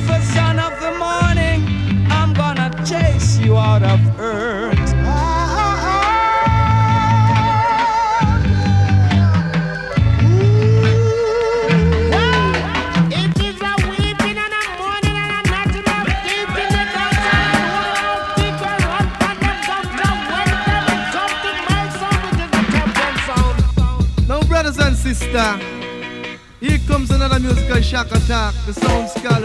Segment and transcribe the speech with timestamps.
[0.00, 1.66] beautiful son of the morning.
[2.10, 4.78] I'm gonna chase you out of earth.
[13.12, 17.16] It is a weeping and a mourning and a knocking up deep in the night.
[18.36, 22.52] People run back and back, now, when they've been jumped in my soul, it is
[22.52, 24.28] a terrible sound.
[24.28, 25.60] Now, brothers and sisters,
[26.60, 28.54] here comes another musical shock attack.
[28.66, 29.44] The sound skull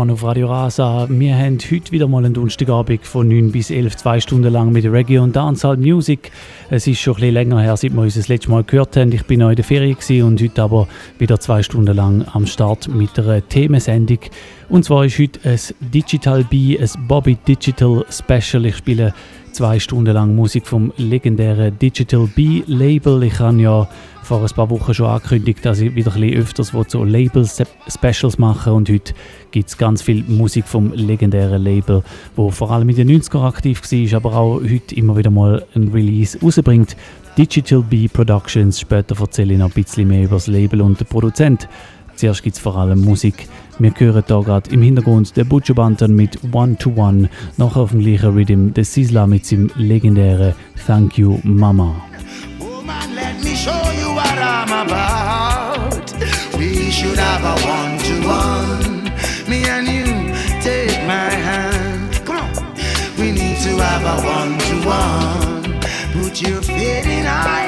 [0.00, 1.06] One auf Radio Rasa.
[1.10, 4.86] Wir haben heute wieder mal einen Donnerstagabend von 9 bis 11, zwei Stunden lang mit
[4.86, 6.32] Reggae und Dancehall Music.
[6.70, 9.12] Es ist schon ein bisschen länger her, seit wir uns das letzte Mal gehört haben.
[9.12, 10.88] Ich bin noch in der Ferien und heute aber
[11.18, 14.20] wieder zwei Stunden lang am Start mit einer Themensendung.
[14.70, 18.64] Und zwar ist heute ein Digital B, ein Bobby Digital Special.
[18.64, 19.12] Ich spiele
[19.52, 23.22] zwei Stunden lang Musik vom legendären Digital B Label.
[23.24, 23.86] Ich habe ja
[24.30, 28.74] vor ein paar Wochen schon angekündigt, dass ich wieder ein bisschen öfters so Label-Specials machen
[28.74, 29.12] und heute
[29.50, 32.04] gibt es ganz viel Musik vom legendären Label,
[32.36, 35.88] wo vor allem in den 90ern aktiv war, aber auch heute immer wieder mal ein
[35.88, 36.96] Release rausbringt.
[37.36, 41.08] Digital B Productions, später erzähle ich noch ein bisschen mehr über das Label und den
[41.08, 41.68] Produzent.
[42.14, 43.48] Zuerst gibt es vor allem Musik.
[43.80, 47.90] Wir hören hier gerade im Hintergrund der Butcher Bantan mit One to One, nachher auf
[47.90, 50.54] dem gleichen Rhythm der Sizzla mit seinem legendären
[50.86, 51.96] Thank You Mama.
[52.60, 53.79] Woman,
[57.00, 59.04] should have a one to one.
[59.48, 60.04] Me and you,
[60.60, 62.12] take my hand.
[62.26, 62.52] Come on.
[63.18, 65.80] We need to have a one to one.
[66.12, 67.59] Put your feet in I,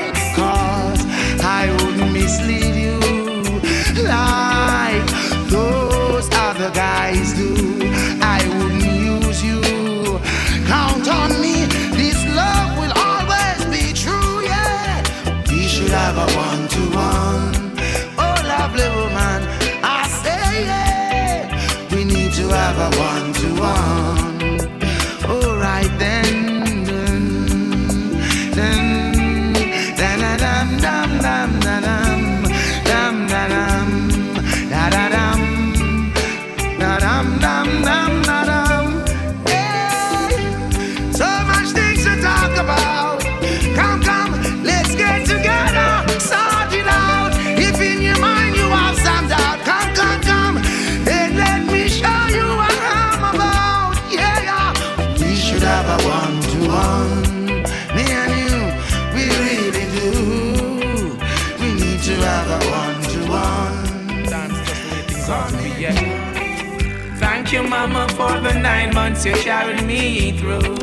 [68.92, 70.76] nine months you carried me through.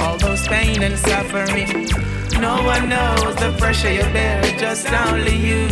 [0.00, 1.88] All those pain and suffering.
[2.40, 5.68] No one knows the pressure you bear, just only you.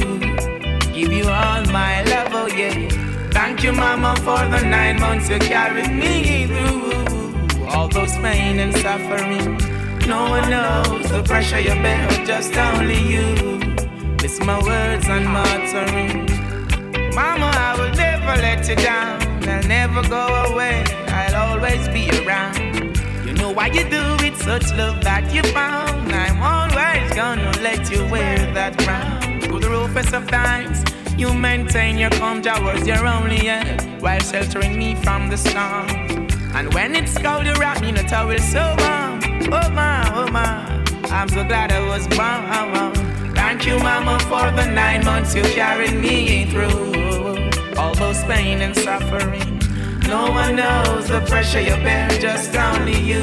[0.93, 2.89] Give you all my love, oh yeah.
[3.31, 7.69] Thank you, Mama, for the nine months you carried me through.
[7.69, 9.59] all those pain and suffering.
[10.09, 13.27] No one knows the pressure you bear, just only you.
[14.23, 16.27] Listen my words and my uttering.
[17.15, 19.23] Mama, I will never let you down.
[19.49, 21.04] I'll never go away.
[21.64, 22.99] Always be around.
[23.25, 26.12] You know why you do it, such love that you found.
[26.12, 29.40] I'm always gonna let you wear that crown.
[29.40, 30.84] Through the roughest of times,
[31.16, 35.88] you maintain your calm towards your only end while sheltering me from the storm.
[36.55, 39.20] And when it's cold, you wrap me in a towel so warm.
[39.50, 43.34] Oh my, oh my, I'm so glad I was born.
[43.34, 47.78] Thank you, Mama, for the nine months you carried me through.
[47.78, 49.54] All those pain and suffering.
[50.09, 53.23] No one knows the pressure you bear, just only you.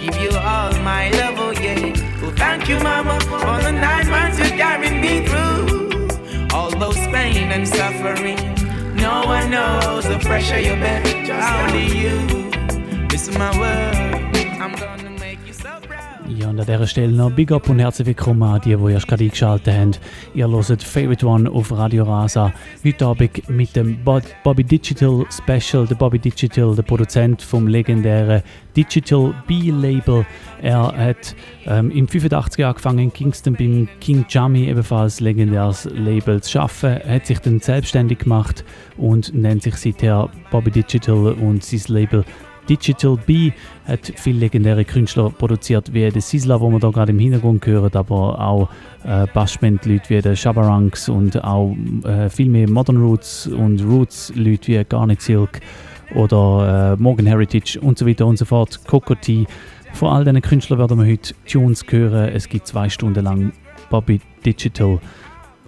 [0.00, 1.92] Give you all my love, oh yeah.
[2.20, 6.08] Well, thank you, Mama, for the nine months you carried me through
[6.52, 8.38] all those pain and suffering.
[8.96, 13.08] No one knows the pressure you bear, just only you.
[13.08, 14.36] This is my world.
[14.60, 15.05] I'm gonna
[16.38, 19.08] Ja, und an dieser Stelle noch Big Up und herzlich willkommen an die, die erst
[19.08, 19.92] gerade eingeschaltet haben.
[20.34, 22.52] Ihr hört Favorite One auf Radio Rasa.
[22.84, 25.86] Heute Abend mit dem Bobby Digital Special.
[25.86, 28.42] Der Bobby Digital, der Produzent vom legendären
[28.76, 30.26] Digital B-Label.
[30.60, 31.34] Er hat
[31.64, 37.08] ähm, im 85 angefangen in Kingston beim King Jammy, ebenfalls legendäres Label, zu arbeiten.
[37.08, 38.62] Er hat sich dann selbstständig gemacht
[38.98, 42.24] und nennt sich seither Bobby Digital und sein Label
[42.68, 43.52] Digital B
[43.86, 47.96] hat viele legendäre Künstler produziert, wie der Sisla, wo man da gerade im Hintergrund hört,
[47.96, 48.68] aber auch
[49.04, 54.84] äh, Bassband-Leute wie der Shabaranks und auch äh, viel mehr Modern Roots und Roots-Leute wie
[54.84, 55.60] Garnet Silk
[56.14, 58.80] oder äh, Morgan Heritage und so weiter und so fort.
[58.86, 59.46] Cocotti.
[59.92, 62.30] Von all diesen Künstlern werden wir heute Tunes hören.
[62.34, 63.52] Es gibt zwei Stunden lang
[63.90, 64.98] Bobby Digital,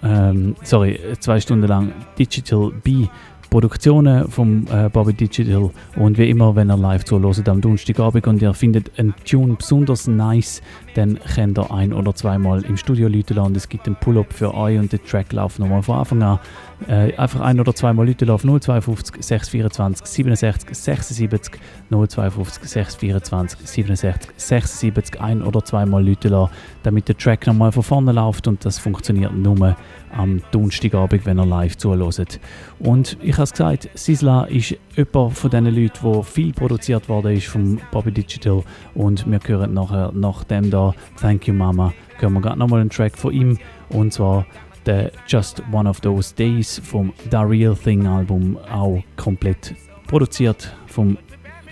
[0.02, 3.06] ähm, sorry, zwei Stunden lang Digital B
[3.50, 8.42] Produktionen vom äh, Bobby Digital und wie immer, wenn ihr live zuhört am Donnerstagabend und
[8.42, 10.62] ihr findet einen Tune besonders nice,
[10.94, 14.54] dann könnt ihr ein- oder zweimal im Studio Leute und es gibt einen Pull-Up für
[14.54, 16.38] euch und den Track läuft nochmal von Anfang an.
[16.86, 18.48] Äh, einfach ein- oder zweimal Leute laufen.
[18.48, 21.60] 052 624 67 76
[21.90, 26.52] 052 624 67 76 ein- oder zweimal Leute lassen,
[26.84, 28.46] damit der Track nochmal von vorne läuft.
[28.46, 29.76] Und das funktioniert nur
[30.16, 32.40] am Donnerstagabend, wenn ihr live zuhört.
[32.78, 37.36] Und ich habe es gesagt, Sisla ist jemand von diesen Leuten, wo viel produziert worden
[37.36, 38.62] ist vom Bobby Digital.
[38.94, 42.90] Und wir hören nachher nach dem da Thank You Mama, hören wir gerade nochmal einen
[42.90, 43.58] Track von ihm.
[43.90, 44.46] Und zwar
[44.88, 49.74] der Just One of Those Days vom The Real Thing Album, auch komplett
[50.06, 51.18] produziert vom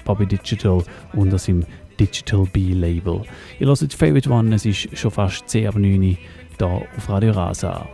[0.04, 0.82] Bobby Digital
[1.14, 1.64] unter seinem
[1.98, 3.22] Digital B Label.
[3.58, 6.18] Ihr hört Favorite One, es ist schon fast 10 ab 9 Uhr hier
[6.68, 7.88] auf Radio Rasa.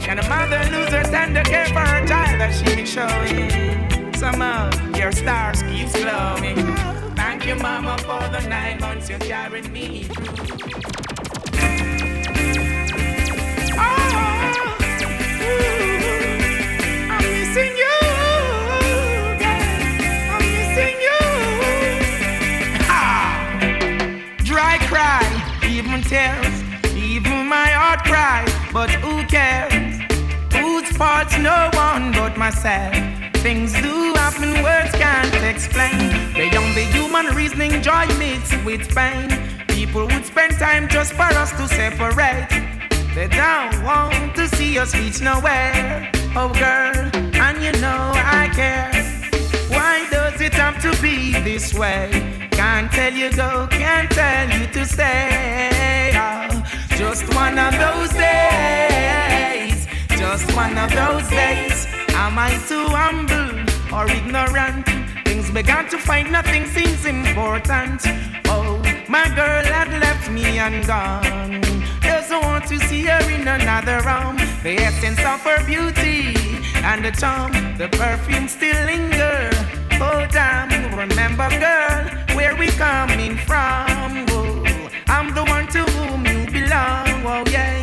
[0.00, 4.14] Can a mother lose her tender care for her child that she been showing?
[4.14, 6.56] Somehow your stars keeps glowing.
[7.16, 11.99] Thank you, mama, for the nine months you carried me through.
[28.72, 30.00] But who cares?
[30.54, 32.94] Whose fault's no one but myself?
[33.42, 35.98] Things do happen, words can't explain.
[36.34, 39.28] Beyond the human reasoning, joy mixed with pain.
[39.66, 42.79] People would spend time just for us to separate.
[43.14, 46.10] They don't want to see us reach nowhere.
[46.36, 47.10] Oh, girl,
[47.42, 48.92] and you know I care.
[49.68, 52.48] Why does it have to be this way?
[52.52, 56.12] Can't tell you go, can't tell you to stay.
[56.14, 56.62] Oh,
[56.96, 59.88] just one of those days.
[60.10, 61.86] Just one of those days.
[62.14, 63.50] Am I too humble
[63.92, 64.86] or ignorant?
[65.24, 68.02] Things began to find nothing seems important.
[68.46, 71.79] Oh, my girl had left me and gone.
[72.30, 74.36] Want to see her in another room.
[74.62, 76.34] The essence of her beauty
[76.76, 79.50] and the charm, the perfume still linger.
[80.00, 82.04] Oh damn, remember girl,
[82.36, 84.26] where we coming from?
[84.30, 84.64] Oh,
[85.08, 87.08] I'm the one to whom you belong.
[87.26, 87.82] Oh yeah,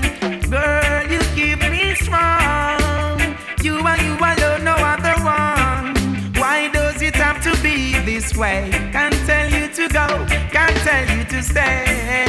[0.50, 3.20] girl, you keep me strong.
[3.62, 5.94] You and you alone, no other one.
[6.36, 8.70] Why does it have to be this way?
[8.92, 10.08] Can't tell you to go,
[10.52, 12.27] can't tell you to stay.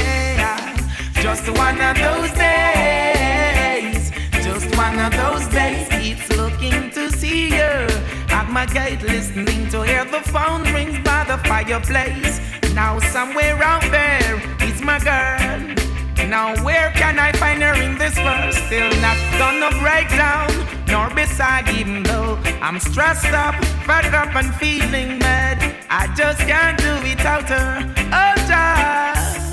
[1.28, 4.10] Just one of those days,
[4.42, 5.86] just one of those days.
[5.90, 7.86] It's looking to see you
[8.30, 12.40] at my gate, listening to hear the phone rings by the fireplace.
[12.72, 15.76] Now somewhere out there is my girl.
[16.26, 18.54] Now where can I find her in this world?
[18.54, 20.48] Still not gonna break down,
[20.86, 23.54] nor beside even though I'm stressed up,
[23.84, 25.76] fed up and feeling mad.
[25.90, 27.94] I just can't do without her.
[28.12, 29.47] Oh, Jah,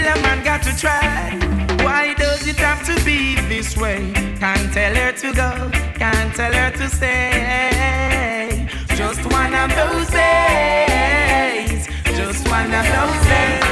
[0.00, 1.36] still a man got to try.
[1.84, 4.12] Why does it have to be this way?
[4.38, 8.68] Can't tell her to go, can't tell her to stay.
[8.96, 11.86] Just one of those days,
[12.18, 13.68] just one of those days.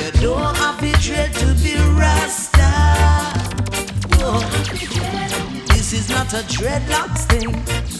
[0.00, 2.72] You don't have to dread to be Rasta.
[5.74, 7.50] This is not a dreadlocks thing,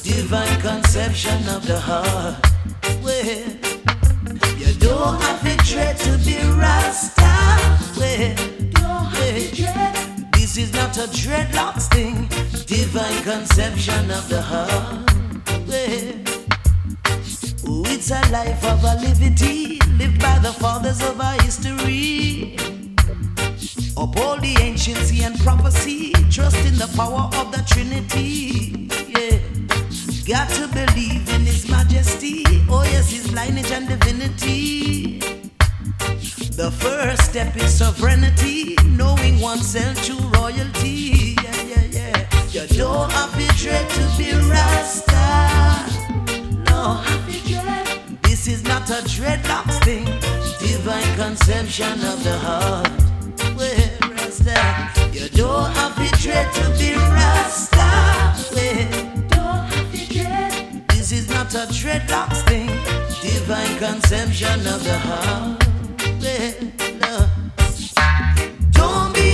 [0.02, 2.36] divine conception of the heart.
[3.02, 3.75] Well,
[23.98, 28.15] Uphold the anciency and prophecy, trust in the power of the Trinity.
[37.36, 41.36] Step is sovereignty, knowing oneself true royalty.
[41.44, 42.62] Yeah, yeah, yeah.
[42.62, 45.26] You don't have to dread to be Rasta.
[46.64, 47.04] No.
[48.22, 50.06] This is not a dreadlocks thing,
[50.66, 52.88] divine conception of the heart.
[53.54, 54.58] Well, Rasta,
[55.12, 57.88] you don't have to dread to be Rasta.
[58.54, 59.68] Well,
[60.88, 62.68] this is not a dreadlocks thing,
[63.20, 65.62] divine conception of the heart.
[66.22, 66.65] Well,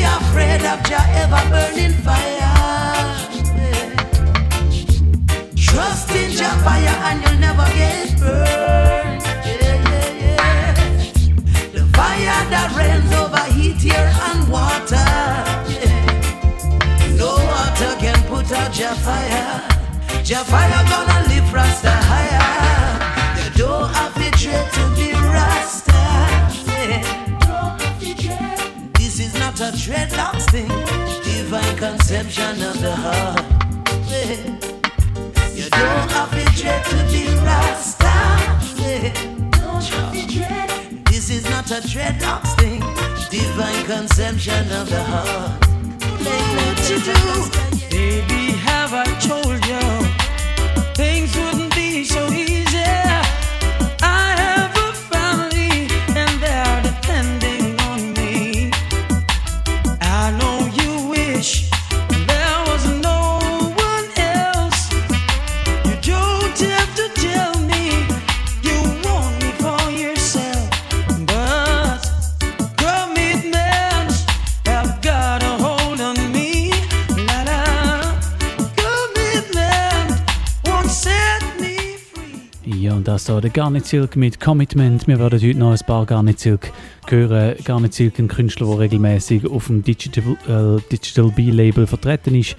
[0.05, 2.51] afraid of your ever burning fire.
[5.57, 9.23] Trust in your fire and you'll never get burned.
[9.47, 10.75] Yeah, yeah, yeah.
[11.73, 15.09] The fire that rains over heat, air, and water.
[17.17, 19.61] No water can put out your fire.
[20.25, 22.49] Your fire gonna lift Rasta higher.
[23.39, 24.31] You don't have to
[24.77, 27.22] to be Rasta.
[29.63, 29.71] Yeah.
[29.71, 30.69] This is not a dreadlocks thing,
[31.23, 33.45] divine conception of the heart.
[34.09, 34.37] Yeah.
[35.55, 38.15] You don't have to dread to be Rasta.
[38.83, 39.13] Yeah.
[41.05, 42.81] This is not a dreadlocks thing,
[43.31, 45.67] divine conception of the heart.
[46.25, 47.15] What you do?
[47.89, 50.02] Baby, have I told you
[83.33, 85.09] Da der Garnet Silk mit Commitment.
[85.09, 86.71] Wir werden heute noch ein paar Garnet Silk
[87.09, 87.57] hören.
[87.65, 92.57] Garnet Silk, ein Künstler, der regelmäßig auf dem Digital, äh, Digital B-Label vertreten ist.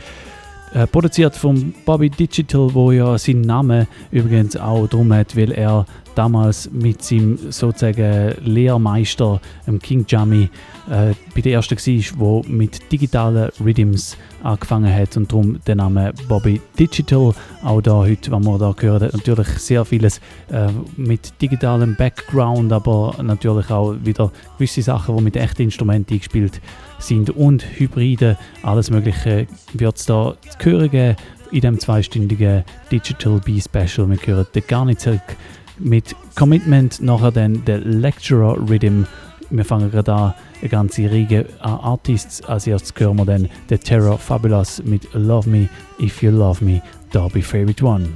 [0.74, 5.86] Äh, produziert von Bobby Digital, wo ja seinen Namen übrigens auch drum hat, weil er
[6.16, 10.50] damals mit seinem sozusagen Lehrmeister, dem King Jammy,
[10.90, 11.78] äh, bei der ersten
[12.20, 17.34] war, der mit digitalen Rhythms angefangen hat und darum der Name Bobby Digital.
[17.64, 20.20] Auch da heute, was wir da hören, natürlich sehr vieles
[20.52, 20.68] äh,
[20.98, 26.60] mit digitalem Background, aber natürlich auch wieder gewisse Sachen, die mit echten Instrumenten eingespielt
[27.00, 31.16] sind und Hybride, alles Mögliche wird es da zu hören geben
[31.52, 34.10] in dem zweistündigen Digital B Special.
[34.10, 35.38] Wir hören den Garnizirk
[35.84, 39.04] mit Commitment, nachher dann der Lecturer Rhythm.
[39.50, 42.44] Wir fangen gerade an, eine ganze Riege an Artists.
[42.44, 46.82] Als erstes hören wir dann den Terror Fabulous mit Love Me If You Love Me,
[47.12, 48.10] bei Favorite One.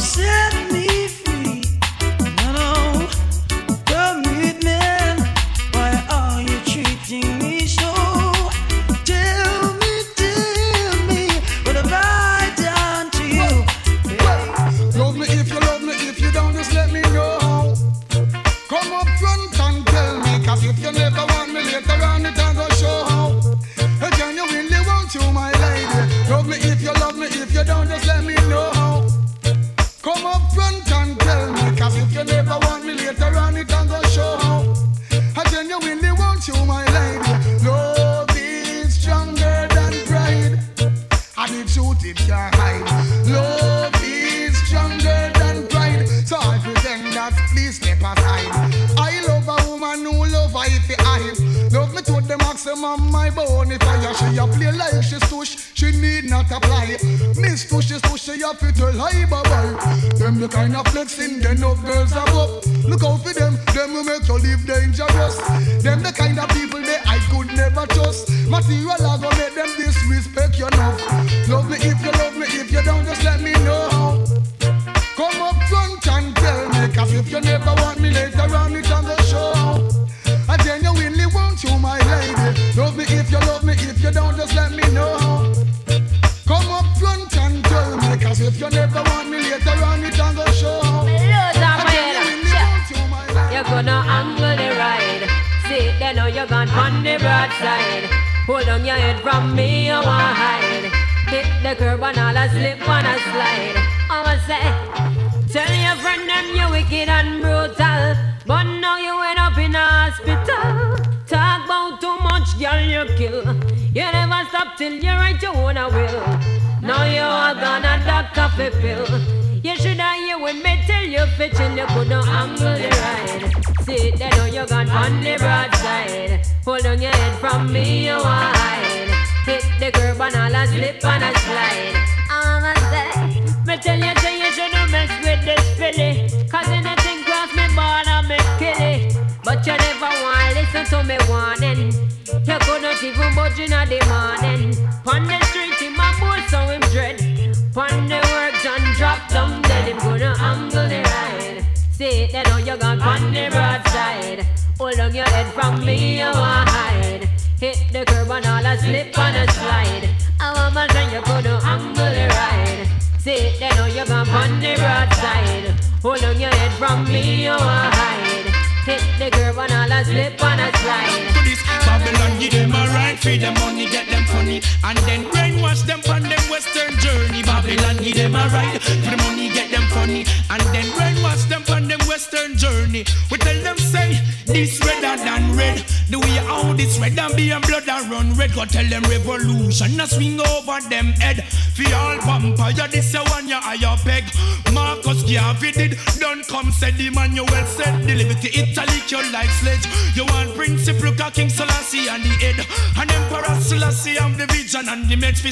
[0.00, 0.59] said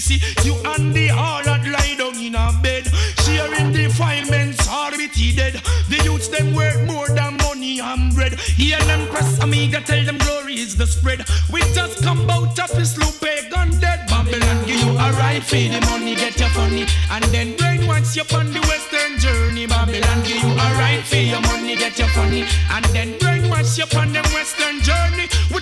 [0.01, 2.87] see you and the harlot lie down in a bed.
[3.25, 5.55] Sharing defilements, all with he dead.
[5.89, 8.39] The youths them work more than money and bread.
[8.41, 11.25] Hear them press amiga, tell them glory is the spread.
[11.51, 14.09] We just come out of his loop, pagan dead.
[14.09, 16.87] Babylon give you a right for the money, get your funny.
[17.11, 19.67] And then brainwash you on the western journey.
[19.67, 22.45] Babylon give you a right for your money, get your funny.
[22.71, 25.29] And then brainwash you on the western journey.
[25.53, 25.61] We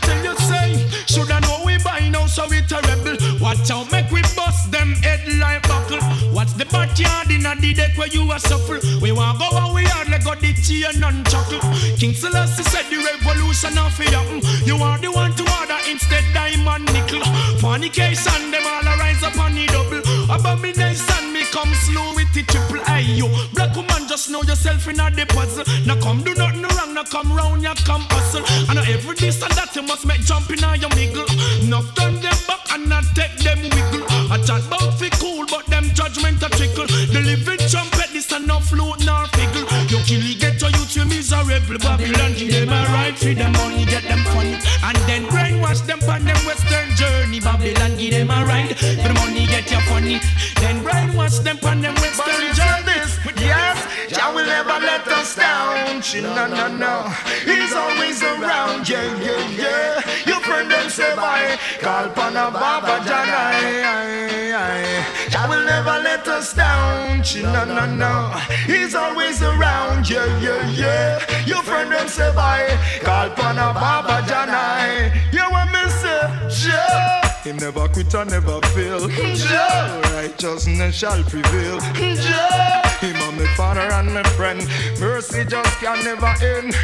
[3.56, 5.98] Watch out, make we bust them head like buckle.
[6.30, 8.78] What's the backyard in a the deck where you are suffer?
[9.00, 11.60] We want go where we are, let go the chain and chuckle.
[11.96, 14.44] King Selassie said the revolution of happen.
[14.68, 17.24] You are the one to order instead diamond nickel.
[17.58, 20.04] Fornication, them all arise upon the double.
[20.28, 22.84] Abomination, me come slow with the triple.
[22.84, 25.64] Hey, you black woman, just know yourself in a the puzzle.
[25.86, 28.44] Now come do nothing wrong, now come round, ya come hustle.
[28.68, 31.24] And every this and that you must make jump in your miggle.
[31.64, 32.55] Enough them back
[32.86, 34.06] and not take them wiggle.
[34.30, 36.86] I chat about fi cool, but them judgment a trickle.
[36.86, 39.66] The living trumpet, this a no flute nor figgle.
[39.90, 42.34] You kill get your youth, you miserable Babylon.
[42.34, 44.58] Give them a right for the money, get them funny.
[44.86, 47.40] And then brainwash them on them western journey.
[47.40, 50.20] Babylon, give them a right for the money, get you funny.
[50.60, 52.86] Then brainwash them on them western journey.
[53.38, 53.78] Yes,
[54.10, 56.00] Jah will never let us down.
[56.22, 57.02] No, no, no.
[57.44, 58.88] He's always around.
[58.88, 60.02] Yeah, yeah, yeah.
[60.26, 61.58] Your friend them say bye.
[61.80, 64.46] Call Pana Baba Janai.
[65.28, 67.22] Jah will never let us down.
[67.42, 68.30] No, no, no.
[68.64, 70.08] He's always around.
[70.08, 71.44] Yeah, yeah, yeah.
[71.44, 72.78] Your friend them say bye.
[73.02, 75.12] Call Pana Baba Janai.
[77.46, 79.06] Him never quit and never fail.
[79.08, 81.78] Jah, righteousness shall prevail.
[81.94, 84.66] Jah, him and my father and my friend.
[84.98, 86.74] Mercy just can never end.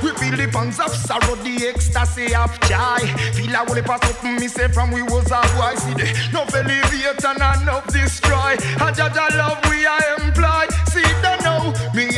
[0.00, 3.02] We feel the pangs of sorrow, the ecstasy of joy.
[3.34, 5.74] Feel a whole pass up me say from we was a boy.
[5.74, 8.54] See the no elevate and enough destroy.
[8.78, 10.71] A judge a love we are employ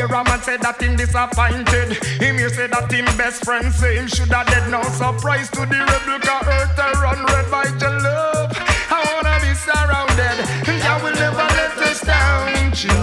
[0.06, 1.96] hear a man say that him disappointed.
[2.20, 4.70] Him here say that him best friend say him should have dead.
[4.70, 8.50] No surprise to the rebel cause earth I run red by your love.
[8.90, 10.38] I wanna be surrounded.
[10.84, 12.52] I will never let us down.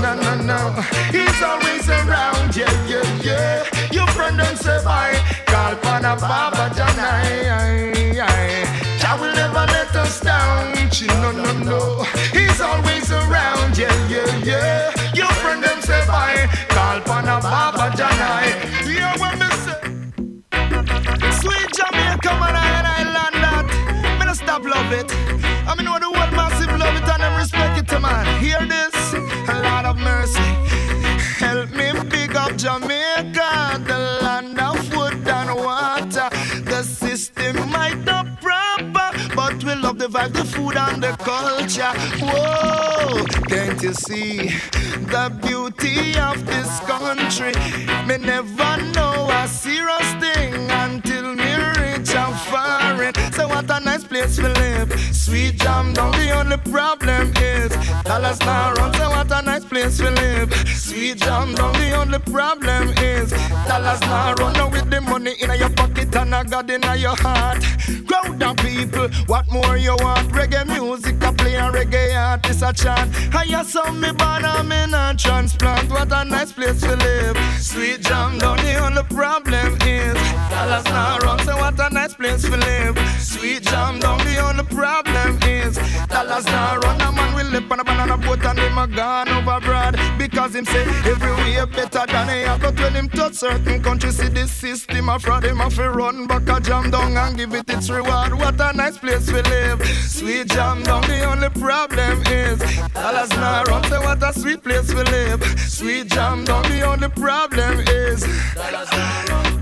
[0.01, 0.81] No, no, no.
[1.11, 2.55] He's always around.
[2.55, 3.89] Yeah, yeah, yeah.
[3.91, 5.17] Your friend and say bye.
[5.45, 7.49] Call for the Baba Janai.
[9.03, 10.71] I will never let us down.
[11.21, 12.03] No, no, no.
[12.31, 13.77] He's always around.
[13.77, 15.13] Yeah, yeah, yeah.
[15.13, 16.70] Your friend them say bye.
[16.91, 18.47] Call upon a Baba Janai.
[18.51, 18.99] Eh.
[18.99, 19.79] Yeah, when me say,
[21.39, 23.65] sweet Jamaica, man, I and I land that.
[24.19, 25.09] Me no stop love it.
[25.69, 28.25] I mean, know the world massive love it and them respect it, eh, man.
[28.43, 29.13] Hear this?
[29.13, 30.51] A lot of mercy.
[31.39, 34.80] Help me pick up Jamaica, the land of
[39.91, 41.93] love the vibe, the food and the culture.
[42.25, 44.47] Whoa, can't you see
[45.13, 47.53] the beauty of this country?
[48.07, 51.50] Me never know a serious thing until me
[52.31, 53.33] reach foreign.
[53.33, 54.91] So what a nice place we live.
[55.13, 57.69] Sweet jam down, the only problem is
[58.03, 58.93] dollars now run.
[58.93, 60.53] So what a nice place we live.
[60.67, 63.31] Sweet jam down, the only problem is
[63.67, 64.53] dollars now run.
[64.53, 67.63] Now with the money in your pocket and a God in your heart.
[68.07, 70.27] Crowd of people, what more you want?
[70.29, 73.13] Reggae music, I play a reggae artist a chant.
[73.45, 75.89] Hear some me born I'm in a transplant.
[75.89, 77.37] What a nice place to live.
[77.59, 80.13] Sweet jam down, the only problem is
[80.49, 81.39] dollars now run.
[81.39, 82.95] So what a nice place to live.
[83.19, 85.75] Sweet jam down, the only problem is
[86.07, 87.01] dollars now run.
[87.01, 90.55] A man will live on a banana boat and him a gone over broad because
[90.55, 92.61] him say everywhere better than he have.
[92.61, 95.45] But when him touch certain countries, see this system a fraud.
[95.45, 98.33] Him have to run back a jam down and give it its reward.
[98.35, 99.83] What a nice place we live.
[99.85, 102.59] Sweet jam down, the only problem is
[102.93, 103.83] dollars now run.
[103.85, 105.41] Say what a sweet place we live.
[105.59, 108.21] Sweet jam down, the only problem is
[108.53, 109.60] dollars now run.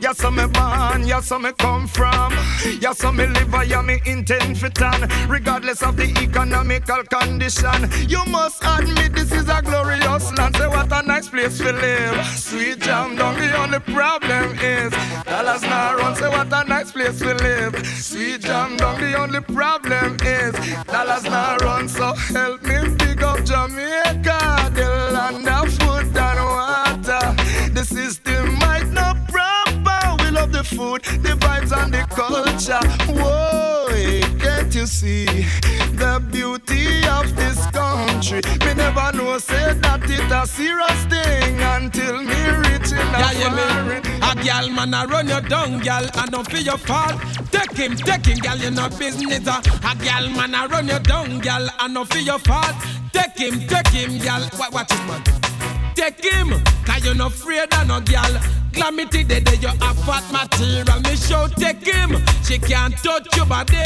[0.00, 2.32] Yeah, so me born, yeah, me come from.
[2.80, 5.08] Yeah, so me live, yeah, me intend for tan.
[5.28, 10.56] Regardless of the economical condition, you must admit this is a glorious land.
[10.56, 12.26] Say what a nice place to live.
[12.26, 14.92] Sweet jam down, the only problem is
[15.24, 16.14] dollars now run.
[16.14, 17.86] Say what a nice place to live.
[17.86, 21.88] Sweet jam down, the only problem is dollars now run.
[21.88, 27.34] So help me pick up Jamaica, the land of food and water.
[27.74, 28.27] The system
[30.58, 32.82] the food, the vibes and the culture.
[33.12, 33.86] Whoa,
[34.40, 35.24] can't you see
[35.94, 38.40] the beauty of this country?
[38.66, 43.32] Me never know say that it a serious thing until me reach in a Yeah,
[43.38, 44.32] yeah.
[44.32, 47.14] A gal man a run you down, gal, and don't feel your fault.
[47.52, 49.46] Take him, take him, gal, you no business.
[49.46, 49.62] uh.
[49.84, 52.74] A gal man a run you down, gal, and don't feel your fault.
[53.12, 54.42] Take him, take him, gal.
[54.56, 55.22] What, watch it, man.
[55.98, 56.54] Take him,
[56.86, 58.30] cause you no afraid of no gal.
[58.72, 61.00] Glamity day day you have fat material.
[61.00, 63.82] Me show take him, she can't touch your body.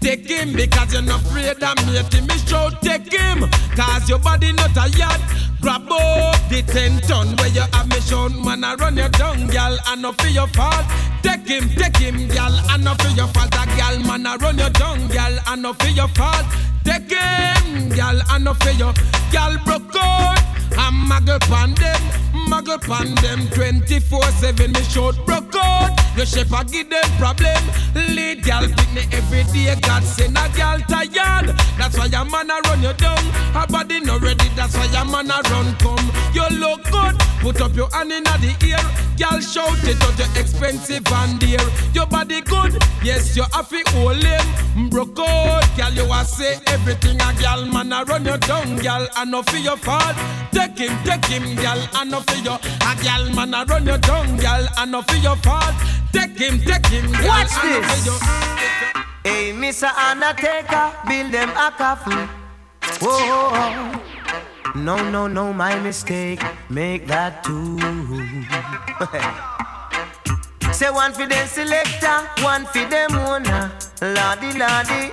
[0.00, 2.20] Take him because you're not afraid of me.
[2.26, 5.20] Me show take him, cause your body not a yard.
[5.60, 9.46] Grab up the ten ton where you have me show man I run your down,
[9.46, 10.84] gal, and no for your fault.
[11.22, 13.54] Take him, take him, gal, and no for your fault.
[13.54, 16.44] A gal man I run your down, gal, and no for your fault.
[16.82, 18.92] Take him, gal, and no for your
[19.30, 20.51] gal broke out.
[20.76, 22.02] I'm muggle pan them,
[22.48, 23.40] muggle pan them.
[23.50, 25.90] 24-7 me shout broke out.
[26.16, 27.62] Your shepherd give them problem.
[27.94, 29.74] Lead gal pick me every day.
[29.80, 31.56] God send a gal tired.
[31.78, 35.04] That's why your man a run you down Her body no ready That's why your
[35.04, 36.10] man a run come.
[36.32, 38.78] You look good Put up your hand in the ear
[39.16, 41.58] Gal shout it out you expensive and dear
[41.92, 46.24] Your body good Yes you have to hold him mm, Broke out Gal you a
[46.24, 50.16] say everything a gal man a run your down gal I no for your fault
[50.52, 53.98] Take him, take him, gal, I no for your A gal man a run your
[53.98, 55.74] down, gal, I no for your fault.
[56.12, 58.04] Take him, take him, gal, Watch this.
[58.04, 58.16] for you.
[59.24, 59.88] Hey, Mr.
[59.96, 62.28] Undertaker, build them a coffin.
[63.00, 64.21] Whoa,
[64.74, 66.42] no, no, no, my mistake.
[66.68, 67.78] Make that two.
[70.72, 73.70] Say one for them selector, one for them owner.
[74.00, 75.12] Lordy, lordy.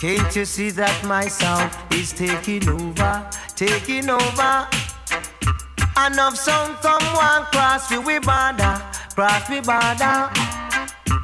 [0.00, 4.66] Can't you see that my sound is taking over, taking over?
[6.06, 8.80] Enough sound come one cross we border,
[9.14, 10.30] cross we border.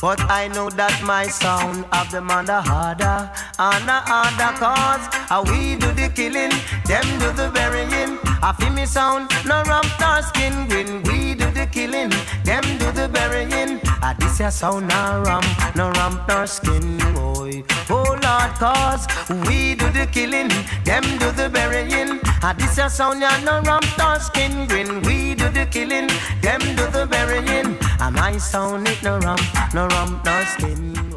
[0.01, 5.05] But I know that my sound of the man the harder and the harder cause
[5.29, 6.55] how we do the killing,
[6.87, 8.19] them do the burying.
[8.41, 12.11] I feel me sound, no rump nor skin when we do the killing,
[12.45, 13.81] them do the burying.
[14.01, 17.63] Ah, this ya sound no rump, no rump nor skin, boy.
[17.91, 19.07] Oh Lord, cause
[19.49, 20.49] we do the killing,
[20.85, 22.21] them do the burying.
[22.43, 26.09] Ah, this ya sound ya no rump nor skin when we do the killing,
[26.43, 27.77] them do the burying.
[28.01, 29.43] Ah, my sound it no rump,
[29.75, 31.08] no rump nor skin.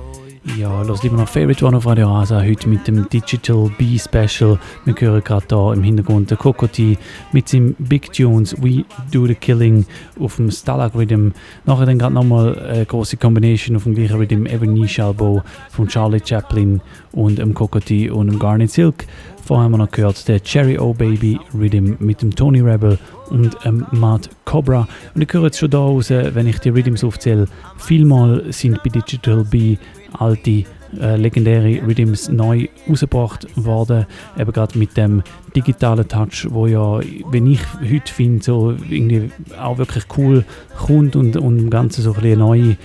[0.44, 4.58] Ja, los lieber noch Favorite One auf Radio Rasa, heute mit dem Digital B Special.
[4.86, 6.98] Wir hören gerade hier im Hintergrund der Kokoti
[7.32, 9.86] mit seinem Big Tunes We Do the Killing
[10.20, 11.34] auf dem Stalag Rhythm.
[11.66, 16.22] Nachher dann gerade nochmal eine große Combination auf dem gleichen Rhythm Ebony Shalbo von Charlie
[16.26, 19.06] Chaplin und dem Kokoti und dem Garnet Silk.
[19.52, 22.98] Vorher haben wir noch gehört der Cherry O Baby Rhythm mit dem Tony Rebel
[23.32, 24.88] und ähm, Matt Cobra.
[25.14, 28.90] Und ich höre jetzt schon da raus, wenn ich die Rhythms aufzähle, vielmal sind bei
[28.90, 29.76] Digital B
[30.18, 30.64] alte
[31.02, 34.06] äh, legendäre Rhythms neu rausgebracht worden.
[34.40, 35.22] Eben gerade mit dem
[35.54, 40.46] digitalen Touch, wo ja, wenn ich heute finde, so irgendwie auch wirklich cool
[40.78, 42.78] kommt und, und im Ganzen so ein bisschen neue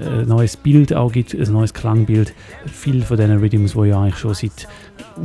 [0.00, 2.32] ein neues Bild auch gibt, ein neues Klangbild.
[2.66, 4.68] Viele von diesen Rhythms, die ja eigentlich schon seit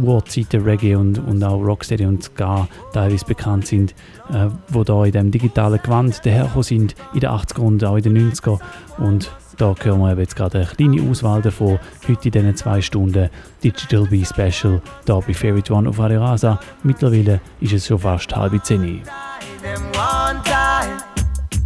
[0.01, 3.95] Urzeiten Reggae und, und auch Rocksteady und Ska teilweise bekannt sind,
[4.31, 8.03] äh, wo da in dem digitalen Gewand dahergekommen sind, in den 80er und auch in
[8.03, 8.59] den 90er.
[8.97, 13.29] Und da hören wir jetzt gerade eine kleine Auswahl davon, heute in diesen zwei Stunden
[13.63, 16.59] Digital B Special, hier bei Favorite One auf Radio Rasa.
[16.83, 19.01] Mittlerweile ist es schon fast halb zehn.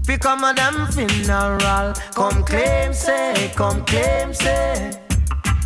[0.09, 4.99] Fi come a them funeral, come claim say, come claim say.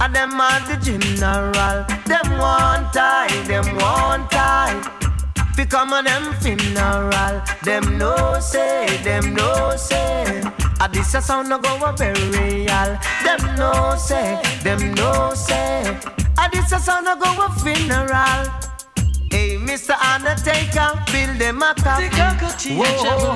[0.01, 4.81] A them are the general, them one tie, them one tie.
[5.55, 10.43] Fi come a them funeral, them no say, them no say.
[10.81, 15.97] A this a sound no go a burial, them no say, them no say.
[16.37, 18.72] A this a sound no go a funeral.
[19.33, 19.97] Hey, Mr.
[19.97, 22.77] Undertaker, build them a coffin.
[22.77, 23.33] Whoa.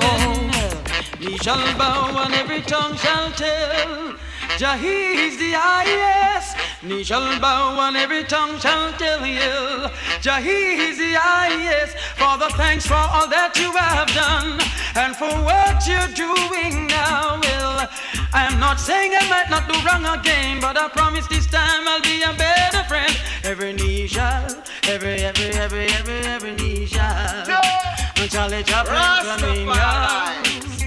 [1.18, 4.14] He uh, shall bow and every tongue shall tell.
[4.56, 6.56] Jah is the highest.
[6.82, 9.88] Knee shall bow and every tongue shall tell you.
[10.20, 11.98] Jah is the highest.
[12.16, 14.58] Father, thanks for all that you have done
[14.96, 17.40] and for what you're doing now.
[17.42, 17.88] Well,
[18.32, 21.86] I am not saying I might not do wrong again, but I promise this time
[21.86, 23.14] I'll be a better friend.
[23.44, 24.46] Every knee shall,
[24.84, 27.78] every, every, every, every, every knee shall.
[28.28, 30.77] Charlie Chaplin coming what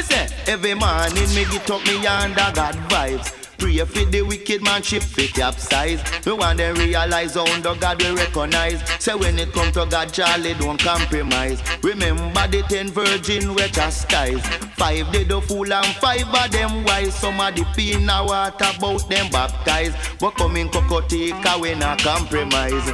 [0.00, 0.28] me say?
[0.46, 3.36] Every morning me get up me under God vibes.
[3.58, 6.02] Pray for the wicked man ship fit capsize.
[6.24, 8.80] We want them realize how under God we recognize.
[8.98, 11.62] Say when it come to God, Charlie don't compromise.
[11.82, 14.44] Remember the ten virgin we chastise.
[14.76, 17.14] Five they do fool and five of them wise.
[17.14, 19.94] Some of the pin water about them baptize.
[20.18, 22.90] But coming cocotica we not compromise.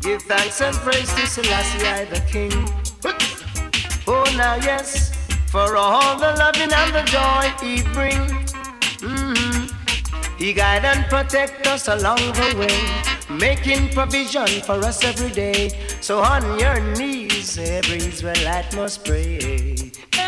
[0.00, 2.50] Give thanks and praise to Selassie I the King.
[4.08, 5.19] Oh now yes
[5.50, 8.22] for all the loving and the joy He bring.
[9.02, 9.66] Mm-hmm.
[10.38, 15.70] He guide and protect us along the way, making provision for us every day.
[16.00, 19.74] So on your knees, every Israelite must pray.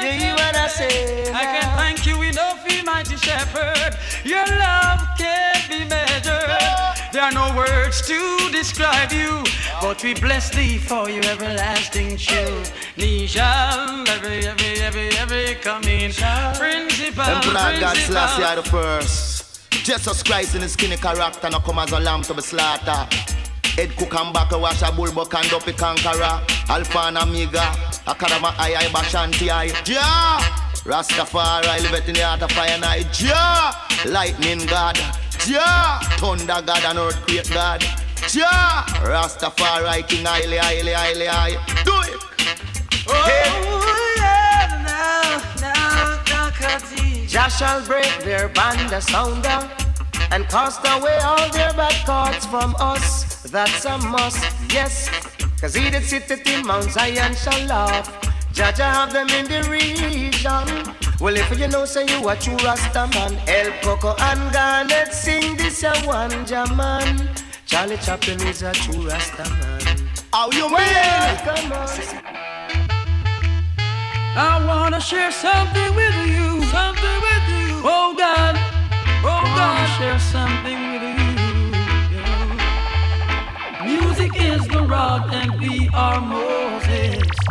[0.02, 1.32] You hear what I say?
[1.32, 3.96] I can thank you enough, mighty shepherd.
[4.24, 7.01] Your love can't be measured.
[7.12, 9.44] There are no words to describe you,
[9.82, 12.72] but we bless thee for your everlasting truth.
[12.96, 16.10] Nishal, every, every, every, every coming.
[16.10, 19.70] Principal, Emperor God Selassie the first.
[19.84, 23.12] Jesus Christ in his skinny character, now come as a lamb to be slaughtered.
[23.76, 26.40] Head cook and back, wash a bull buck and up a conqueror.
[26.70, 27.72] Alpha and Omega,
[28.06, 29.66] Akadama I I Bashanti I.
[29.84, 30.38] Ja!
[30.84, 33.20] Rastafari live in the heart of fire night.
[33.20, 33.74] Ja!
[34.06, 34.98] Lightning God.
[35.46, 35.98] Ja!
[36.18, 37.82] Thunder God and earthquake God.
[38.32, 38.84] Ja!
[39.02, 41.56] Rastafari King highly, highly, highly, high.
[41.84, 42.14] Do it!
[43.08, 49.68] Oh, yeah, now, now, now, Jah shall break their band asunder
[50.30, 53.42] and cast away all their bad thoughts from us.
[53.50, 55.08] That's a must, yes.
[55.60, 58.31] Cause he that sitteth in Mount Zion shall laugh.
[58.52, 60.94] Jah Jah have them in the region.
[61.20, 65.56] Well, if you know, say you a true Rasta man, El Coco and Garnet sing
[65.56, 67.30] this a one Jaman.
[67.64, 69.80] Charlie Chaplin is a true Rasta man.
[70.32, 70.76] How you mean?
[70.76, 72.14] Welcome us.
[74.34, 77.82] I wanna share something with you, something with you.
[77.84, 78.56] Oh God,
[79.24, 81.36] oh God, share something with you.
[82.16, 83.84] yeah.
[83.86, 87.41] Music is the rod, and we are Moses, yeah.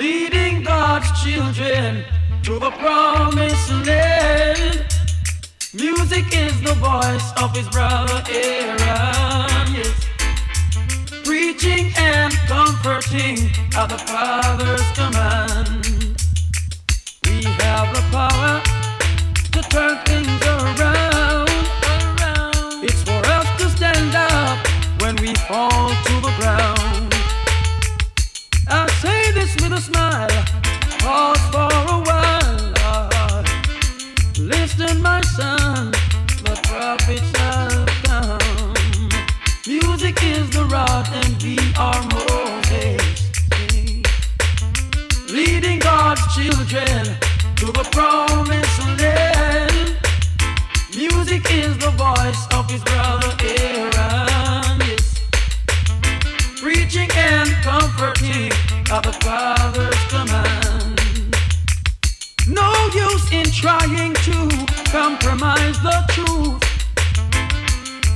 [0.00, 2.04] Leading God's children
[2.42, 4.86] to the promised land.
[5.74, 10.00] Music is the voice of his brother Aaron, yes
[11.24, 13.38] preaching and comforting
[13.76, 15.84] at the Father's command.
[17.26, 18.62] We have the power
[19.54, 21.50] to turn things around.
[21.92, 22.84] around.
[22.88, 24.58] It's for us to stand up
[25.02, 26.89] when we fall to the ground.
[29.72, 30.28] A smile,
[30.98, 33.44] pause for a while.
[34.36, 35.92] Listen, my son,
[36.42, 39.08] the prophets have come.
[39.68, 43.30] Music is the rod and we are Moses.
[45.30, 47.04] Leading God's children
[47.54, 49.96] to the promised land.
[50.96, 54.80] Music is the voice of his brother Aaron.
[54.80, 55.20] Yes.
[56.60, 61.36] Preaching and comforting of the Father's command.
[62.48, 66.62] No use in trying to compromise the truth.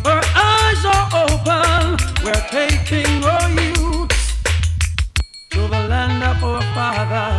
[0.04, 4.10] Our eyes are open, we're taking our youth
[5.50, 7.30] to the land of our father,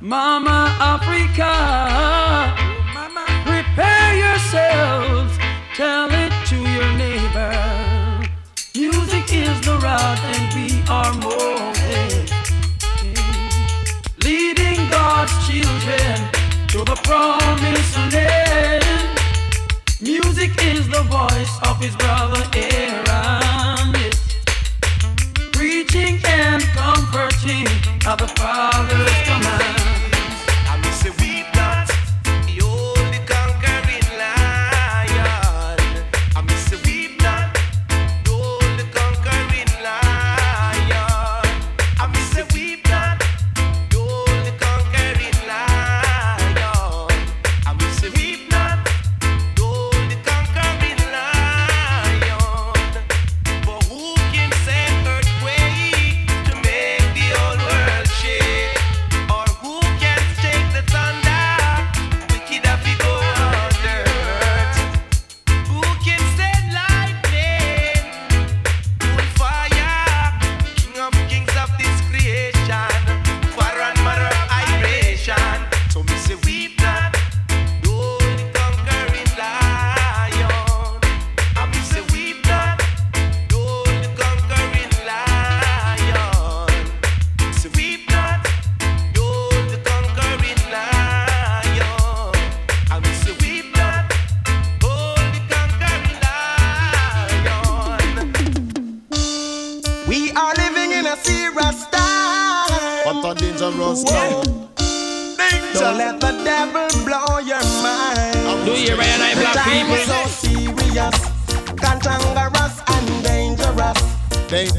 [0.00, 1.54] Mama Africa.
[3.44, 5.36] Prepare yourselves,
[5.74, 8.30] tell it to your neighbor.
[8.76, 11.75] Music is the rod and we are Moses.
[14.90, 16.16] God's children
[16.68, 18.84] to the promised land.
[20.00, 23.92] Music is the voice of his brother Aaron.
[25.52, 27.64] Preaching and comforting
[28.04, 29.95] the Father's command.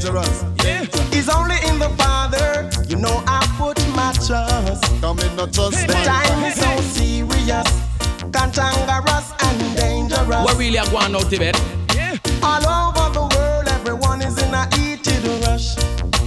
[0.08, 0.42] Dangerous.
[1.12, 4.82] It's only in the Father, you know I put my trust.
[5.02, 7.68] Come in, not trust The time is so serious,
[8.32, 10.44] cantankerous and dangerous.
[10.46, 11.60] What really are going out Tibet?
[12.42, 12.64] All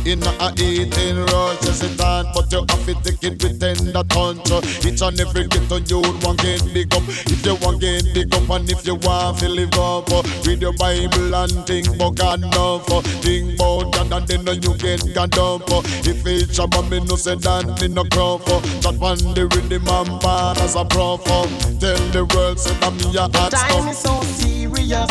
[0.03, 4.03] In a eating rush, yes it on, but you have to take it with tender
[4.09, 4.85] touch.
[4.85, 7.03] Each and every ghetto you want get big up.
[7.07, 10.61] If you want get big up and if you want to live up, uh, read
[10.61, 12.89] your Bible and think about God enough.
[12.91, 15.69] uh, Think about God and then you get God up.
[15.71, 15.81] uh.
[16.03, 18.41] If it's a me no say that me no crop.
[18.49, 18.59] uh.
[18.81, 21.21] Chat on the rhythm and bar as a prof.
[21.27, 21.45] uh.
[21.79, 24.25] Tell the world say that me a hot Time is stuff.
[24.25, 25.09] so serious,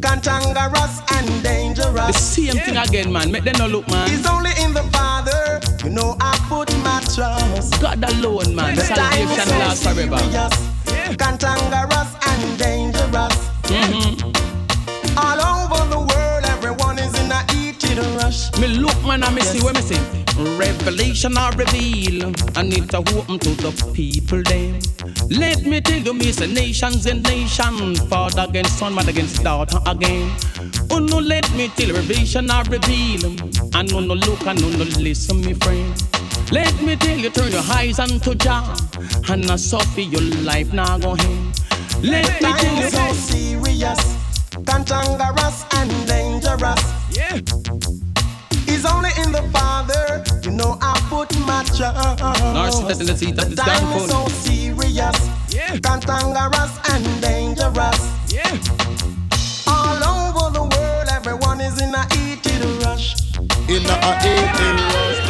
[0.00, 2.06] cantankerous and dangerous.
[2.06, 3.30] The same thing again, man.
[3.32, 4.08] Make them no look, man.
[4.10, 7.80] It's only in the Father, you know I put my trust.
[7.80, 8.74] God alone, man.
[8.76, 10.16] The Salvation so lasts forever.
[11.16, 13.36] cantankerous and dangerous.
[13.68, 15.18] Mm-hmm.
[15.18, 18.52] All over the world, everyone is in a heated rush.
[18.58, 19.52] Me look, man, and me Yes.
[19.52, 19.98] see what me see.
[20.38, 24.80] Revelation I reveal, and it a open to the people then.
[25.30, 29.78] Let me tell you, me say nations and nation, father against son, mother against daughter
[29.86, 30.30] again.
[30.90, 33.26] Oh no, let me tell you, revelation I reveal,
[33.74, 35.92] and no no look and no no listen, me friend.
[36.52, 38.76] Let me tell you, turn your eyes unto Jah,
[39.28, 41.58] and not suffer your life now go ahead.
[42.00, 44.16] Let me tell is so you, serious,
[44.64, 46.92] cantankerous and dangerous.
[47.10, 47.40] yeah.
[48.70, 50.22] It's only in the Father,
[50.58, 52.20] you know I put my trust.
[52.54, 54.28] Nor sit in the that The is time is downfall.
[54.28, 55.18] so serious,
[55.50, 55.78] Yeah.
[55.80, 57.98] cantankerous and dangerous.
[58.28, 58.58] Yeah.
[59.66, 63.14] All over the world, everyone is in a heated rush.
[63.68, 65.20] In a eating rush.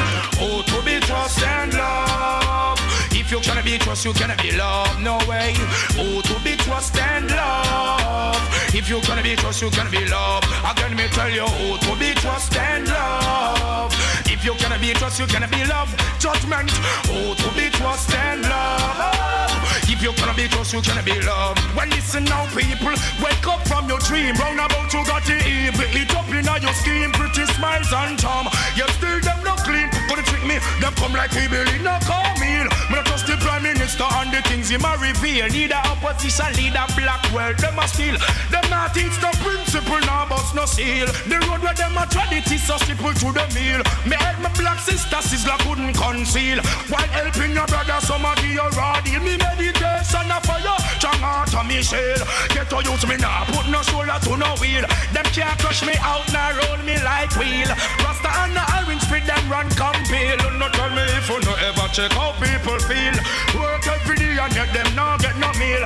[0.41, 2.79] Oh, to be trust and love.
[3.13, 5.01] If you cannot be trust, you cannot be loved.
[5.03, 5.53] No way.
[5.99, 6.38] Oh, to be
[6.79, 8.39] trust and love.
[8.73, 10.47] If you cannot be trust, you cannot be loved.
[10.71, 13.93] Again, me tell you, oh, to be trust and love.
[14.27, 15.99] If you cannot be trust, you cannot be loved.
[16.21, 16.71] Judgment.
[17.11, 19.59] Oh, to be trust and love.
[19.91, 21.61] If you cannot be trust, you cannot be loved.
[21.77, 22.95] Well, listen now, people.
[23.23, 24.35] Wake up from your dream.
[24.37, 25.87] Round about you got the evil.
[25.95, 27.13] It up in your scheme.
[27.13, 28.47] Pretty smiles and charm.
[28.75, 29.89] You still them no clean.
[30.09, 30.59] Gonna trick me.
[30.81, 31.83] Them come like we believe.
[31.83, 32.27] No call.
[32.41, 32.49] Me
[32.91, 34.07] not trust the prime minister.
[34.19, 35.47] and the things him a reveal.
[35.49, 38.17] Need a opposition leader black world them a steal.
[38.51, 41.07] Them not teach the principle now bust no seal.
[41.31, 43.81] The road where them a tread it is so simple to the meal.
[44.09, 46.59] Me help my black sister sizzler couldn't conceal.
[46.91, 48.59] While helping your brother some of you
[49.05, 49.23] deal.
[49.23, 52.21] Me meditation a fire, strong heart of me shell.
[52.49, 54.85] Get to use me now, put no shoulder to no wheel.
[55.13, 57.69] Them can't crush me out now roll me like wheel.
[58.01, 60.39] Rasta and the orange spit them run compel.
[60.57, 63.17] No tell me if you no ever check how people feel.
[63.61, 65.85] Work every day and yet them now get no meal.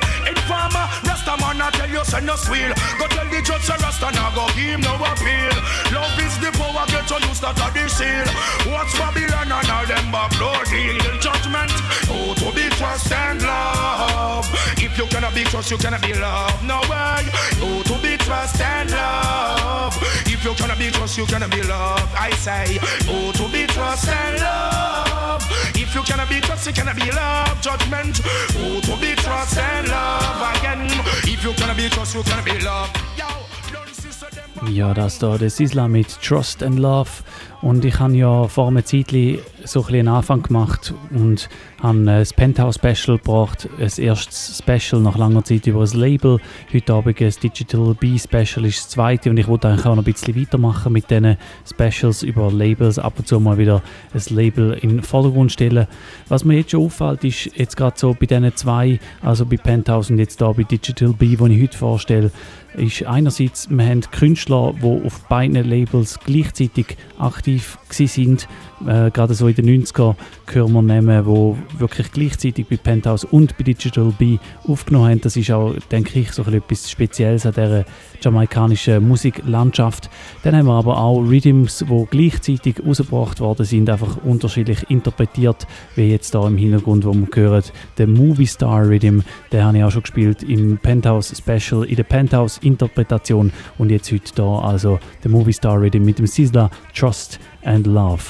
[0.53, 2.73] Informer, Rasta man I tell you send no squeal.
[2.99, 5.57] Go tell the judge say Rasta now go give him no appeal.
[5.97, 8.29] Love is the power get to use that the seal.
[8.69, 11.01] What's Babylon and all them backdoor deal?
[11.25, 11.73] Judgment,
[12.13, 14.45] oh to be trust and love.
[14.77, 16.61] If you cannot be trust, you cannot be love.
[16.65, 17.25] No way,
[17.65, 19.97] oh to be trust and love.
[20.43, 22.03] If you cannot be trust, you cannot be love.
[22.19, 22.77] I say,
[23.07, 25.41] oh to be trust and love.
[25.77, 27.63] If you cannot be trust, you cannot be love.
[27.63, 28.21] Judgment,
[28.57, 30.91] oh to be trust and love again.
[31.33, 32.91] If you cannot be trust, you cannot be love.
[33.17, 33.29] Yo,
[33.73, 34.75] don't sister them.
[34.75, 37.23] Ja, das da, das Isla mit Trust and Love.
[37.63, 41.49] Und ich habe ja vor einem Zeitchen so ein einen Anfang gemacht und
[41.81, 43.69] habe das Penthouse Special gebracht.
[43.79, 46.41] Das erste Special nach langer Zeit über das Label.
[46.73, 50.03] Heute Abend ein Digital B Special ist das zweite und ich wollte eigentlich auch noch
[50.03, 52.99] ein bisschen weitermachen mit diesen Specials über Labels.
[52.99, 53.81] Ab und zu mal wieder
[54.13, 55.87] ein Label in den Vordergrund stellen.
[56.29, 60.11] Was mir jetzt schon auffällt, ist jetzt gerade so bei diesen zwei, also bei Penthouse
[60.11, 62.33] und jetzt da bei Digital B, die ich heute vorstelle,
[62.77, 68.49] ist einerseits, wir haben Künstler, die auf beiden Labels gleichzeitig aktiv sind.
[68.87, 70.15] Äh, gerade so in den 90er
[70.51, 75.21] hören wir Namen, die wirklich gleichzeitig bei Penthouse und bei Digital B aufgenommen haben.
[75.21, 77.85] Das ist auch, denke ich, so etwas Spezielles an dieser
[78.21, 80.11] jamaikanischen Musiklandschaft.
[80.43, 86.11] Dann haben wir aber auch Rhythms, die gleichzeitig rausgebracht worden sind, einfach unterschiedlich interpretiert, wie
[86.11, 87.65] jetzt da im Hintergrund, wo wir hören,
[87.99, 89.21] der Movie Star Rhythm,
[89.53, 94.11] den habe ich auch schon gespielt im Penthouse Special, in der Penthouse Interpretation und jetzt
[94.13, 98.23] heute da also der Movie Star Rhythm mit dem Sizzler Trust and Love.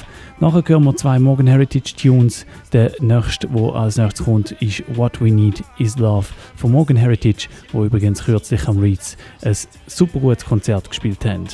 [0.43, 2.47] Nachher hören wir zwei Morgan Heritage Tunes.
[2.73, 6.27] Der nächste, der als nächstes kommt, ist What We Need Is Love
[6.57, 11.47] von Morgan Heritage, wo übrigens kürzlich am Reeds ein super gutes Konzert gespielt haben.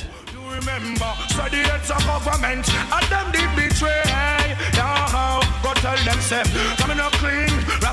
[0.49, 1.13] Remember,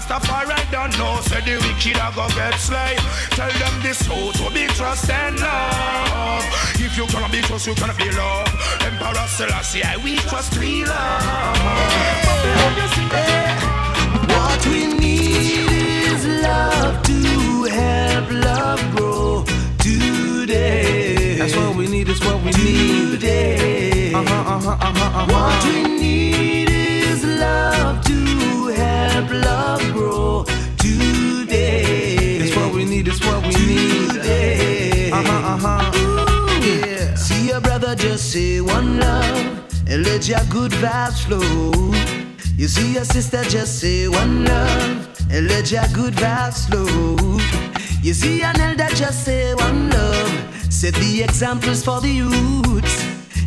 [0.07, 2.95] Rastafari don't know, say the wicked are go get slay.
[3.31, 6.45] Tell them this so to be trust and love.
[6.77, 8.47] If you cannot be trust, you cannot be love.
[8.83, 11.57] Emperor Selassie, I we trust we love.
[14.29, 19.45] What we need is love to help love grow
[19.79, 21.37] today.
[21.39, 23.11] That's what we need, is what we need.
[23.11, 24.13] Today.
[24.15, 27.76] Uh huh, uh huh, uh huh, uh What we need is love to
[29.17, 30.45] help love grow
[30.77, 32.37] today.
[32.37, 34.11] It's what we need, it's what we need.
[34.11, 35.11] Today.
[35.11, 36.61] Uh huh, uh huh.
[36.61, 37.15] Yeah.
[37.15, 41.73] See your brother just say one love and let your good vibes flow.
[42.59, 47.39] You see your sister just say one love and let your good vibes flow.
[48.03, 50.33] You see an elder just say one love,
[50.71, 52.97] set the examples for the youths.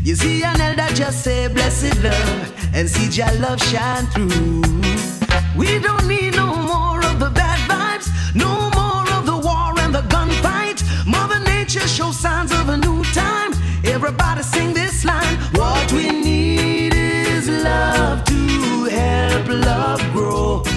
[0.04, 4.89] You see an elder just say blessed love and see your love shine through.
[5.58, 9.94] We don't need no more of the bad vibes, no more of the war and
[9.94, 10.80] the gunfight.
[11.06, 13.52] Mother Nature shows signs of a new time.
[13.84, 15.38] Everybody sing this line.
[15.54, 20.69] What we need is love to help love grow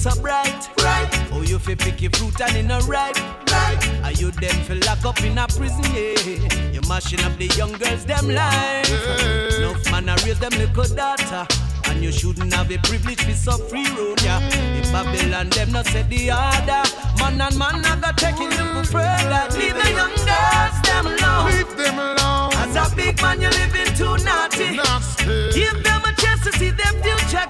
[0.00, 1.08] so bright, right?
[1.30, 3.18] Oh, you fi pick your fruit and in a ripe,
[3.52, 3.78] right?
[4.02, 5.84] Are you them fi lock up in a prison?
[5.92, 8.88] Yeah, you mashing up the young girls them life.
[9.58, 11.46] Enough man I raise them little daughter.
[11.84, 14.40] And And you shouldn't have a privilege to so free road, yeah.
[14.80, 16.82] If Babylon them not set the order,
[17.20, 19.44] man and man not gonna take it little further.
[19.58, 21.52] Leave the young girls them alone.
[21.52, 22.52] Leave them alone.
[22.56, 24.76] As a big man, you're living too naughty.
[24.76, 25.52] Nasty.
[25.52, 27.44] Give them a chance to see their future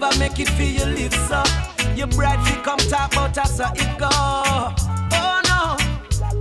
[0.00, 1.42] never make it for you live, so
[1.94, 4.08] your bride fi come talk about us, so it go.
[4.10, 5.76] Oh no,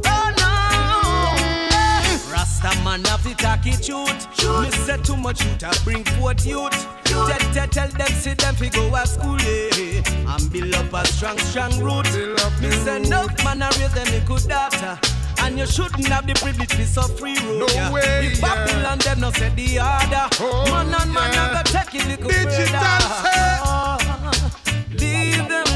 [0.05, 0.51] oh no.
[1.75, 2.31] Eh.
[2.31, 4.27] Rasta man have to talk it truth.
[4.61, 6.87] Me say too much youth I bring forth youth.
[7.03, 10.01] Tell, tell, tell them see them fi go to school eh.
[10.05, 12.05] and build up a strong, strong root.
[12.61, 14.99] Me say enough man a raise any good daughter.
[15.49, 17.61] And you shouldn't have the privilege to so free road.
[17.61, 17.91] No yeah.
[17.91, 18.67] way, If yeah.
[18.67, 20.27] Babylon them no set the order.
[20.41, 21.49] Oh, man and man yeah.
[21.49, 23.57] a go take it little Digital further.
[23.65, 23.97] Oh,
[24.91, 25.68] leave them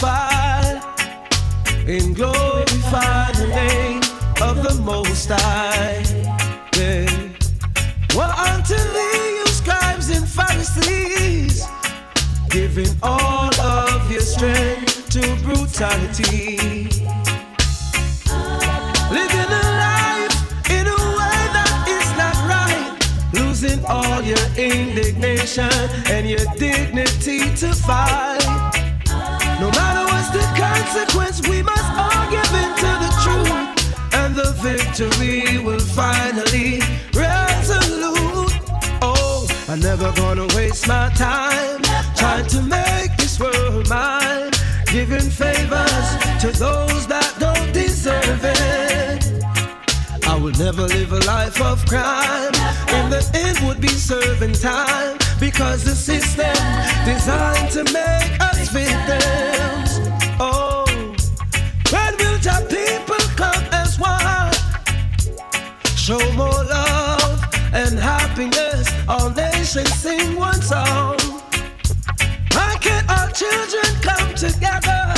[0.00, 0.80] magnify
[1.86, 4.00] and glorify the name
[4.42, 6.02] of the Most High.
[6.76, 7.06] Yeah.
[8.14, 11.66] Well, unto thee, you scribes and Pharisees,
[12.50, 16.88] giving all of your strength to brutality.
[19.10, 22.98] Living a life in a way that is not right.
[23.34, 25.70] Losing all your indignation
[26.10, 28.81] and your dignity to fight.
[29.62, 34.12] No matter what's the consequence, we must all give in to the truth.
[34.12, 36.80] And the victory will finally
[37.14, 38.58] resolute.
[39.00, 41.80] Oh, I'm never gonna waste my time
[42.16, 44.50] trying to make this world mine.
[44.86, 46.08] Giving favors
[46.40, 47.31] to those that
[50.42, 52.52] would never live a life of crime.
[52.98, 56.56] In the end, would be serving time because the system
[57.04, 60.00] designed to make us victims.
[60.40, 60.84] Oh,
[61.92, 64.52] when will the people come as one?
[65.96, 67.40] Show more love
[67.72, 68.90] and happiness.
[69.08, 71.18] All nations sing one song.
[72.50, 75.14] Why can't our children come together?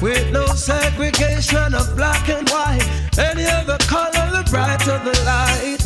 [0.00, 5.82] With no segregation of black and white, any other color, the brighter the light.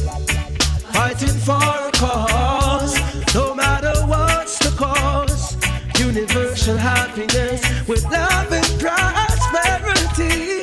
[0.92, 2.98] Fighting for a cause,
[3.34, 5.56] no matter what's the cause.
[5.98, 10.60] Universal happiness with love and prosperity.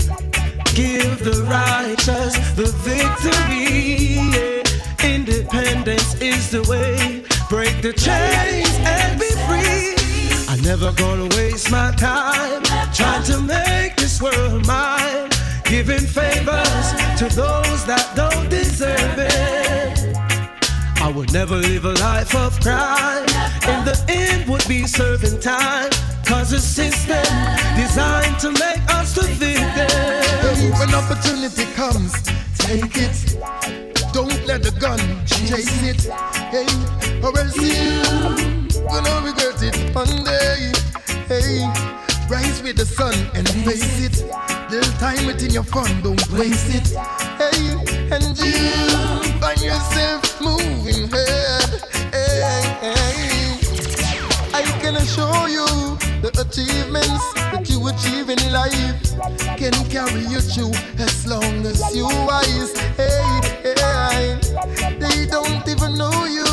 [0.73, 4.19] Give the righteous the victory.
[5.03, 7.23] Independence is the way.
[7.49, 9.95] Break the chains and be free.
[10.49, 12.63] I'm never gonna waste my time
[12.93, 13.64] trying to make
[16.25, 16.87] favors
[17.19, 20.15] to those that don't deserve it.
[21.01, 23.25] I would never live a life of crime.
[23.71, 25.91] In the end, would be serving time.
[26.25, 27.25] Cause a system
[27.75, 30.79] designed to make us the victims.
[30.79, 32.13] When opportunity comes,
[32.57, 33.17] take it.
[34.11, 36.01] Don't let the gun chase it.
[36.53, 36.65] Hey,
[37.21, 38.01] or else you
[38.89, 40.71] gonna regret it one day.
[41.27, 41.84] Hey,
[42.29, 44.25] rise with the sun and face it.
[44.71, 46.87] Little time it in your fun, don't waste it.
[47.37, 47.75] Hey,
[48.11, 48.53] and you
[49.39, 51.81] find yourself moving ahead.
[52.11, 52.41] Hey,
[52.81, 53.35] hey.
[54.53, 55.65] I can assure you
[56.21, 62.05] the achievements that you achieve in life can carry you through as long as you
[62.05, 62.77] wise.
[62.97, 64.39] Hey, hey,
[64.99, 66.45] they don't even know you.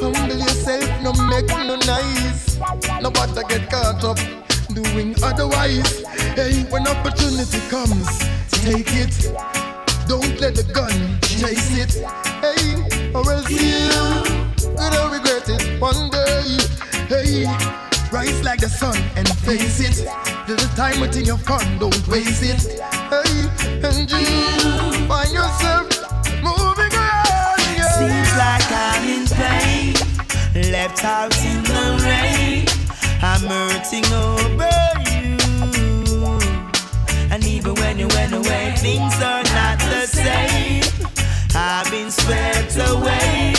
[0.00, 2.58] Humble yourself, no make no nice.
[3.00, 6.04] Nobody get caught up doing otherwise.
[6.34, 8.18] Hey, when opportunity comes,
[8.50, 9.14] take it.
[10.08, 11.92] Don't let the gun chase it.
[12.42, 13.88] Hey, or else you
[14.76, 16.58] gonna regret it one day.
[17.08, 17.46] Hey,
[18.12, 20.06] Rise like the sun and face it.
[20.46, 22.60] There's a time within your fun, don't waste it.
[23.08, 23.48] Hey,
[23.88, 25.88] and you find yourself
[26.44, 27.56] moving on.
[27.72, 27.88] Yeah.
[27.96, 32.66] Seems like I'm in pain, left out in the rain.
[33.24, 34.68] I'm hurting over
[35.10, 35.36] you.
[37.30, 40.82] And even when you went away, things are not the same.
[41.54, 43.54] I've been swept away.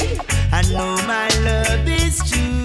[0.52, 2.64] I know my love is true.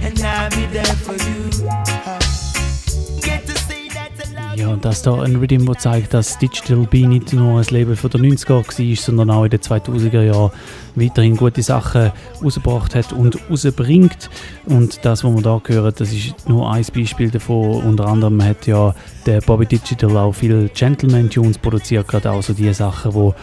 [0.00, 1.50] And I'll be there for you.
[4.56, 7.96] Ja, und das da ein Rhythm, der zeigt, dass Digital B nicht nur ein Label
[7.96, 10.50] von der 90er war, sondern auch in den 2000er Jahren
[10.94, 12.12] weiterhin gute Sachen
[12.42, 14.30] rausgebracht hat und rausbringt.
[14.66, 17.82] Und das, was wir da hören, das ist nur ein Beispiel davon.
[17.82, 18.94] Unter anderem hat ja
[19.26, 23.34] der Bobby Digital auch viele Gentleman-Tunes produziert, gerade auch so die Sachen, wo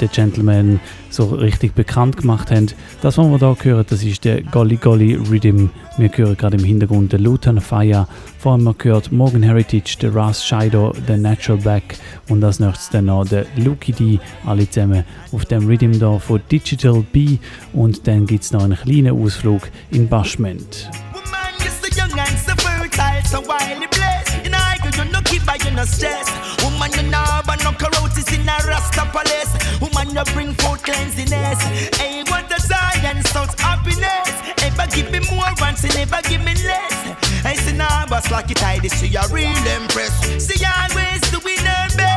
[0.00, 0.80] der Gentleman
[1.10, 2.66] so richtig bekannt gemacht haben.
[3.00, 5.68] Das, was wir da hören, das ist der Golly Golly Rhythm.
[5.96, 8.06] Wir hören gerade im Hintergrund den Luton Fire.
[8.38, 13.06] Vor allem gehört Morgan Heritage, der Ras Shido, der Natural Back und als nächstes dann
[13.06, 14.20] noch der Lucky D.
[14.46, 17.38] Alle zusammen auf dem Rhythm da von Digital B.
[17.72, 20.88] Und dann gibt es noch einen kleinen Ausflug in Bashment.
[21.12, 24.44] Woman, you're so young and so fertile, so wildly blessed.
[24.44, 26.28] You know, I could you no keep by you no stress.
[26.62, 29.52] Woman, you know, but no corrosis in a rasta palace.
[29.80, 31.60] Woman, you bring forth cleanliness.
[31.98, 34.32] Hey, what a science, such happiness.
[34.62, 36.96] Ever give me more once, and never give me less.
[37.44, 39.48] I say, nah, boss, like it, I see you real
[39.80, 40.40] impressed.
[40.40, 42.07] See, always doing her best.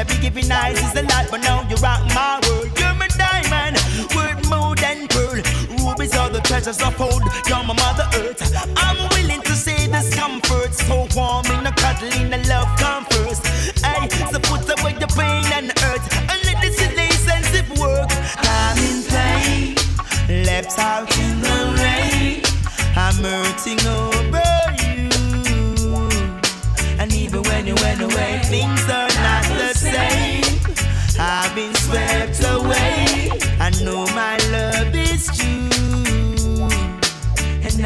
[0.00, 2.70] You, be giving eyes is a lot, but now you rock my world.
[2.78, 3.76] You're my diamond,
[4.14, 5.42] worth more than pearl.
[5.84, 7.22] Rubies are the treasures of old.
[7.48, 8.40] You're my mother earth.
[8.76, 12.38] I'm willing to say this comfort, so warm in the cuddle the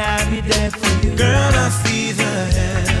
[0.07, 1.15] I'll be there for you.
[1.15, 2.94] Girl, I see the heavens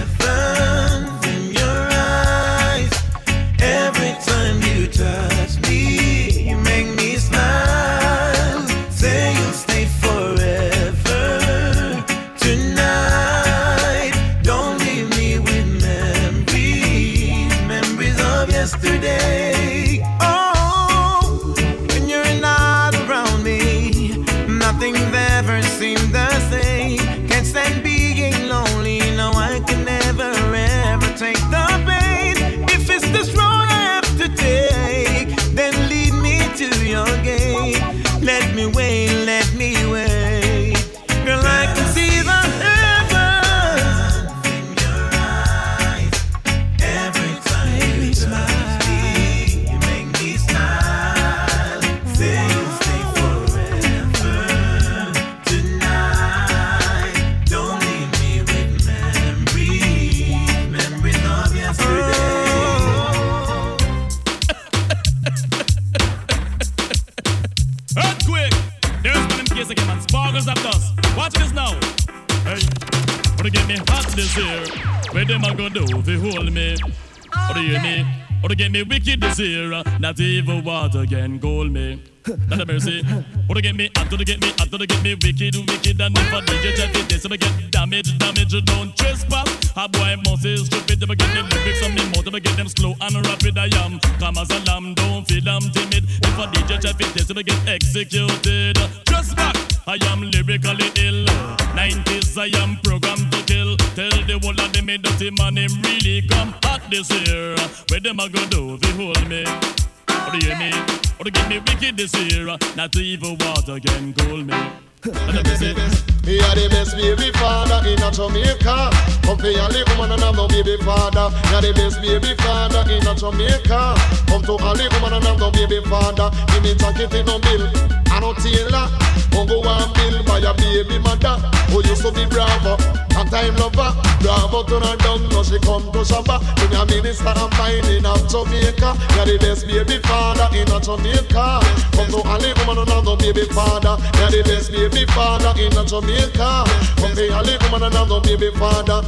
[123.25, 123.97] Jamaica.
[124.29, 126.29] Come to a little woman and have no baby father.
[126.53, 127.65] Give me jacket in no bill.
[128.13, 128.85] I no tailor.
[129.33, 131.41] Come go and bill by your baby mother.
[131.73, 132.77] Who used to be bravo.
[133.17, 133.97] And time lover.
[134.21, 135.25] Bravo to her down.
[135.33, 136.37] Now she come to Shabba.
[136.37, 138.93] To me a minister and mine in Jamaica.
[138.93, 141.65] Are the best baby father in a Jamaica.
[141.97, 143.97] Come to a little woman and have no baby father.
[143.97, 146.61] Are the best baby father in a Jamaica.
[147.01, 149.01] Come to a little woman and have no baby father.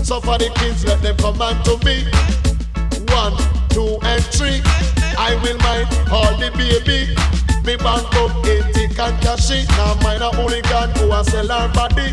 [0.00, 2.08] So for the kids, let them come back to me.
[3.12, 3.36] One,
[3.78, 4.58] two, and three.
[5.14, 7.14] I will mind all the baby.
[7.62, 9.68] Me bank up 80 can cash it.
[9.78, 12.10] Now mind a hooligan who a sell her body.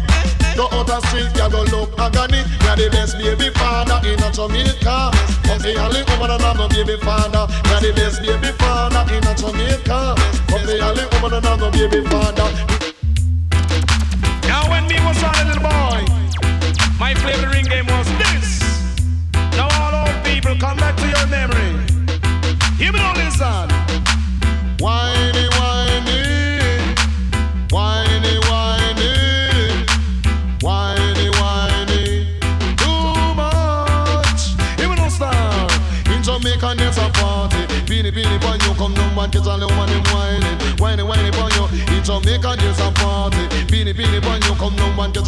[0.54, 2.46] Go out the street, you go look agony.
[2.64, 5.10] You're the best baby father in a Jamaica.
[5.46, 7.50] Come the only woman and I'm a baby father.
[7.70, 10.16] You're the best baby father in a Jamaica.
[10.48, 12.75] Come the only woman and I'm a baby father.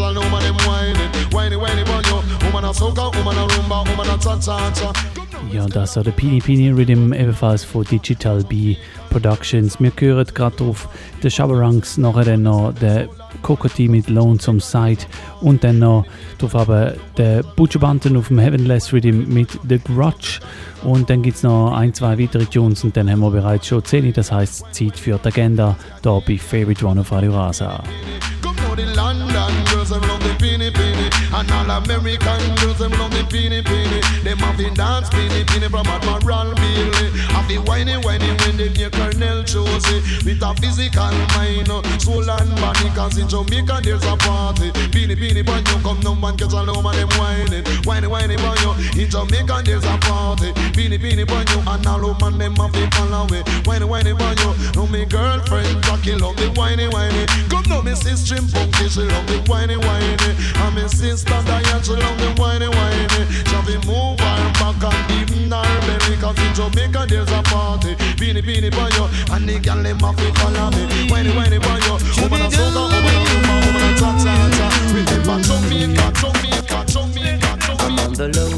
[0.07, 0.95] All one them whining.
[1.31, 2.45] Whiny, whiny, boy, you.
[2.45, 4.93] Woman a soca, woman a rumba, woman a cha-cha-cha.
[5.51, 8.75] Ja, das war der Pini Pini Rhythm, ebenfalls von Digital B
[9.09, 9.79] Productions.
[9.79, 10.89] Wir hören gerade auf
[11.23, 13.07] den Shabarangs, nachher dann noch der
[13.43, 15.05] Kokoti mit Lonesome Side
[15.41, 16.05] und dann noch
[16.37, 20.39] drauf aber der Butcherbanten auf dem Heavenless Rhythm mit The Grudge.
[20.83, 23.83] Und dann gibt es noch ein, zwei weitere Tunes und dann haben wir bereits schon
[23.83, 27.83] 10, das heißt Zeit für die Agenda, da bei Favorite One auf Radio Rasa.
[28.67, 29.27] For the London
[29.89, 30.86] them love the peeny.
[31.33, 34.01] And all American girls, them love the peeny peeny.
[34.23, 37.11] Them have the dance peeny peeny from Admiral Bailey.
[37.35, 40.01] Have the whiny whiny when they hear Colonel Josie.
[40.23, 42.89] With a physical mind, uh, soul and body.
[42.95, 44.71] Cause in Jamaica there's a party.
[44.95, 47.65] Peeny peeny boy, you come no man catch all over them whining.
[47.83, 48.71] Whiny whiny boy, you.
[49.03, 50.53] In Jamaica there's a party.
[50.71, 51.59] Peeny peeny boy, you.
[51.67, 53.43] And all over them have the follow away.
[53.65, 54.51] Whiny whiny boy, you.
[54.75, 57.25] No me girlfriend Jackie love the whiny whiny.
[57.49, 60.15] Come no me sister Punky, she love the whiny whiny.
[60.63, 60.87] And me
[61.17, 63.07] sister Diane, she love the whiny whiny.
[63.65, 66.15] Be move her back and even her belly.
[66.21, 67.95] Cause in Jamaica there's a party.
[68.19, 70.83] Beanie beanie boy yo, and the girl them have to follow me.
[71.09, 74.67] Whiny whiny boy yo, woman a soca, woman a rumba, woman a cha cha cha.
[74.93, 77.83] Remember Jamaica, Jamaica, Jamaica, Jamaica.
[77.83, 78.53] I'm on the low,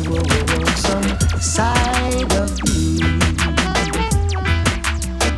[0.60, 1.10] lonesome
[1.42, 3.08] side of you.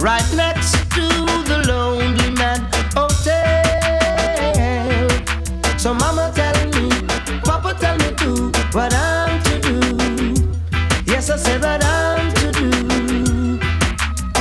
[0.04, 1.06] Right next to
[1.48, 2.21] the Lonely
[8.74, 9.72] what I'm to do.
[11.06, 12.70] Yes, I said what I'm to do.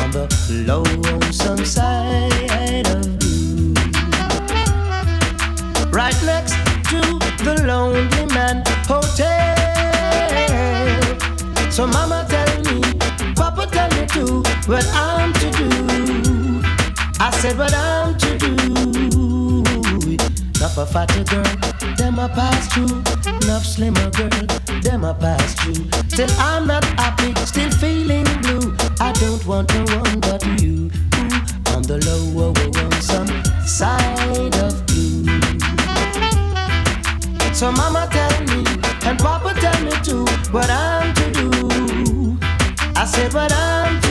[0.00, 0.28] On the
[0.66, 3.74] lonesome side of you.
[5.90, 6.54] Right next
[6.90, 7.00] to
[7.44, 9.56] the Lonely Man Hotel.
[11.70, 12.80] So mama tell me,
[13.34, 16.62] papa tell me too, what I'm to do.
[17.18, 18.16] I said what I'm
[20.80, 21.42] a fatter girl,
[21.96, 23.02] them a pass through.
[23.42, 24.30] Enough slimmer girl,
[24.80, 25.74] them a pass through.
[26.08, 28.74] Still I'm not happy, still feeling blue.
[28.98, 30.90] I don't want no one but you.
[31.16, 32.54] Ooh, on the lower,
[33.02, 33.28] some
[33.66, 35.26] side of you.
[37.52, 38.64] So mama tell me,
[39.04, 42.38] and papa tell me too, what I'm to do.
[42.96, 44.09] I said what I'm to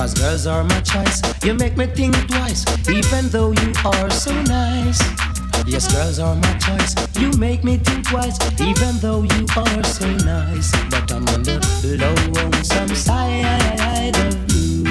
[0.00, 1.20] Cause girls are my choice.
[1.44, 4.98] You make me think twice, even though you are so nice.
[5.66, 6.94] Yes, girls are my choice.
[7.18, 10.72] You make me think twice, even though you are so nice.
[10.88, 11.60] But I'm on the
[12.00, 14.84] low on some side of you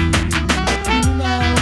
[1.18, 1.56] now.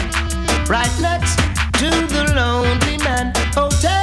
[0.69, 1.37] Right next
[1.81, 3.97] to the Lonely Man Hotel.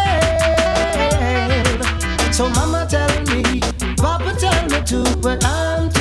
[2.33, 3.61] So mama tell me,
[3.95, 5.94] papa tell me too, what I'm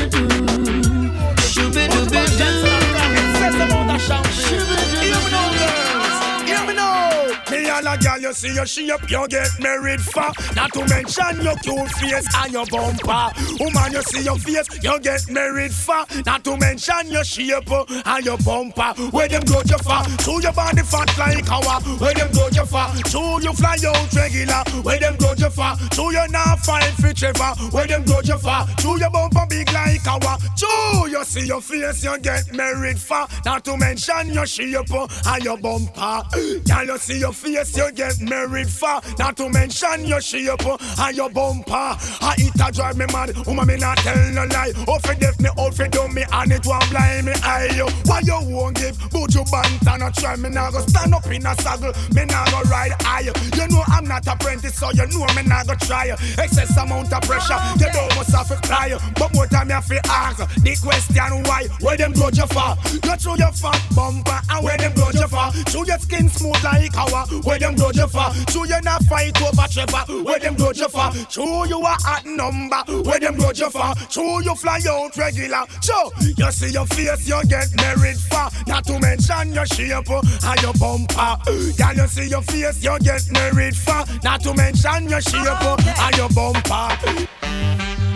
[8.25, 10.33] you see your shape, you get married for.
[10.57, 13.29] Not to mention your cute face and your bumper.
[13.61, 16.05] Woman, you see your face, you get married for.
[16.25, 18.95] Not to mention your shape and your bumper.
[19.11, 20.03] Where them go you for?
[20.25, 21.81] To your body fat like our.
[22.01, 22.87] Where them go you for?
[23.12, 24.64] To you fly out regular.
[24.83, 25.77] Where them go you for?
[25.77, 27.53] To you not fine for Trevor.
[27.72, 28.64] Where them go you for?
[28.79, 30.39] To your bumper big like our.
[30.39, 33.27] To you see your face, you get married for.
[33.45, 36.22] Not to mention your shape and your bumper.
[36.66, 39.01] Girl, you see your face, you get married for.
[39.19, 41.73] Not to mention your shape and your bumper.
[41.73, 43.37] I eat a drive me mad.
[43.47, 44.73] Woman, me not tell no lie.
[44.89, 47.71] Oh, for deaf me, oh, for dumb me, and it won't blind me eye.
[47.77, 47.87] yo.
[48.05, 48.99] Why you won't give?
[49.11, 51.93] But you bant and a try me now go stand up in a saddle.
[52.15, 53.21] Me now go ride high.
[53.23, 56.09] You know I'm not apprentice, so you know me now go try.
[56.39, 58.99] Excess amount of pressure, oh, you don't must have to cry.
[59.17, 61.69] But more time you have to ask the question why.
[61.81, 62.77] Where them go you for?
[62.93, 65.51] You through your fat bumper and where them go you for?
[65.71, 67.27] Chew your skin smooth like our.
[67.45, 68.29] Where them grudge you for?
[68.51, 70.25] Chew you not fight over Trevor.
[70.25, 71.11] Where them grudge you for?
[71.29, 72.83] Chew you a hot number.
[73.03, 73.95] Where them grudge you for?
[74.09, 75.65] Chew you fly out regular.
[75.81, 78.49] Chew you see your face you get married for.
[78.67, 81.37] Not to mention your shape and your bumper.
[81.77, 84.05] Can you see your face you get married for?
[84.23, 86.97] Not to mention your shape and your bumper.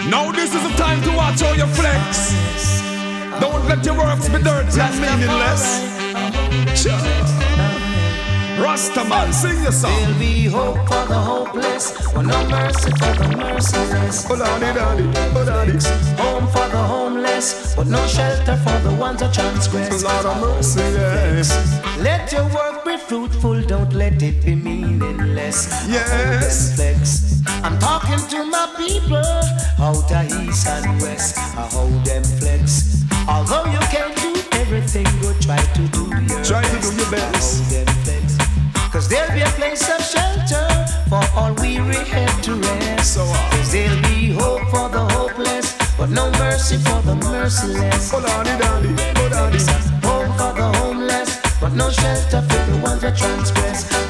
[0.09, 2.83] Now this is the time to watch all your flex.
[3.41, 5.98] Don't let your works be dirty and meaningless.
[8.59, 9.93] Rastaman, sing your song.
[10.01, 14.27] There'll be hope for the hopeless, but no mercy for the merciless.
[14.31, 15.05] Oh, daddy, daddy,
[15.37, 15.73] oh, daddy.
[16.23, 20.03] Home for the homeless, but no shelter for the ones that transgress.
[20.03, 21.51] Lord of mercy, yes.
[22.01, 25.69] Let your work be fruitful, don't let it be meaningless.
[25.89, 26.75] Yes.
[26.77, 27.43] Flex.
[27.65, 29.17] I'm talking to my people,
[29.79, 31.39] out of east and west.
[31.39, 33.05] I hold them flex.
[33.29, 36.91] Although you can't do everything, go try to do your Try best.
[36.91, 37.98] to do your best.
[38.99, 40.67] Cause there'll be a place of shelter
[41.09, 43.15] for all weary head to rest.
[43.15, 48.13] So, uh, Cause there'll be hope for the hopeless, but no mercy for the merciless.
[48.13, 48.89] Oh, daddy, daddy,
[49.19, 49.59] oh, daddy.
[50.05, 54.08] Home for the homeless, but no shelter for the ones that transgress.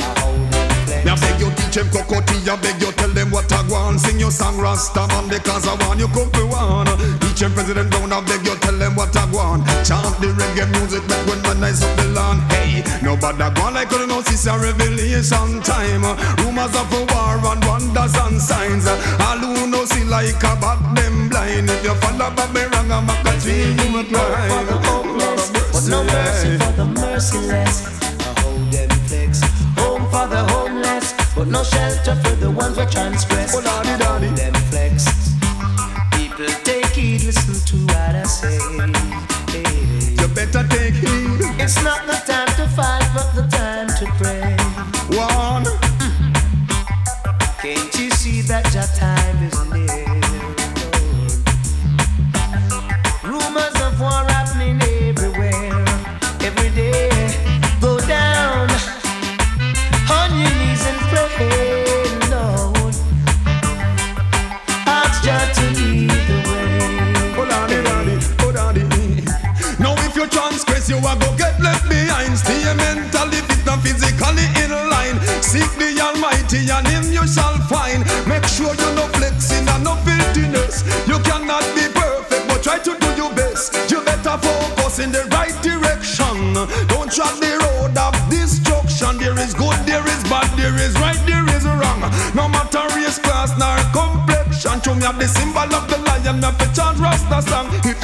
[1.69, 4.01] Me I beg you teach them I beg you tell them what I want.
[4.01, 6.87] Sing your song Rasta man because I want you come for one.
[7.21, 9.66] Teach them president down, I beg you tell them what I want.
[9.85, 12.41] Chant the reggae music back when man nice up the land.
[12.53, 16.09] Hey, nobody go on like you know this a revelation time.
[16.41, 18.89] Rumors of a war and wonders and signs.
[19.29, 21.69] All who know see like a bat them blind.
[21.69, 23.77] If you follow Bobby wrong, I'm a cut you
[24.09, 27.85] the hopeless, but no mercy for the merciless.
[28.25, 29.45] I hold them flex.
[29.77, 30.57] Home for the
[31.51, 33.55] no shelter for the ones that transgress.
[33.55, 34.05] Oh, daddy.
[34.05, 35.34] hold them flex.
[36.12, 38.59] People take heed, listen to what I say.
[39.53, 40.14] Hey.
[40.20, 41.40] You better take heed.
[41.61, 44.57] It's not the time to fight, but the time to pray.
[45.16, 45.64] One.
[47.62, 50.09] Can't you see that your time is near?
[53.24, 54.28] Rumors of war
[75.49, 78.05] Seek the Almighty and Him you shall find.
[78.28, 80.84] Make sure you're no flexing and no filthiness.
[81.09, 83.72] You cannot be perfect, but try to do your best.
[83.88, 86.53] You better focus in the right direction.
[86.92, 89.16] Don't tread the road of destruction.
[89.16, 92.05] There is good, there is bad, there is right, there is wrong.
[92.36, 94.84] No matter race, class, nor complexion.
[94.84, 97.72] Show me the symbol of the lion, me to chant Rasta song.
[97.88, 97.97] If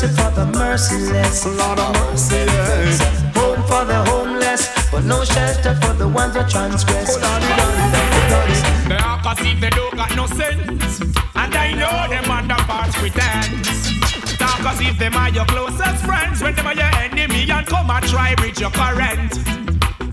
[0.00, 1.44] mercy for the merciless.
[1.44, 3.32] Lord of mercy, yeah.
[3.34, 7.16] Home for the homeless, but no shelter for the ones that transgress.
[7.16, 8.88] Oh, daddy, daddy, daddy.
[8.88, 11.00] They are cause if they don't got no sense
[11.34, 16.54] And I know them underparts pretense Talk as if them are your closest friends When
[16.54, 19.34] them are your enemy and come and try bridge your current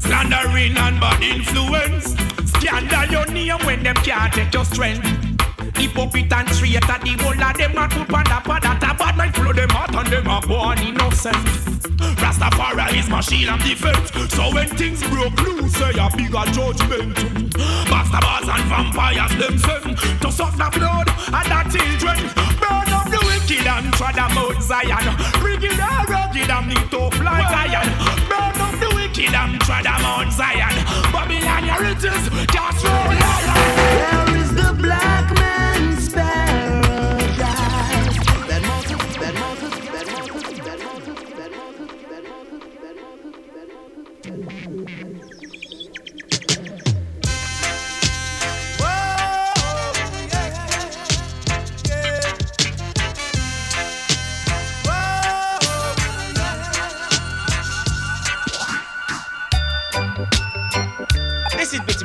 [0.01, 2.15] Slandering and bad influence
[2.51, 5.34] Scandal your name when them can't take your strength
[5.76, 9.36] Hypocrite and traitor, the whole of them a put on the that a bad mind
[9.36, 11.36] flow them out and them a born innocent.
[12.22, 14.11] Rastafari is my shield and defense.
[14.34, 17.16] So when things broke loose, say a bigger judgment.
[17.89, 22.20] Bastards and vampires them send to suck the blood of the children.
[22.59, 25.05] Burn up the wicked and trod them out Zion.
[25.43, 27.89] Rigid and rugged and neat up like iron.
[28.30, 30.76] Burn up the wicked and trod them out Zion.
[31.11, 34.44] Babylon riches, just roll lion
[34.82, 35.74] black man.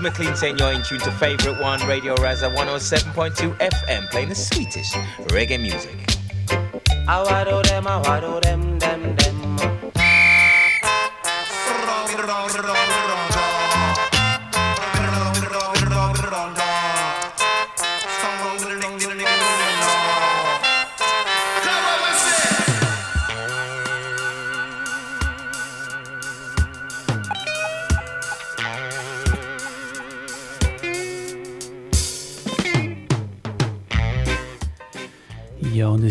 [0.00, 4.10] This is Bitty McLean saying you're in tune to favorite one, Radio Rasa 107.2 FM,
[4.10, 4.94] playing the sweetest
[5.28, 5.96] reggae music.
[7.08, 9.30] I wado them, I wado them, them, them.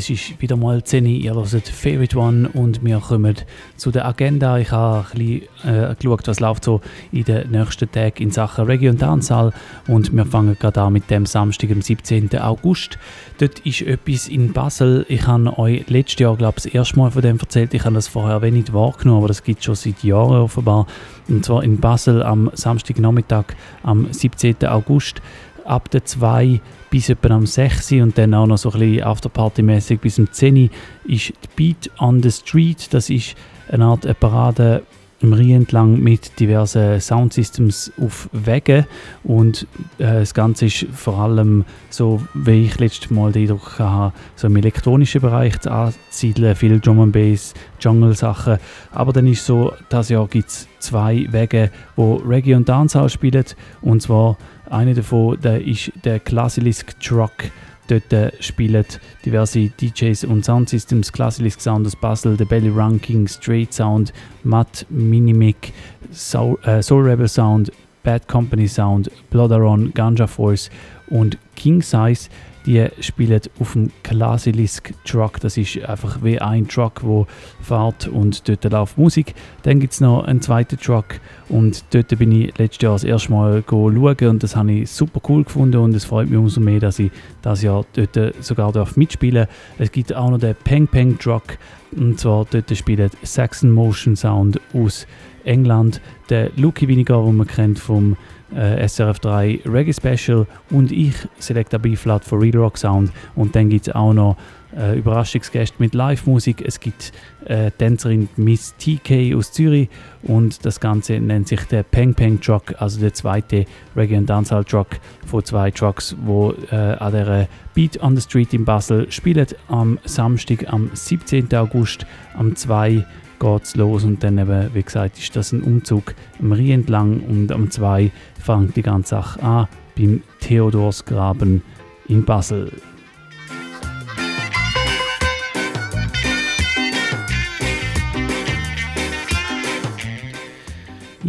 [0.10, 3.36] Es ist wieder mal 10 Uhr, ihr hört Favorite One und wir kommen
[3.78, 4.58] zu der Agenda.
[4.58, 6.82] Ich habe ein bisschen äh, geschaut, was läuft so
[7.12, 9.54] in den nächsten Tagen in Sachen Reggae und Dancehall
[9.88, 12.36] und wir fangen gerade an mit dem Samstag, am 17.
[12.40, 12.98] August.
[13.38, 15.06] Dort ist etwas in Basel.
[15.10, 17.74] Ich habe euch letztes Jahr, glaube ich, das erste Mal von dem erzählt.
[17.76, 20.88] Ich habe das vorher wenig wahrgenommen, aber das gibt es schon seit Jahren offenbar.
[21.28, 23.46] Und zwar in Basel am Samstagnachmittag,
[23.84, 24.66] am 17.
[24.66, 25.22] August
[25.66, 30.00] ab der 2 bis etwa am 6 und dann auch noch so ein bisschen Afterparty-mäßig
[30.00, 30.70] bis um 10
[31.06, 32.88] ist die Beat on the Street.
[32.92, 33.36] Das ist
[33.70, 34.84] eine Art eine Parade
[35.22, 38.86] im Rhein entlang mit diversen Soundsystems auf Wegen
[39.24, 39.68] und
[39.98, 44.48] äh, das Ganze ist vor allem so, wie ich letztes Mal den Eindruck hatte, so
[44.48, 48.60] im elektronischen Bereich zu ansiedeln, viel Drum and Bass, Jungle-Sachen,
[48.92, 53.46] aber dann ist so, das Jahr gibt es zwei Wege, wo Reggae und Dancehall spielen.
[53.82, 54.38] Und zwar
[54.70, 57.52] einer davon der ist der Classilisk Truck.
[57.88, 58.86] Dort äh, spielen
[59.26, 64.14] diverse DJs und Soundsystems, Classilisk Sound aus Basel, The Belly Ranking, Straight Sound,
[64.44, 65.74] Matt Minimic,
[66.12, 67.72] Soul, äh, Soul Rebel Sound,
[68.04, 70.70] Bad Company Sound, Bloodaron, Ganja Force
[71.08, 72.30] und King Size
[72.66, 75.40] die spielen auf dem Klasilisk Truck.
[75.40, 77.28] Das ist einfach wie ein Truck, wo
[77.62, 79.34] fährt und dort läuft Musik.
[79.64, 83.32] Dann gibt es noch einen zweiten Truck und dort bin ich letztes Jahr das erste
[83.32, 86.80] Mal schauen und das habe ich super cool gefunden und es freut mich umso mehr,
[86.80, 89.56] dass ich das Jahr dort sogar darf mitspielen darf.
[89.78, 91.58] Es gibt auch noch den Peng Peng Truck
[91.96, 95.08] und zwar dort spielt Saxon Motion Sound aus
[95.44, 96.02] England.
[96.30, 98.18] Der Lucky Winiger, den man kennt vom
[98.56, 103.70] äh, SRF 3 Reggae Special und ich selekte B-Flat für Real Rock Sound und dann
[103.70, 104.38] gibt es auch noch
[104.76, 106.64] äh, Überraschungsgäste mit Live-Musik.
[106.66, 107.12] Es gibt
[107.46, 109.90] äh, Tänzerin Miss TK aus Zürich
[110.24, 114.64] und das Ganze nennt sich der Peng Peng Truck, also der zweite Reggae und Dancehall
[114.64, 114.88] Truck
[115.26, 120.00] von zwei Trucks, wo äh, an der Beat on the Street in Basel spielen am
[120.06, 121.54] Samstag, am 17.
[121.56, 123.06] August, am 2
[123.40, 127.52] geht's los und dann eben, wie gesagt, ist das ein Umzug am Rhein entlang und
[127.52, 129.68] am 2 fängt die ganze Sache an
[129.98, 131.62] beim Theodorsgraben
[132.08, 132.72] in Basel.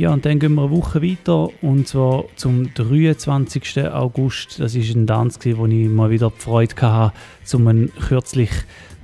[0.00, 3.84] Ja, und dann gehen wir eine Woche weiter und zwar zum 23.
[3.92, 4.58] August.
[4.58, 7.12] Das ist ein Tanz, wo ich mal wieder die Freude hatte,
[7.54, 8.50] um einen kürzlich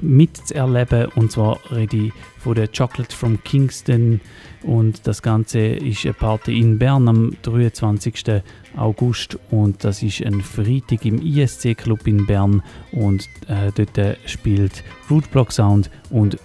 [0.00, 1.06] mitzuerleben.
[1.14, 4.20] Und zwar rede ich von der Chocolate from Kingston.
[4.62, 8.42] Und das Ganze ist eine Party in Bern am 23.
[8.76, 9.38] August.
[9.50, 12.62] Und das ist ein Freitag im ISC-Club in Bern.
[12.92, 16.38] Und äh, dort spielt Rootblock Sound und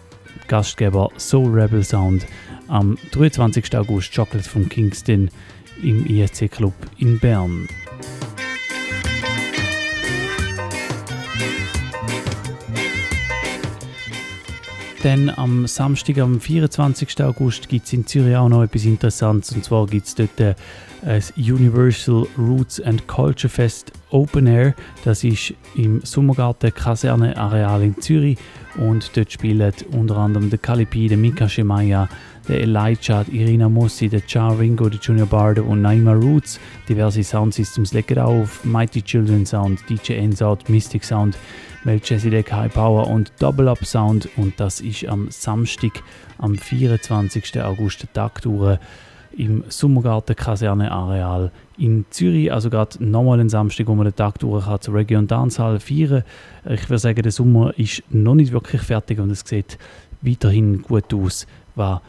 [0.48, 2.26] Gastgeber Soul Rebel Sound
[2.68, 3.76] am 23.
[3.78, 5.30] August Chocolate from Kingston
[5.84, 7.68] im ISC-Club in Bern.
[15.04, 17.24] Dann am Samstag, am 24.
[17.24, 19.52] August, gibt es in Zürich auch noch etwas Interessantes.
[19.56, 20.54] Und zwar gibt es dort äh,
[21.04, 24.76] das Universal Roots and Culture Fest Open Air.
[25.04, 28.38] Das ist im Sommergarten Kaserne Areal in Zürich.
[28.78, 32.08] Und dort spielen unter anderem der Kalipi, der Mika Shemaya,
[32.48, 36.60] der Elijah, Irina Mossi, der Char Ringo, der Junior Bardo und Naima Roots.
[36.88, 38.64] Diverse Soundsystems legen auf.
[38.64, 41.36] Mighty Children Sound, DJ N-Sound, Mystic Sound.
[41.84, 46.04] Melchizedek High Power und Double Up Sound und das ist am Samstag,
[46.38, 47.62] am 24.
[47.64, 48.42] August, Tag
[49.36, 52.52] im Sommergarten Kaserne Areal in Zürich.
[52.52, 56.24] Also gerade nochmal ein Samstag, wo man den Tag durch kann, zur Region Dancehall feiern.
[56.70, 59.80] Ich würde sagen, der Sommer ist noch nicht wirklich fertig und es sieht
[60.22, 62.00] weiterhin gut aus, was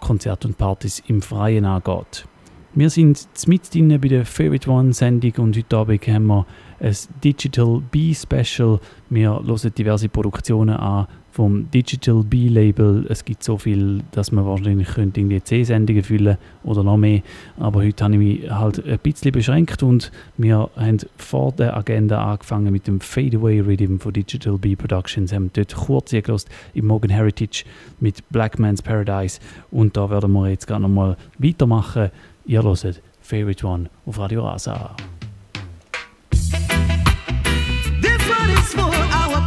[0.00, 2.26] Konzerte und Partys im Freien angeht.
[2.74, 6.46] Wir sind mit bei der Favorite One Sendung und heute Abend haben wir
[6.82, 8.80] ein Digital B Special.
[9.08, 13.06] Wir hören diverse Produktionen an vom Digital B Label.
[13.08, 17.22] Es gibt so viel, dass man wahrscheinlich könnte irgendwie 10 Sendungen füllen oder noch mehr.
[17.56, 22.32] Aber heute habe ich mich halt ein bisschen beschränkt und wir haben vor der Agenda
[22.32, 25.30] angefangen mit dem Fadeaway Rhythm von Digital B Productions.
[25.30, 27.64] Wir haben dort kurz gelost im Morgan Heritage
[28.00, 32.10] mit Black Man's Paradise und da werden wir jetzt gerade nochmal weitermachen.
[32.44, 34.96] Ihr hört Favorite One auf Radio Rasa.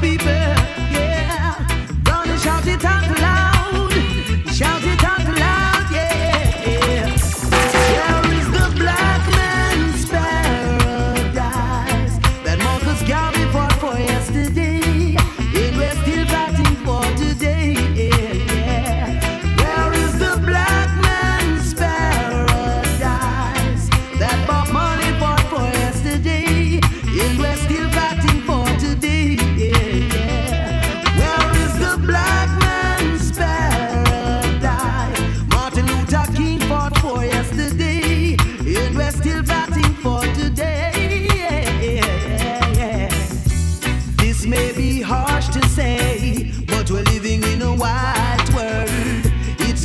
[0.02, 0.55] People,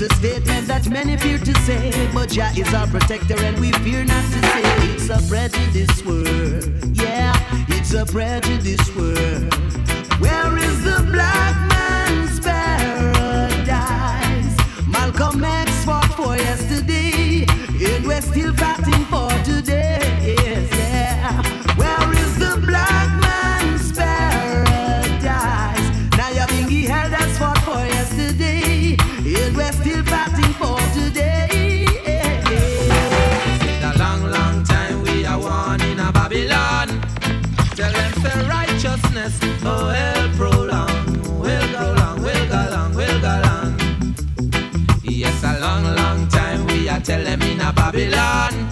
[0.02, 3.70] It's a statement that many fear to say, but Jah is our protector and we
[3.84, 4.62] fear not to say.
[4.94, 7.34] It's a prejudice world, yeah,
[7.68, 9.52] it's a prejudice world.
[10.18, 13.76] Where is the black man's paradise?
[14.88, 17.44] Malcolm X fought for yesterday,
[17.84, 19.99] and we're still fighting for today.
[48.00, 48.68] Babylon.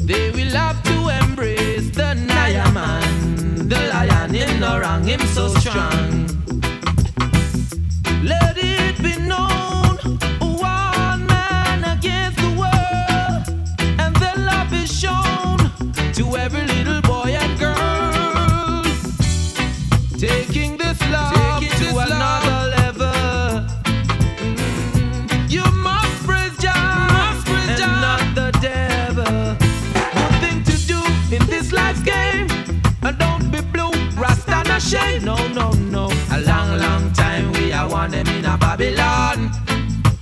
[0.00, 5.48] They will have to embrace the Naya man, the lion in the wrong, him so
[5.48, 6.25] strong.
[38.76, 39.50] Babylon.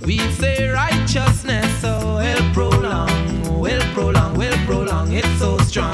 [0.05, 5.11] We say righteousness, so will prolong, will prolong, will prolong.
[5.11, 5.93] It's so strong.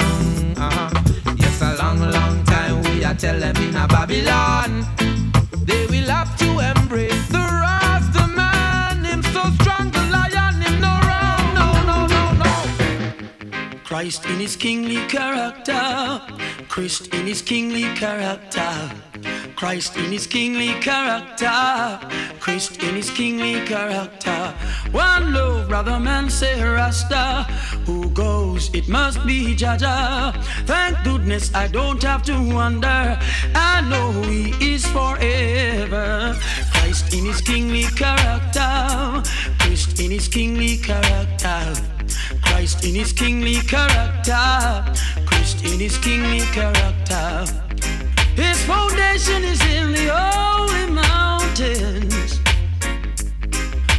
[0.55, 0.91] Uh-huh.
[1.37, 4.85] Yes, a long, long time we are tell them in a Babylon.
[5.65, 9.05] They will have to embrace the Rasta man.
[9.05, 11.43] Him so strong, the lion, him no wrong.
[11.55, 13.77] No, no, no, no.
[13.83, 16.21] Christ in his kingly character.
[16.69, 18.91] Christ in his kingly character.
[19.61, 21.99] Christ in his kingly character.
[22.39, 24.55] Christ in his kingly character.
[24.89, 27.43] One love, brother man, say Rasta.
[27.85, 30.33] Who goes, it must be Jaja.
[30.65, 33.19] Thank goodness I don't have to wonder.
[33.53, 36.35] I know he is forever.
[36.73, 39.21] Christ in his kingly character.
[39.59, 41.75] Christ in his kingly character.
[42.41, 44.91] Christ in his kingly character.
[45.27, 47.70] Christ in his kingly character.
[48.41, 52.39] His foundation is in the holy mountains.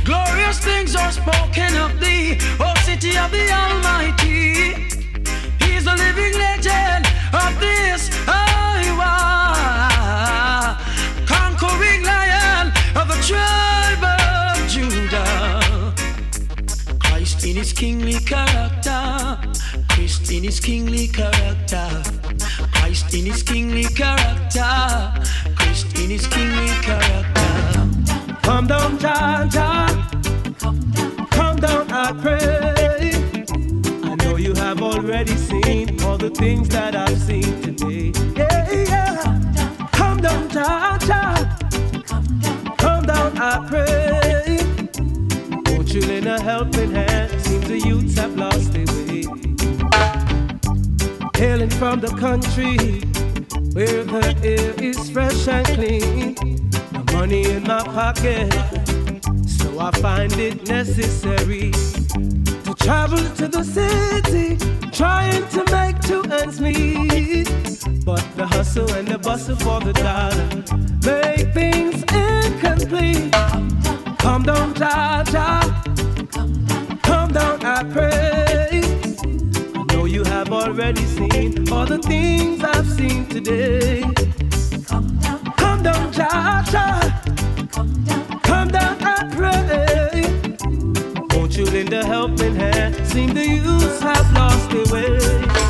[0.05, 4.75] Glorious things are spoken of thee, O city of the Almighty.
[5.63, 9.15] He's the living legend of this Iowa,
[11.25, 15.95] conquering lion of the tribe of Judah.
[16.99, 19.39] Christ in his kingly character.
[19.91, 22.03] Christ in his kingly character.
[22.93, 25.15] Christ in his kingly character.
[25.57, 27.89] Christ in his kingly character.
[28.43, 29.89] Come down, Jah, Jah.
[31.31, 33.13] Come down, I pray.
[34.05, 38.13] I know you have already seen all the things that I've seen today.
[38.37, 39.89] Yeah, yeah.
[39.93, 41.59] Come down, Jah, Jah.
[42.77, 44.59] Come down, I pray.
[45.75, 47.41] Won't you lend a helping hand?
[47.41, 48.92] Seems the youths have lost way.
[51.43, 52.77] Hailing from the country
[53.73, 56.37] where the air is fresh and clean.
[56.93, 58.53] No money in my pocket,
[59.45, 61.73] so I find it necessary
[62.63, 64.57] to travel to the city,
[64.93, 67.49] trying to make two ends meet.
[68.05, 70.47] But the hustle and the bustle for the dollar
[71.05, 73.33] make things incomplete.
[74.19, 75.25] Come down, Jah.
[77.03, 78.42] Come down, I pray.
[80.43, 84.01] I know you have already seen all the things I've seen today.
[84.89, 87.23] Come down, come down, Jah, Jah.
[87.71, 90.25] Come down, come down, I pray.
[91.39, 93.07] Won't you lend a helping hand?
[93.07, 95.17] Seem the youths have lost their way.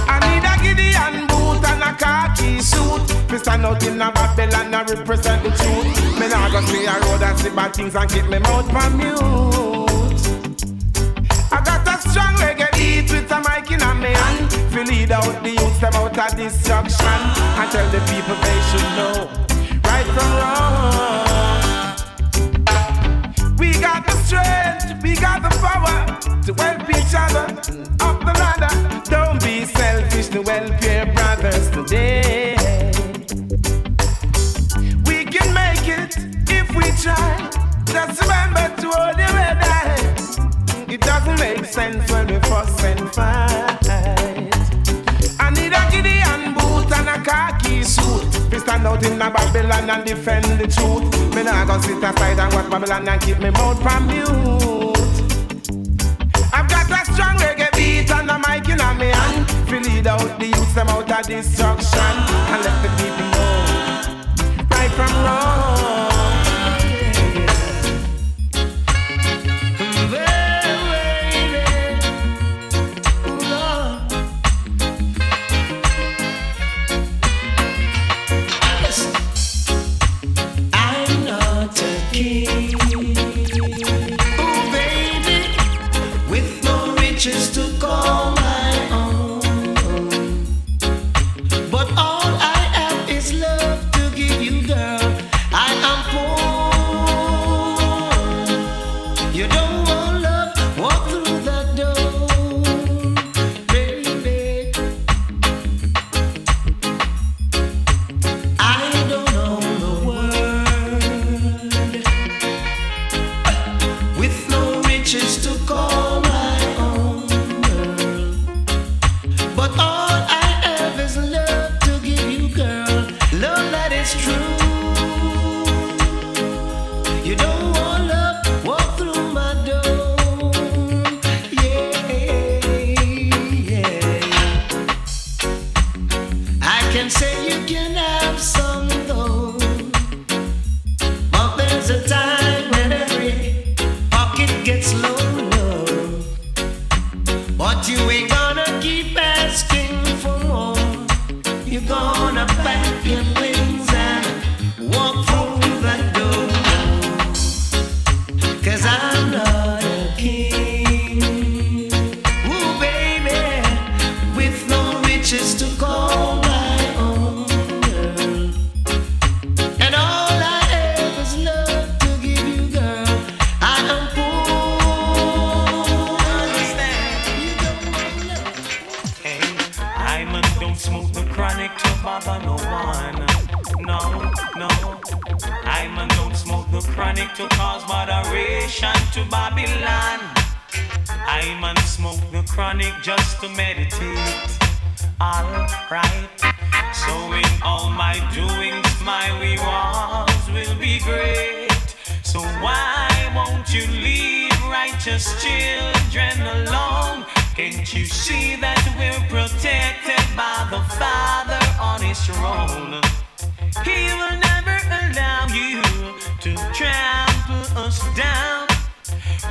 [0.08, 3.30] I need a Gideon boot and a khaki suit.
[3.30, 6.18] Me stand out in a Babylon and represent the truth.
[6.18, 8.96] Me nah go see a road and see bad things and keep me mouth from
[8.96, 9.18] mute.
[11.52, 14.41] I got a strong reggae beat with a mic in a me hand.
[14.72, 18.88] To lead out the youths them out of destruction and tell the people they should
[18.96, 19.28] know
[19.84, 21.96] right from wrong.
[23.58, 26.06] We got the strength, we got the power
[26.46, 27.46] to help each other
[28.00, 28.74] up the ladder.
[29.10, 32.56] Don't be selfish to help your brothers today.
[35.04, 36.16] We can make it
[36.48, 37.50] if we try.
[37.84, 40.00] Just remember to hold your head high.
[40.88, 44.51] It doesn't make sense when we fuss and fight.
[45.92, 50.44] A Gideon boot and a khaki suit We stand out in a Babylon and defend
[50.58, 51.34] the truth.
[51.34, 54.26] Me nah gonna sit aside and watch Babylon and keep me mouth from mute.
[56.52, 59.48] I've got a strong reggae beat and a mic in my hand.
[59.68, 64.90] To lead out the youth them out of destruction and let the people know right
[64.90, 65.71] from wrong.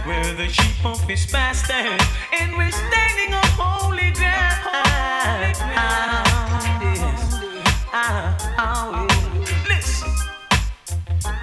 [0.06, 5.56] We're the sheep of his pasture, and we're standing on holy ground.
[9.68, 10.12] Listen.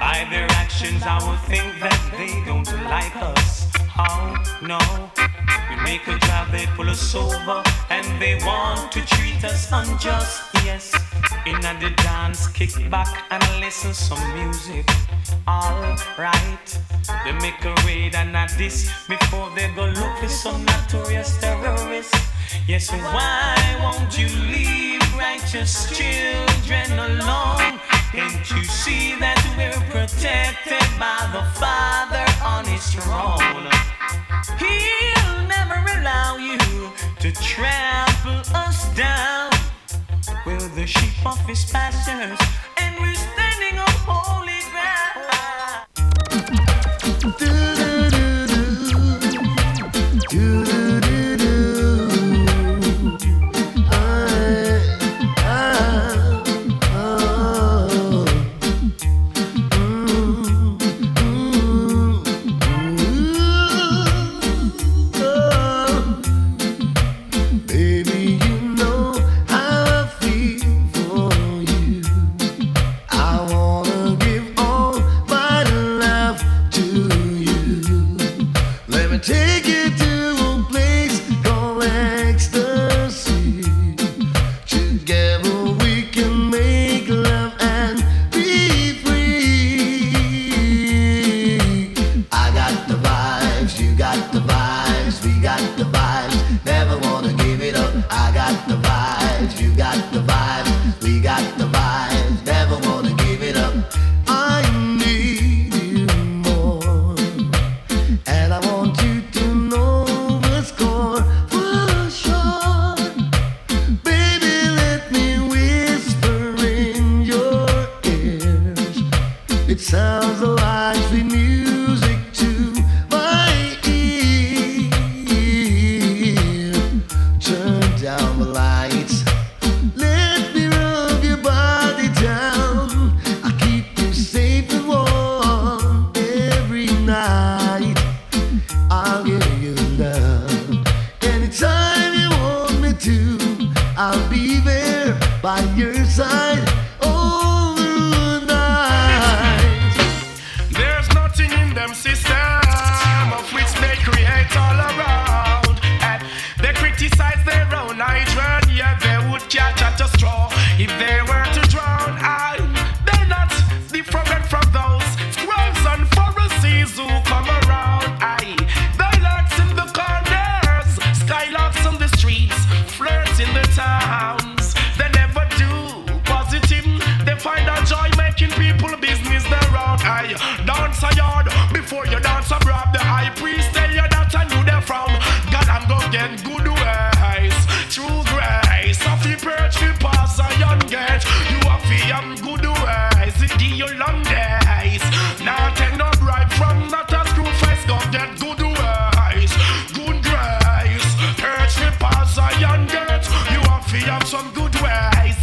[0.00, 3.68] By their actions, I would think that they don't like us.
[3.96, 4.78] Oh no,
[5.70, 10.47] we make a job, they pull us over, and they want to treat us unjust.
[10.64, 10.94] Yes,
[11.46, 14.86] in the dance, kick back and listen some music.
[15.46, 16.78] Alright,
[17.24, 22.18] they make a raid and a this before they go look for some notorious terrorists.
[22.66, 27.80] Yes, why won't you leave righteous children alone?
[28.12, 33.68] Can't you see that we're protected by the Father on his throne?
[34.58, 36.58] He'll never allow you
[37.20, 39.57] to trample us down.
[40.46, 42.38] We're the sheep of his pastures,
[42.76, 45.88] and we're standing on holy ground.
[50.30, 50.67] Baby,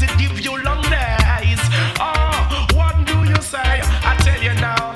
[0.06, 0.12] ways.
[0.12, 0.84] It give you long.
[2.00, 3.82] Oh, what do you say?
[4.04, 4.94] I tell you now,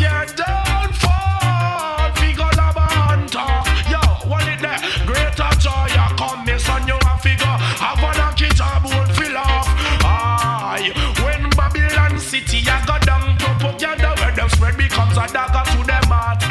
[0.00, 2.12] your downfall.
[2.16, 2.50] Figure
[3.36, 3.64] oh,
[4.62, 4.80] that?
[5.06, 6.44] Greater joy, come,
[6.88, 7.58] you a figure.
[7.78, 8.12] Have a
[9.14, 9.36] fill.
[10.04, 10.92] Aye,
[11.22, 12.84] when Babylon City, I
[14.36, 16.42] them spread becomes a dagger to them heart.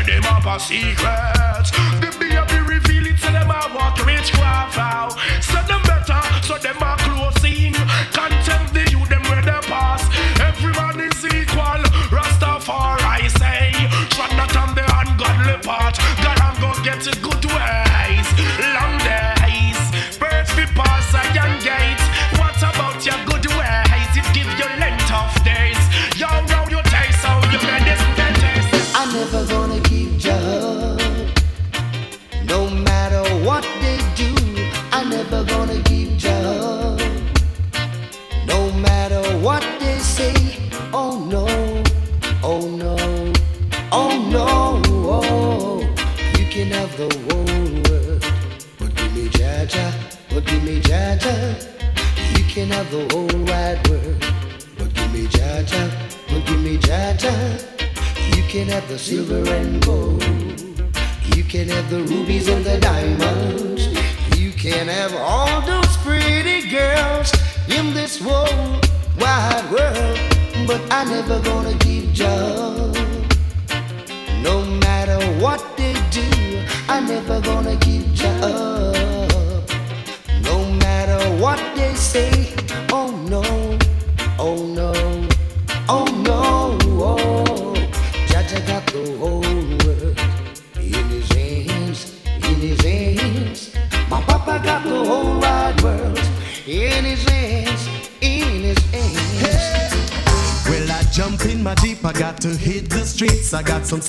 [0.00, 1.66] Them a secret.
[2.00, 2.34] The baby
[2.66, 5.12] reveal it, so them a walk witchcraft out.
[5.42, 5.59] So
[59.00, 60.22] silver and gold.
[61.34, 63.29] You can have the rubies and the diamonds.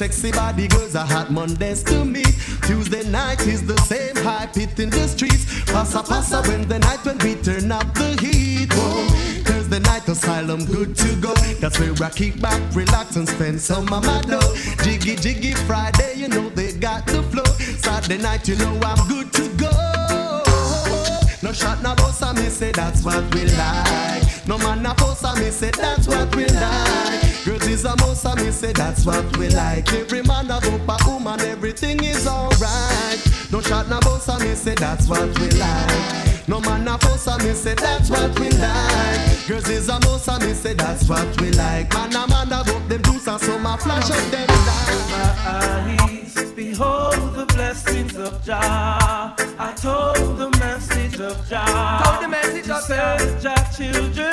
[0.02, 2.23] Sexy body girls, I had Mondays to me.
[2.65, 5.45] Tuesday night is the same hype pit in the streets.
[5.72, 8.73] Passa passa when the night when we turn up the heat.
[8.73, 9.06] Whoa.
[9.45, 11.36] Thursday night asylum, good to go.
[11.61, 14.56] That's where I kick back, relax and spend some of my dough.
[14.82, 17.52] Jiggy jiggy Friday, you know they got the flow.
[17.86, 19.69] Saturday night, you know I'm good to go.
[21.44, 24.48] No shot, no boss, I me say that's what we like.
[24.48, 27.20] No man, no post, I me say that's what we like.
[27.45, 29.91] Girls is a mouse, I me say that's what we like.
[29.93, 33.19] Every man a bump a woman, everything is alright.
[33.51, 36.47] No shot, no boss, I me say that's what we like.
[36.47, 39.47] No man, no post, I me say that's what we like.
[39.47, 41.91] Girls is a mouse, I me say that's what we like.
[41.93, 44.47] Man a man a bump them juice and some a flash of them
[45.47, 49.35] eyes behold the blessings of Jah.
[49.57, 52.01] I told the message of Jah.
[52.03, 52.88] Told the message of
[53.41, 54.31] Jah children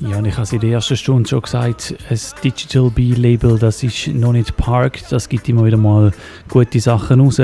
[0.00, 3.82] Ja, und ich habe es in der ersten Stunde schon gesagt, ein Digital B-Label, das
[3.82, 6.12] ist noch nicht parked, das gibt immer wieder mal
[6.48, 7.40] gute Sachen raus.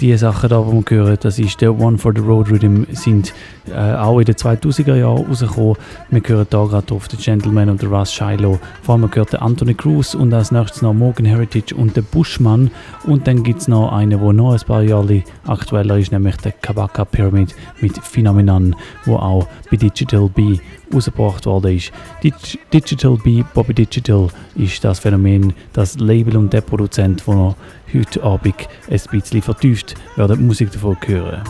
[0.00, 3.34] Die Sachen da, die wir hören, das ist der One for the Road Rhythm, sind
[3.70, 5.76] äh, auch in den 2000er Jahren rausgekommen.
[6.08, 8.58] Wir hören da gerade drauf den Gentleman und den Russ Shiloh.
[8.82, 12.70] Vor allem gehört der Anthony Cruz und als nächstes noch Morgan Heritage und der Bushman.
[13.04, 16.52] Und dann gibt es noch einen, der noch ein paar Jahre aktueller ist, nämlich der
[16.52, 18.74] Kabaka Pyramid mit Phenomenon,
[19.04, 20.60] wo auch bei Digital B
[20.92, 21.92] rausgebracht worden ist.
[22.22, 22.34] Dig
[22.72, 27.56] Digital B, Bobby Digital ist das Phänomen, das Label und der Produzent, wo noch
[27.94, 31.42] heute Abend ein bisschen vertieft werden die Musik davon hören.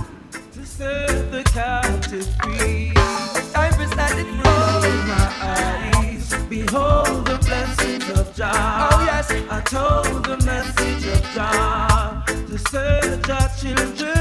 [8.92, 12.24] Oh yes, I told the message of Jah.
[12.48, 14.19] To set our children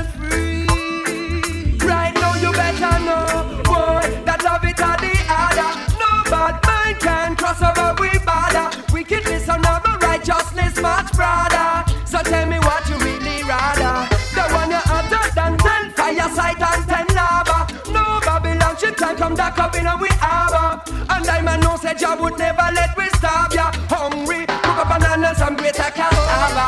[19.17, 20.81] Come back up in a we harbor.
[21.09, 23.71] And I man know said you would never let we starve ya.
[23.89, 26.65] Hungry, cook up and greater cassava.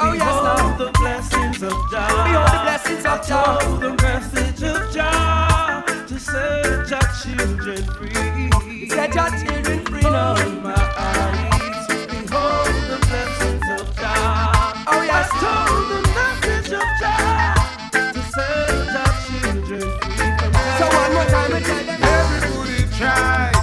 [0.00, 2.06] Oh yes, now the blessings of Jah.
[2.24, 3.78] Behold the blessings of Jah.
[3.80, 8.88] The message of Jah to set your children free.
[8.88, 9.81] Set your children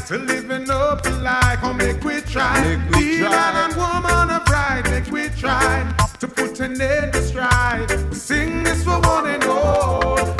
[0.09, 1.59] to live an open life.
[1.61, 2.59] Oh, make we try.
[2.63, 3.29] Make we Be try.
[3.29, 4.81] man and woman of right.
[4.89, 5.85] Make we try
[6.19, 8.11] to put an end to strife.
[8.11, 10.38] Sing this for one and all.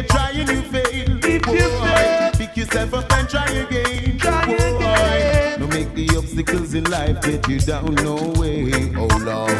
[0.00, 4.18] You try and you fail, If you boy, fail, pick yourself up and try again.
[4.18, 4.54] Try boy.
[4.54, 5.60] again.
[5.60, 8.70] Don't make the obstacles in life get you down, no way.
[8.96, 9.50] Oh Lord.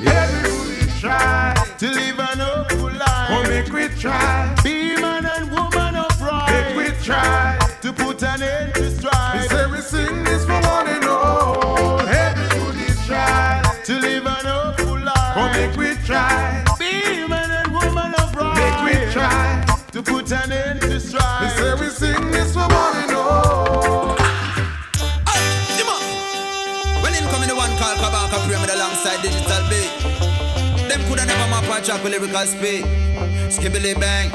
[0.00, 3.28] Everybody try To live an hopeful life.
[3.28, 4.54] Come make we try.
[4.62, 6.50] Be man and woman upright.
[6.76, 7.58] Make we try.
[7.82, 9.48] To put an end to We strife.
[9.50, 12.00] say we sing this for one and all.
[12.00, 13.62] Everybody try.
[13.84, 15.34] To live an hopeful life.
[15.34, 15.87] Come make we
[29.08, 30.88] alongside Digital B.
[30.88, 32.84] Them coulda never map a track with lyrical speed.
[33.48, 34.30] Skibbly bang.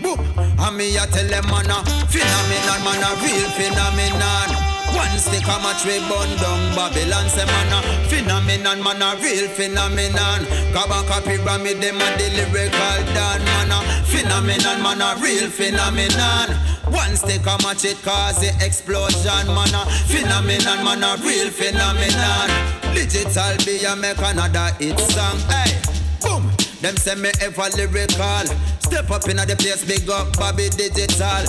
[0.00, 0.18] Boom.
[0.38, 4.48] And me a tell them man a phenomenon, man a real phenomenon.
[4.94, 9.48] One stick a match we bun down Babylon say man a phenomenon, man a real
[9.48, 10.46] phenomenon.
[10.72, 16.48] Kabaka Pyramid them a the lyrical dan man a phenomenon, man a real phenomenon.
[16.92, 22.77] One stick a match it cause the explosion, man a phenomenon, man a real phenomenon.
[22.94, 25.72] Digital B a make another hit song, hey,
[26.20, 26.50] boom.
[26.80, 28.46] Them say me ever lyrical.
[28.80, 31.44] Step up inna the place, big up Bobby Digital.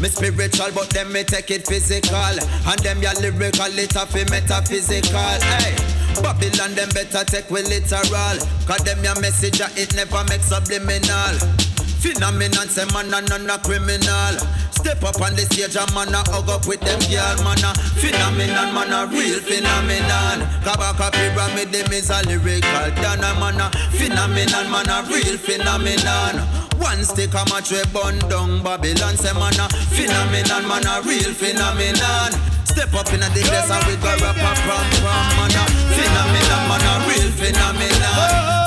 [0.00, 2.34] Me spiritual, but them me take it physical.
[2.66, 5.38] And them ya lyrical, it a fi metaphysical.
[5.42, 5.76] Hey,
[6.22, 8.36] Babylon them better take we literal.
[8.66, 11.71] Cause them ya message it never make subliminal.
[12.02, 14.34] Phenomenon say man a none a criminal.
[14.74, 17.70] Step up on the stage and man a hug up with them girl man a
[18.02, 20.42] phenomenon man a real phenomenon.
[20.66, 26.42] Kabaka pyramid them is a lyrical dana man a phenomenon man a real phenomenon.
[26.82, 31.30] One stick a match we bun down Babylon say man a phenomenon man a real
[31.30, 32.34] phenomenon.
[32.66, 34.86] Step up in the place and we go rap a pam
[35.38, 35.62] man a
[35.94, 38.61] phenomenon man a real phenomenon.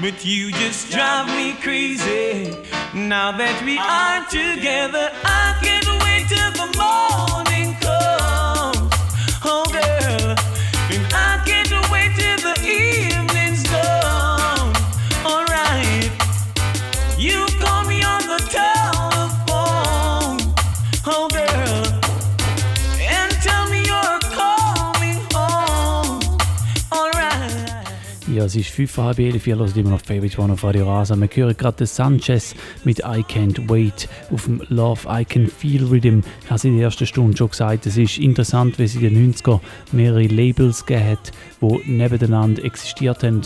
[0.00, 2.54] But you just drive me crazy.
[2.94, 5.85] Now that we are together, I can't
[28.46, 31.16] Ja, es ist 5 halb 11, ihr hört immer noch Favorite One auf Radio Rasa.
[31.16, 32.54] Wir hören gerade den Sanchez
[32.84, 36.20] mit I Can't Wait auf dem Love I Can Feel Rhythm.
[36.44, 39.00] Ich habe es in der ersten Stunde schon gesagt, es ist interessant, wie es in
[39.00, 39.58] den 90er
[39.90, 41.18] mehrere Labels gegeben
[41.60, 43.40] die nebeneinander existiert haben,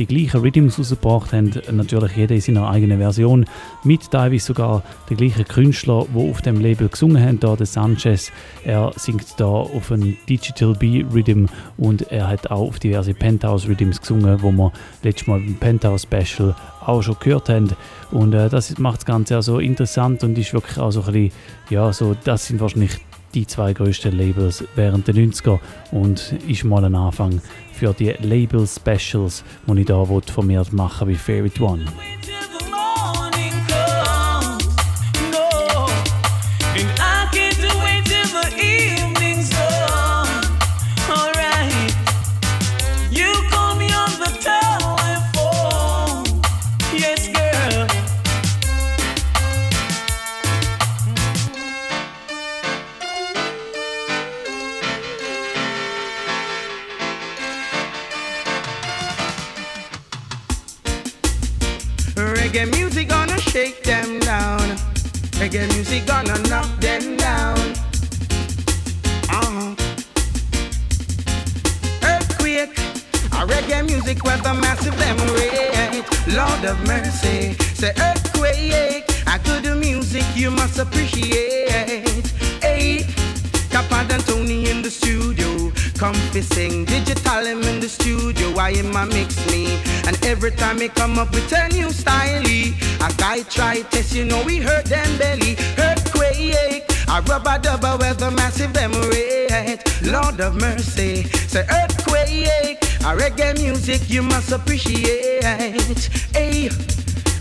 [0.00, 3.44] die gleichen Rhythms rausgebracht haben, natürlich jeder in seiner eigenen Version,
[3.84, 8.32] mit teilweise sogar den gleichen Künstler, die auf dem Label gesungen haben, da der Sanchez,
[8.64, 11.46] er singt da auf einen Digital B Rhythm
[11.76, 14.72] und er hat auch auf diverse Penthouse Rhythms gesungen, wo wir
[15.02, 17.68] letztes Mal beim Penthouse Special auch schon gehört haben.
[18.10, 21.12] Und äh, das macht das Ganze auch so interessant und ist wirklich auch so ein
[21.12, 21.32] bisschen,
[21.68, 22.98] ja, so, das sind wahrscheinlich
[23.34, 25.60] die zwei größten Labels während der 90er
[25.92, 27.40] und ist mal ein Anfang
[27.80, 31.86] für die Label Specials, die ich da vermehrt machen wie Favorite One.
[62.50, 64.58] Reggae music gonna shake them down.
[65.38, 67.56] Reggae music gonna knock them down.
[69.30, 69.74] Uh-huh.
[72.02, 72.76] Earthquake,
[73.38, 76.04] a reggae music with a massive rate.
[76.26, 82.26] Lord of mercy, say earthquake, a good music you must appreciate.
[82.60, 83.06] Hey,
[86.14, 86.30] studio.
[86.30, 88.54] Comfy sing, digital him in the studio.
[88.58, 89.80] I am a mix me.
[90.06, 94.24] And every time he come up with a new style, a guy try test, you
[94.24, 95.56] know we hurt them belly.
[95.78, 99.82] Earthquake, a rubber dubber with a massive them rate.
[100.02, 106.10] Lord of mercy, say earthquake, a reggae music you must appreciate.
[106.32, 106.70] Hey.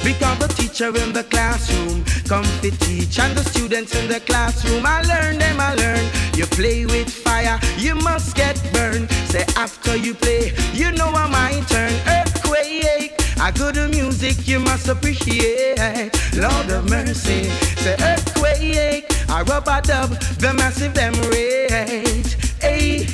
[0.03, 2.03] Because the teacher in the classroom.
[2.27, 4.83] Come to teach And the students in the classroom.
[4.85, 6.05] I learn them, I learn.
[6.35, 9.09] You play with fire, you must get burned.
[9.27, 11.93] Say after you play, you know I'm my turn.
[12.07, 16.11] Earthquake, a good music you must appreciate.
[16.35, 17.49] Lord of mercy,
[17.83, 22.37] say earthquake A rubber dub, the massive them rate.
[22.61, 23.05] Hey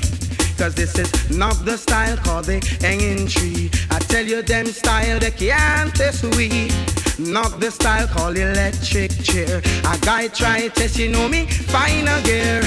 [0.57, 3.69] Cause this is not the style called the hanging tree.
[3.91, 6.69] I tell you them style they can't test we.
[7.19, 9.59] Not the style called electric chair.
[9.85, 12.61] A guy try test you know me, final gear.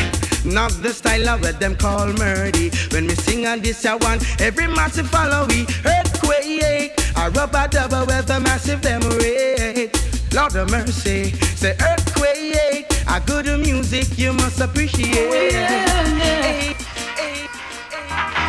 [0.45, 2.71] Not the style of what them call murdy.
[2.93, 5.67] When we sing on this I want every massive follow we.
[5.85, 9.93] Earthquake, I rub a rubber double with a massive them rate.
[10.35, 15.55] Lord of mercy, say earthquake, a good music you must appreciate.
[15.55, 16.88] Oh,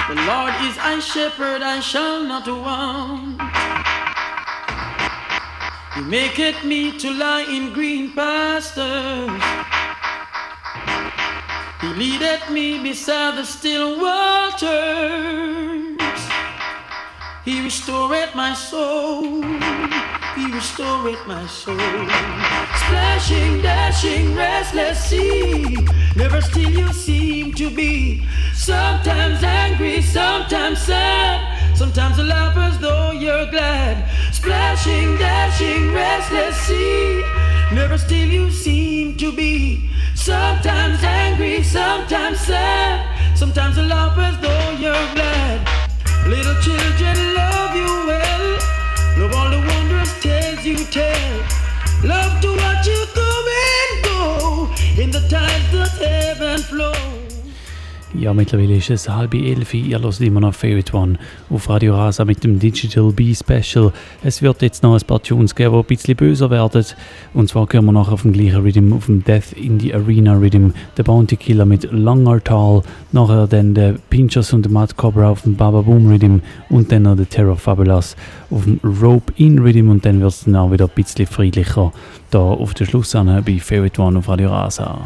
[0.09, 3.39] The Lord is my shepherd, I shall not want.
[5.93, 9.29] He maketh me to lie in green pastures.
[11.81, 14.71] He leadeth me beside the still waters.
[17.45, 19.43] He restoreth my soul.
[20.35, 21.75] He restoreth my soul.
[21.75, 25.77] Splashing, dashing, restless sea.
[26.15, 28.23] Never still you seem to be.
[28.53, 31.77] Sometimes angry, sometimes sad.
[31.77, 34.09] Sometimes a as though you're glad.
[34.33, 37.23] Splashing, dashing, restless sea.
[37.73, 39.89] Never still you seem to be.
[40.15, 43.37] Sometimes angry, sometimes sad.
[43.37, 45.67] Sometimes a as though you're glad.
[46.27, 47.98] Little children love you
[50.91, 51.39] tell.
[52.03, 57.18] Love to watch you come and go in the times that ebb and flow.
[58.15, 59.73] Ja, mittlerweile ist es halb elf.
[59.75, 61.19] Ihr hört immer noch Favorite One
[61.51, 63.93] auf Radio Rasa mit dem Digital B Special.
[64.23, 66.83] Es wird jetzt noch ein paar Tunes geben, die ein bisschen böser werden.
[67.35, 70.33] Und zwar hören wir nachher auf dem gleichen Rhythm, auf dem Death in the Arena
[70.33, 72.81] Rhythm, der Bounty Killer mit Langertal.
[73.11, 77.03] Nachher dann der Pinchers und der Mad Cobra auf dem Baba Boom Rhythm und dann
[77.03, 78.15] noch der Terror Fabulous
[78.49, 79.89] auf dem Rope In Rhythm.
[79.89, 81.93] Und dann wird es dann auch wieder ein bisschen friedlicher
[82.31, 84.99] da auf der Schluss bei Favorite One auf Radio Rasa.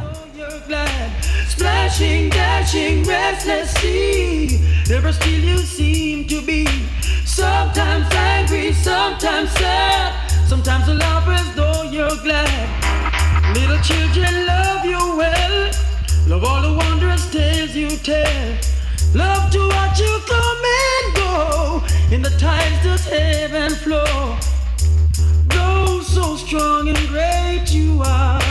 [1.49, 2.32] Splashing,
[2.73, 4.59] dashing, restless sea.
[4.89, 6.65] Never still you seem to be.
[7.25, 10.31] Sometimes angry, sometimes sad.
[10.47, 13.55] Sometimes a love as though you're glad.
[13.55, 15.71] Little children love you well.
[16.27, 18.57] Love all the wondrous tales you tell.
[19.13, 24.37] Love to watch you come and go in the tides that ebb flow.
[25.47, 28.42] Go so strong and great you are.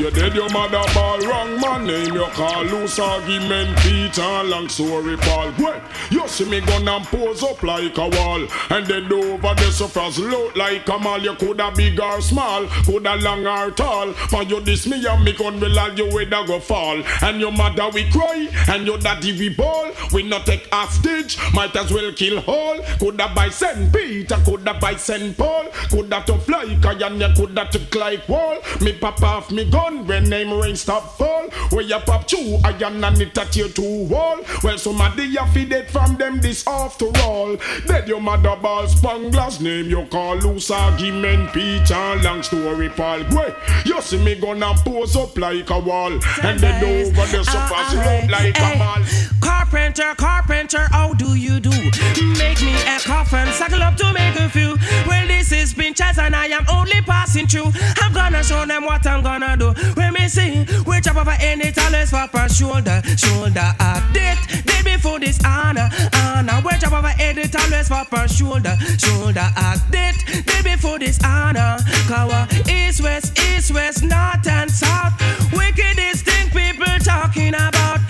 [0.00, 2.14] You dead your mother ball wrong man name.
[2.14, 5.52] You call loose argument Peter long sorry Paul.
[5.58, 8.46] Well, you see me gun and pose up like a wall.
[8.70, 11.20] And then over the surface look like a mall.
[11.20, 14.12] You coulda big or small, coulda long or tall.
[14.12, 17.02] For you this me and me gun will all you whether go fall.
[17.22, 21.74] And your mother we cry, and your daddy we ball We not take hostage, might
[21.76, 23.92] as well kill whole Coulda buy St.
[23.92, 25.36] Peter, coulda buy St.
[25.36, 30.06] Paul Coulda to fly, and you coulda to like wall Me pop off me gun
[30.06, 31.48] when name rain stop fall.
[31.70, 34.40] Where you pop two, I am not it at your two wall.
[34.62, 37.56] Well, somebody you feed it from them this after all.
[37.86, 43.20] Dead your mother ball spanglers name you call loose argument Peter long story Paul.
[43.30, 43.54] Way
[43.84, 46.12] you see me gonna pose up like a wall
[46.42, 49.59] and then over the surface rope like a mall.
[49.70, 51.70] Carpenter, carpenter, how do you do?
[51.70, 54.76] Make me a coffin, suckle up to make a few.
[55.06, 57.70] Well, this is Pinchers and I am only passing through.
[57.98, 59.72] I'm gonna show them what I'm gonna do.
[59.94, 64.42] When me see, we chop over any talents for per shoulder, shoulder up date.
[64.66, 66.60] Day before this honor, honor.
[66.64, 70.18] We chop over any talents for per shoulder, shoulder up date.
[70.46, 71.78] Day before this honor.
[72.08, 75.14] Kawa, east, west, east, west, north and south.
[75.52, 78.00] Wickedest thing people talking about.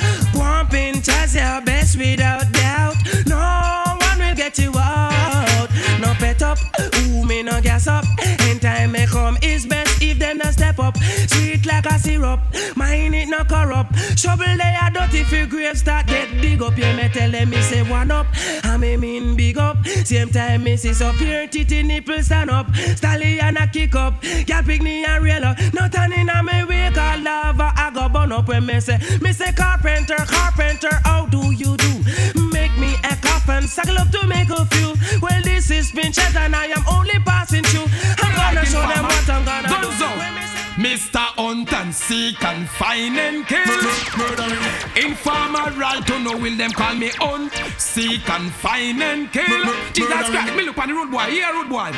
[6.79, 8.05] Up, ooh, me no gas up.
[8.41, 10.97] And time may come is best if them not step up.
[10.99, 12.41] Sweet like a syrup,
[12.77, 13.95] mine it no corrupt.
[14.19, 16.77] Shovel they are dirty for grave start get dig up.
[16.77, 18.27] Yeah, me tell them me say one up,
[18.65, 19.87] I me mean big up.
[19.87, 22.75] Same time me see so pure titty nipple stand up.
[22.75, 25.59] Stallion a kick up, girl pick me and rail up.
[25.73, 29.33] Not turning on me wake all lava, I go burn up when me say, me
[29.33, 32.50] say carpenter, carpenter, how do you do?
[33.51, 34.95] Make me a coffin, suckle up to make a few.
[35.21, 37.87] Well, this is Pinchers and I am only passing through.
[38.23, 40.40] I'm gonna show them what I'm gonna do.
[40.81, 41.21] Mr.
[41.37, 43.61] Hunt and seek and find and kill.
[44.97, 49.75] Informer right to know will them call me Hunt, seek and find and kill.
[49.93, 51.93] Jesus Christ, me look on the road boy, here road boy.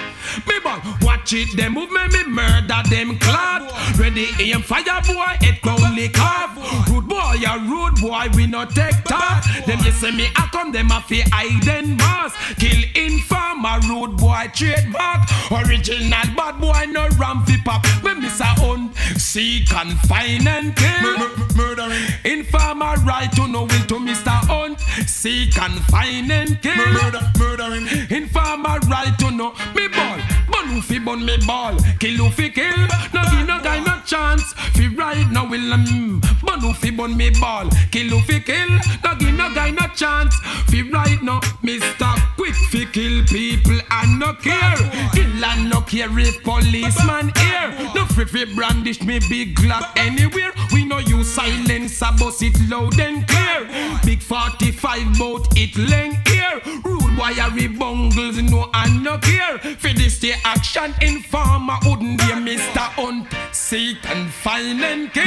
[0.49, 3.71] Me bang, watch it, them move me, murder them clad.
[3.97, 6.59] Ready aim fire boy, it only carve.
[6.91, 9.45] Rude boy, a rude boy, we not take talk.
[9.65, 12.35] Them you say me I come, them a fi hide and mask.
[12.59, 15.23] Kill informer, rude boy, trademark.
[15.53, 17.87] Original bad boy, no ram fi pop.
[18.03, 21.19] Me say hunt, seek and find and kill.
[21.57, 22.05] Murdering.
[22.25, 24.31] Informer right to know will to Mr.
[24.49, 26.77] Hunt, seek and find and kill.
[26.77, 27.87] Murder, murdering.
[28.11, 30.19] Informer right to know me ball.
[30.51, 32.77] Bun who fi bun me ball, kill who fi kill.
[33.15, 34.53] No give no guy no chance.
[34.77, 36.21] Fi right now will um.
[36.43, 38.69] Bun who fi bun me ball, kill who fi kill.
[39.05, 40.35] No give no guy no chance.
[40.69, 42.11] Fi right now, Mr.
[42.37, 44.77] Quick fi kill people and no care.
[45.15, 47.71] Kill and no care if policeman here.
[47.95, 50.53] No free fi brandish me big glock anywhere.
[50.73, 53.99] We know you silence, bust it loud and clear.
[54.05, 56.61] Big 45 boat it length here.
[56.85, 59.59] Rude wiry bungles, no and no care.
[59.59, 62.85] For this the action informer wouldn't be Mr.
[62.99, 63.29] Hunt.
[63.53, 65.27] Seek and find and kill.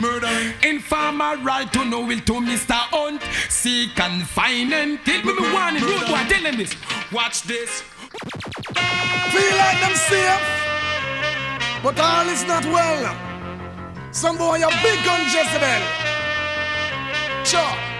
[0.00, 0.52] Murdering.
[0.62, 2.74] Informer right to know will to Mr.
[2.74, 3.22] Hunt.
[3.48, 5.24] Seek and find and kill.
[5.24, 6.74] Me warning, rude boy, tell them this.
[7.12, 7.82] Watch this.
[9.32, 10.40] Feel like them safe,
[11.82, 13.04] but all is not well.
[14.12, 15.82] Some boy a big gun Jezebel.
[17.44, 17.97] Sure.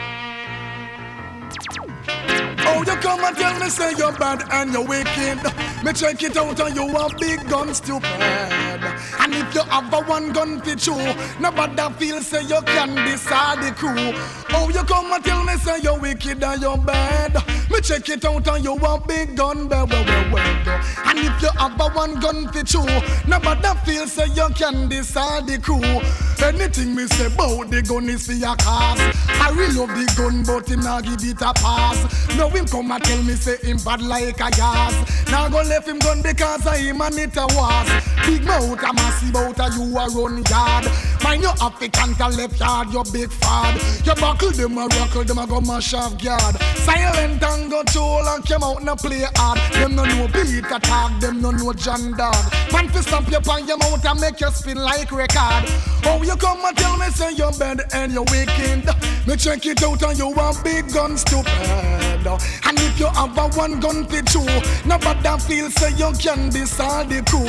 [2.11, 5.39] Oh, you come and tell me say you're bad and you're wicked.
[5.85, 8.05] Me check it out and you a big gun stupid.
[8.09, 10.97] And if you have a one gun fit you,
[11.41, 14.13] nobody feel say you can decide the crew.
[14.51, 17.35] Oh, you come and tell me say you're wicked and you're bad.
[17.71, 19.87] Me check it out and you want big gun, well.
[19.87, 22.87] And if you have a one gun for two,
[23.27, 26.28] nobody feel say you can decide the crew.
[26.43, 29.01] Anything me say about the gun is for your cause.
[29.29, 31.99] I really love the gun, but him not give it a pass.
[32.37, 34.95] No him come and tell me say him bad like a gas.
[35.31, 37.89] Now go left him gun because I him and it a was.
[38.27, 40.85] Big mouth a massive out a you a run yard.
[41.29, 43.77] Mind your African to left yard, your big fad.
[44.07, 46.57] You buckle them a rockle, them a go mash off guard.
[46.87, 49.59] Silent and go tool and came out and play hard.
[49.75, 52.35] Them no know beat attack, them no know John Dog.
[52.73, 55.69] Man fi stamp you on your mouth and make you spin like record.
[56.07, 58.89] Oh, you come and tell me say you're bad and you're wicked.
[59.27, 62.27] Me check it out and you want big guns to bed.
[62.27, 67.11] And if you have a one gun for two, nobody feel say you can decide
[67.11, 67.45] the crew.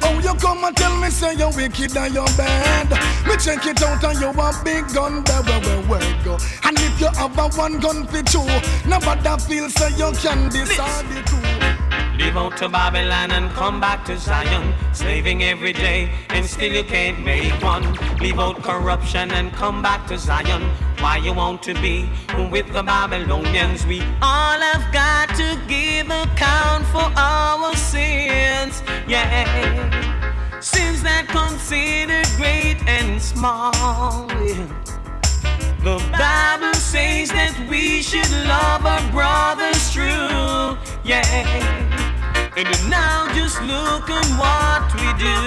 [0.00, 3.17] Oh, you come and tell me say you're wicked and you're bad.
[3.26, 6.38] Me check it out and you want big gun, where, where, where, where go.
[6.64, 8.46] And if you have a one gun for two,
[8.88, 11.78] nobody feel say you can decide the crew.
[12.18, 14.74] Leave out to Babylon and come back to Zion.
[14.92, 17.84] Slaving every day and still you can't make one.
[18.18, 20.62] Leave out corruption and come back to Zion.
[20.98, 22.10] Why you want to be
[22.50, 23.86] with the Babylonians?
[23.86, 28.82] We all have got to give account for our sins.
[29.06, 30.17] Yeah.
[30.60, 34.26] Sins that considered great and small.
[35.84, 40.76] The Bible says that we should love our brothers true.
[41.04, 41.22] Yeah.
[42.56, 45.38] And now just look at what we do.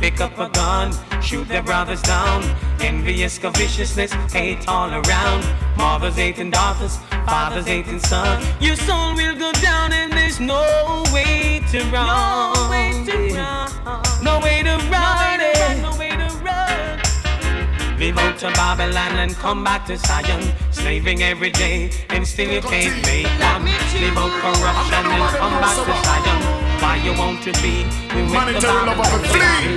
[0.00, 2.42] Pick up a gun, shoot their brothers down.
[2.80, 5.44] Envious, covetousness, hate all around.
[5.76, 6.96] Mothers hating daughters,
[7.26, 8.42] fathers hating sons.
[8.62, 12.54] Your soul will go down and there's no way to run.
[12.54, 14.24] No way to run.
[14.24, 15.82] No way to run.
[15.82, 17.98] No way to run.
[17.98, 20.50] Leave out to Babylon and come back to Zion.
[20.70, 23.66] Slaving every day and still you can't make one.
[23.66, 26.69] Leave out corruption and come back to Zion.
[26.80, 27.84] Why you want to be
[28.14, 29.76] with Monetary love of a flea.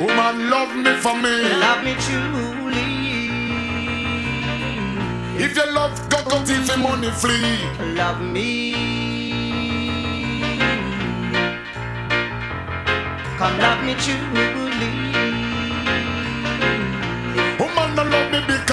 [0.00, 1.34] Woman, love me for me.
[1.60, 2.88] Love me truly.
[5.44, 7.58] If you love, go go till the money flee.
[7.94, 8.72] Love me.
[13.38, 15.15] Come love me truly.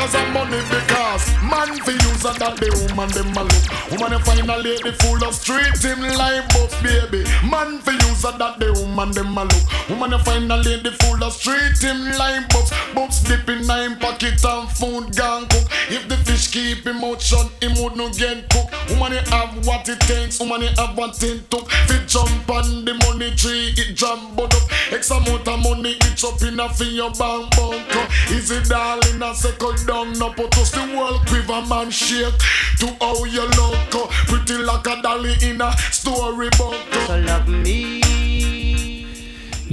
[0.03, 3.65] Because of money because man for use and that the woman them a look.
[3.91, 7.23] Woman you find a lady full of street him like buff baby.
[7.47, 9.65] Man for use and that the woman them a look.
[9.89, 12.71] Woman you find a lady full of street him like buffs.
[12.93, 15.67] Buffs dip in nine pocket and food gone cook.
[15.87, 18.75] If the fish keep him out shut, him would not get cooked.
[18.91, 20.39] Woman you have what it takes.
[20.39, 21.69] Woman you have what it took.
[21.87, 24.67] Fi jump on the money tree, it jump but up.
[24.91, 28.05] X amount of money, it's up in a fi your bank bunker.
[28.35, 29.23] Is it darling?
[29.23, 32.33] I second down, no put us the world quiver man shake
[32.79, 33.95] to how you look.
[33.95, 36.75] uh, Pretty like a dolly in a storybook.
[37.07, 38.62] So love me.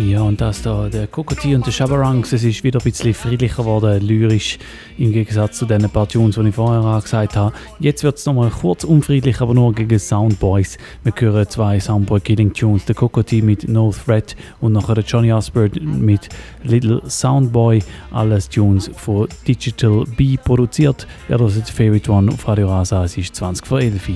[0.00, 3.62] Ja, und das da, der Kokoti und der Shabarangs, es ist wieder ein bisschen friedlicher
[3.62, 4.58] geworden, lyrisch,
[4.96, 7.52] im Gegensatz zu den paar Tunes, die ich vorher auch gesagt habe.
[7.80, 10.78] Jetzt wird es nochmal kurz unfriedlich, aber nur gegen Soundboys.
[11.04, 16.30] Wir hören zwei Soundboy-Killing-Tunes, der Kokoti mit No Threat und nachher der Johnny Osborne mit
[16.62, 17.82] Little Soundboy.
[18.10, 21.06] Alles Tunes von Digital B produziert.
[21.28, 24.14] Ja, das ist Favorite One auf Radio Rasa, es ist 20 vor 11 Uhr.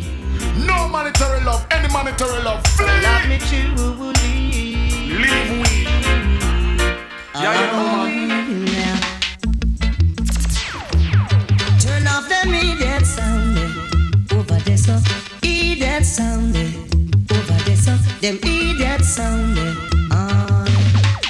[0.66, 2.62] No monetary love, any monetary love.
[2.70, 2.86] Flee.
[3.02, 4.13] Love me truly.
[7.44, 8.08] Yeah, you know.
[11.78, 13.58] Turn off the immediate sound
[14.32, 14.98] over there, so
[15.42, 19.58] idiot sound over there, so them idiot sound
[20.10, 20.64] ah.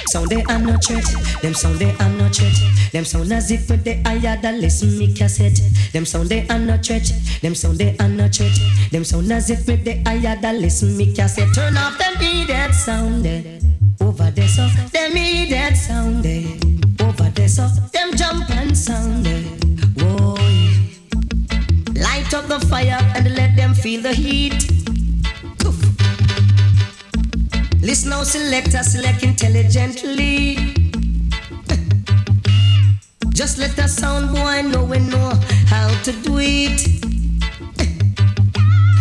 [0.05, 1.03] Sound they are not threat,
[1.41, 2.55] them sound they are not threat,
[2.93, 5.59] them sound as if they higher than listen me cassette.
[5.91, 7.11] Them sound they are not threat,
[7.41, 8.57] them sound they are not threat,
[8.89, 11.53] them sound as if they higher than listen me cassette.
[11.53, 13.25] Turn off them idiot sound
[14.01, 16.57] over there, so them idiot sound eh,
[17.03, 19.43] over there, so them jump and sound eh.
[19.97, 20.35] Whoa.
[22.01, 24.67] Light up the fire and let them feel the heat.
[25.59, 25.79] Poof.
[27.81, 30.55] Listen now, selector, select intelligently.
[33.29, 35.31] Just let the sound boy know we know
[35.67, 37.04] how to do it.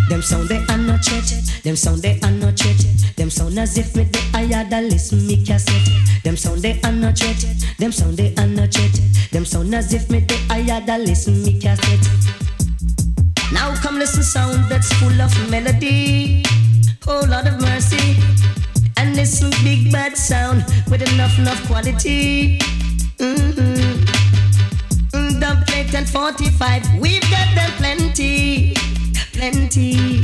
[0.08, 1.28] Them sound they are not threat,
[1.62, 2.78] them sound they are not threat,
[3.16, 5.88] them sound as if me they higher than listen me cassette.
[6.22, 7.44] Them sound they are not threat,
[7.78, 9.00] them sound they are not threat,
[9.32, 12.06] them sound as if me they higher than listen me cassette.
[13.52, 16.44] Now come listen sound that's full of melody.
[17.06, 18.16] Oh Lord of mercy.
[18.96, 22.58] And listen big bad sound with enough enough quality.
[23.18, 23.74] Mhm.
[25.94, 26.82] and 45.
[27.00, 28.74] We've got them plenty,
[29.34, 30.20] plenty.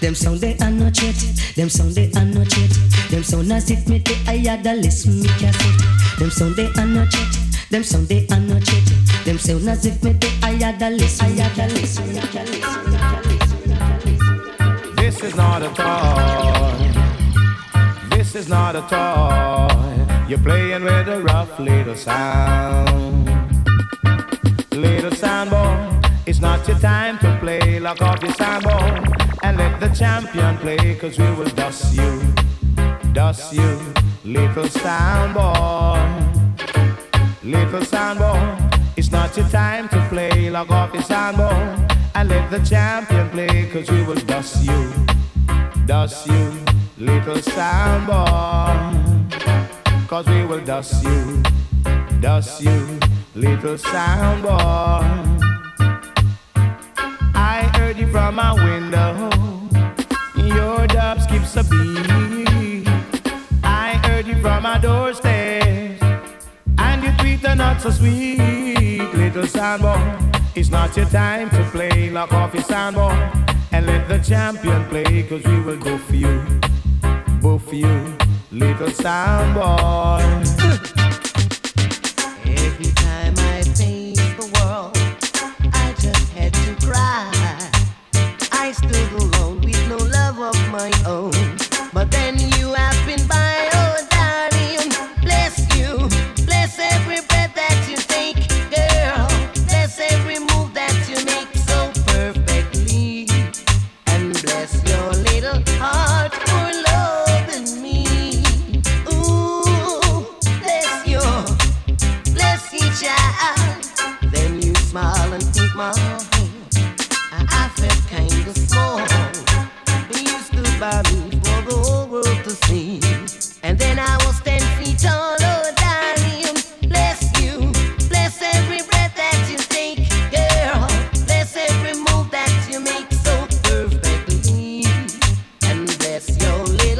[0.00, 1.16] Them sound they are not yet,
[1.56, 2.70] them sound they are not yet.
[3.10, 6.18] Them sound as if me the I had a listen me cassette.
[6.18, 7.36] Them sound they are not yet,
[7.70, 8.86] them sound they are not yet.
[9.24, 12.14] Them sound as if me the I had a listen, I listen.
[14.96, 16.88] This is not a toy.
[18.16, 20.26] This is not a toy.
[20.28, 23.26] You're playing with a rough little sound.
[24.70, 25.87] Little sound boy,
[26.28, 27.80] it's not your time to play.
[27.80, 28.66] Lock off your sound
[29.42, 32.34] and let the champion play, cause we will dust you,
[33.12, 33.94] dust you,
[34.24, 35.34] little sound.
[37.42, 38.20] Little sound
[38.96, 40.50] it's not your time to play.
[40.50, 41.40] Lock off your sound
[42.14, 44.92] and let the champion play, cause we will dust you,
[45.86, 46.52] dust you,
[46.98, 48.08] little sound.
[50.06, 51.42] Cause we will dust you,
[52.20, 53.00] dust you,
[53.34, 55.27] little sound
[57.98, 59.28] You from my window.
[60.36, 62.86] Your dub skips a beat.
[63.64, 66.00] I heard you from my doorstep.
[66.78, 69.00] And your tweet are not so sweet.
[69.14, 69.98] Little soundboy,
[70.54, 72.08] it's not your time to play.
[72.10, 73.16] Lock off your soundboy
[73.72, 75.24] and let the champion play.
[75.24, 76.60] Cause we will go for you.
[77.40, 78.16] Go for you,
[78.52, 80.97] little soundboy.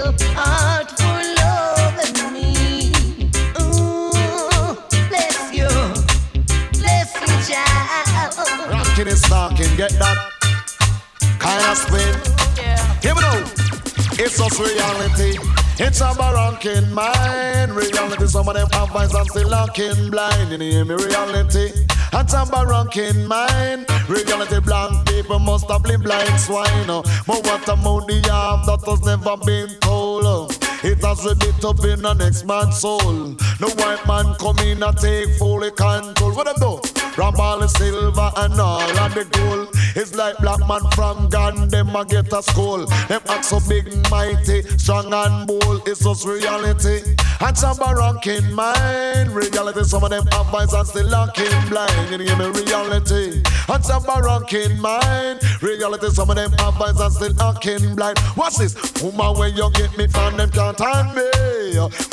[0.08, 0.48] Mind.
[14.58, 15.38] Reality,
[15.78, 17.70] It's a baronkin mine.
[17.70, 20.50] Reality, some of them have eyes and still looking blind.
[20.50, 20.94] You hear me?
[20.94, 21.97] Reality.
[22.12, 23.86] It's a barranking mind.
[24.08, 26.88] Reality, blank people must have been blind swine.
[26.88, 27.02] Oh.
[27.26, 30.24] But what about the arm that has never been told?
[30.24, 30.48] Oh.
[30.82, 33.34] It has a bit up in the next man's soul.
[33.58, 36.32] The white man come in and take fully control.
[36.32, 36.88] What them do?
[37.12, 39.67] From all the silver and all of the gold.
[39.98, 42.86] It's like black man from Ghana, them a get a school.
[43.08, 45.88] Them act so big mighty, strong and bold.
[45.88, 47.16] It's just reality.
[47.40, 49.30] And some barranking mind.
[49.30, 52.10] Reality, some of them have eyes and still looking blind.
[52.12, 52.46] You hear me?
[52.46, 53.42] Reality.
[53.68, 55.40] And some barranking mind.
[55.62, 58.20] Reality, some of them have eyes and still looking blind.
[58.36, 58.76] What's this?
[59.02, 61.28] Woman, when you get me from them can't hand me.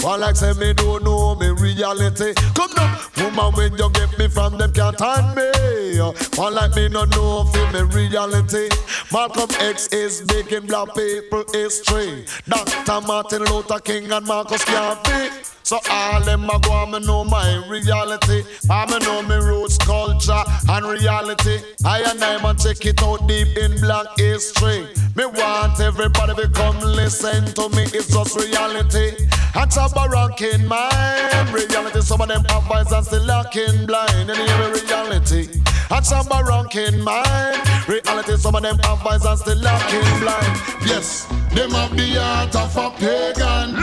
[0.02, 2.34] One like say me don't know me reality.
[2.54, 6.00] Come now, woman, when you get me from them can't hand me.
[6.36, 8.70] One like me no know for me reality.
[9.12, 12.26] Malcolm X is making in black people history.
[12.48, 13.06] Dr.
[13.08, 15.30] Martin Luther King and Marcus Garvey.
[15.64, 18.44] So all them a go and me know my reality.
[18.70, 21.60] I me know me roots, culture and reality.
[21.84, 24.88] I and I man check it out deep in black history.
[25.16, 27.84] Me want everybody to come listen to me.
[27.94, 29.16] It's just reality.
[29.56, 31.54] It's a barranking mind.
[31.54, 32.02] Reality.
[32.02, 34.30] Some of them have eyes and still looking blind.
[34.30, 35.75] And hear me reality.
[35.92, 37.62] It's a barranking mind.
[37.88, 38.38] Reality.
[38.38, 40.60] Some of them have eyes and still looking blind.
[40.86, 43.76] Yes, them have the heart of a pagan.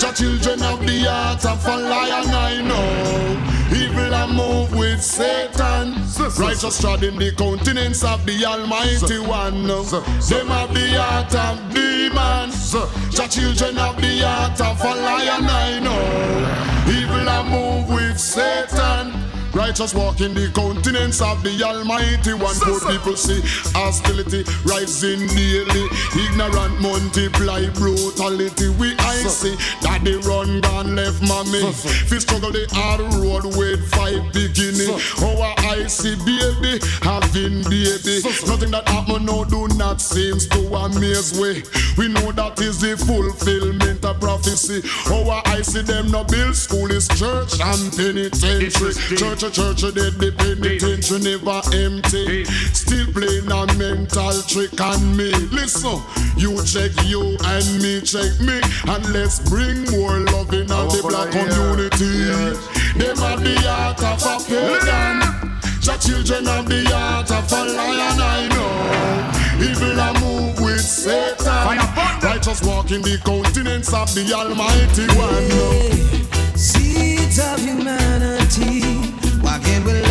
[0.00, 3.76] The children of the heart of a lion, I know.
[3.76, 5.94] Evil and move with Satan.
[6.38, 9.66] Righteous treading the countenance of the Almighty One.
[9.66, 12.72] Them have the heart of demons.
[12.72, 16.90] The children of the heart of a lion, I know.
[16.90, 19.23] Evil and move with Satan.
[19.54, 22.56] Righteous walk in the countenance of the Almighty One.
[22.64, 23.40] Poor people see
[23.76, 25.86] hostility rising daily.
[26.16, 28.68] Ignorant multiply brutality.
[28.80, 31.60] We I see that they run gone left mommy.
[31.72, 34.90] Fi struggle the hard road with five beginning.
[35.22, 38.22] Our oh, I see baby have living, baby.
[38.46, 41.62] Nothing that happen now do not seems to amaze we.
[41.96, 44.82] We know that is the fulfillment of prophecy.
[45.06, 48.70] Oh, Our I see them no build school is church and penitentiary.
[49.16, 52.44] Church, a church, a dead the penitentiary never empty.
[52.72, 55.32] Still playing a mental trick on me.
[55.52, 56.00] Listen,
[56.36, 61.28] you check you and me check me, and let's bring more love in the black
[61.30, 62.32] community.
[62.96, 65.20] Them are the heart of a pagan.
[65.84, 68.74] The children of the heart of a lion, I know.
[69.60, 71.78] Evil a move with Satan.
[72.22, 76.56] Righteous walk in the countenance of the Almighty One.
[76.56, 78.83] Seeds of humanity,
[79.74, 80.03] walking with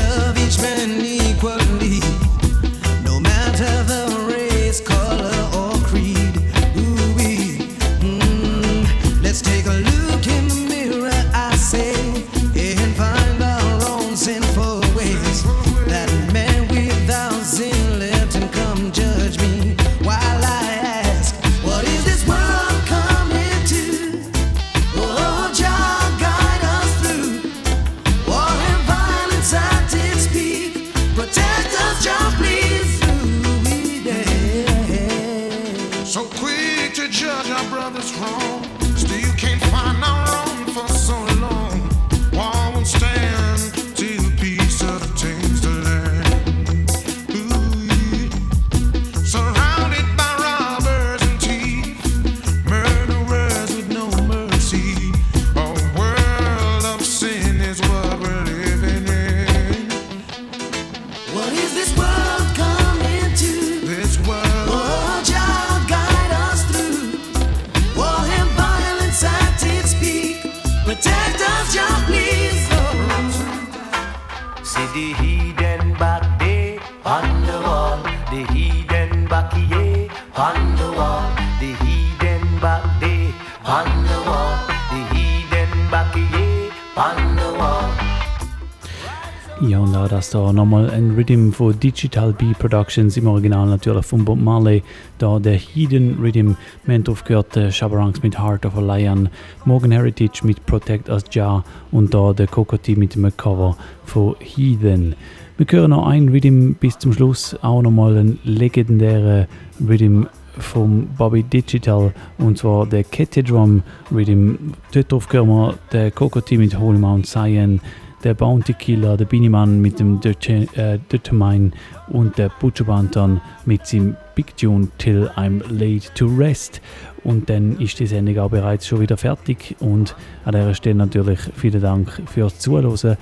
[90.34, 94.82] da nochmal ein Rhythm von Digital B Productions, im Original natürlich von Bob Marley.
[95.20, 96.54] Da der Hidden Rhythm,
[96.86, 99.30] wir haben drauf gehört, äh, Shabarangs mit Heart of a Lion,
[99.66, 105.16] Morgan Heritage mit Protect Us Jar und da der Kokoti mit dem Cover von Heathen.
[105.58, 109.48] Wir hören noch ein Rhythm bis zum Schluss, auch nochmal ein legendärer
[109.88, 110.24] Rhythm
[110.58, 114.56] vom Bobby Digital und zwar der Kette Drum Rhythm.
[114.94, 117.82] Dort drauf hören wir der Kokoti mit Holy Mount Zion,
[118.24, 121.72] der Bounty Killer, der Biniman mit dem äh, Determine
[122.08, 126.82] und der Butcher Banton mit seinem Big Tune Till I'm Laid to Rest.
[127.24, 131.40] Und dann ist die Sendung auch bereits schon wieder fertig und an dieser Stelle natürlich
[131.56, 133.18] vielen Dank fürs Zuhören.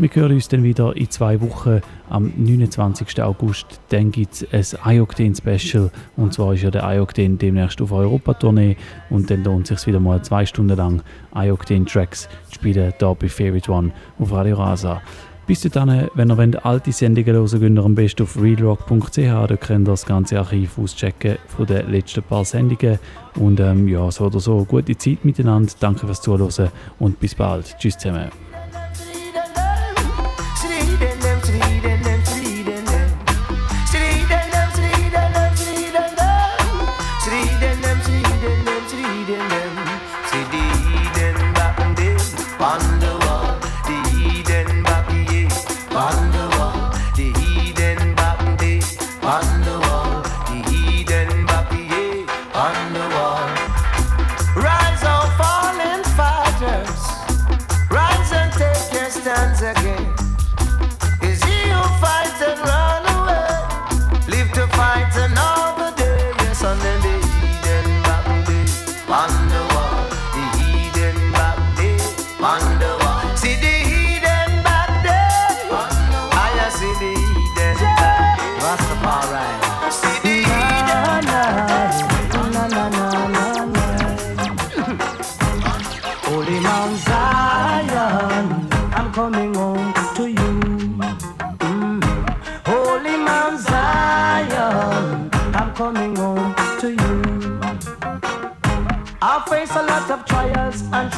[0.00, 3.20] Wir hören uns dann wieder in zwei Wochen am 29.
[3.20, 3.80] August.
[3.88, 5.90] Dann gibt es ein iOctane-Special.
[6.16, 8.76] Und zwar ist ja der iOctane demnächst auf Europatournee.
[9.10, 11.02] Und dann lohnt es sich wieder mal zwei Stunden lang
[11.34, 15.02] iOctane-Tracks zu spielen, hier bei Favorite One auf Radio Rasa.
[15.48, 19.16] Bis dahin, wenn ihr wollt, alte Sendungen hören ihr am besten auf realrock.ch.
[19.16, 23.00] Da könnt ihr das ganze Archiv auschecken von den letzten paar Sendungen.
[23.34, 25.72] Und ähm, ja, so oder so, gute Zeit miteinander.
[25.80, 26.70] Danke fürs Zuhören
[27.00, 27.76] und bis bald.
[27.80, 28.47] Tschüss zusammen.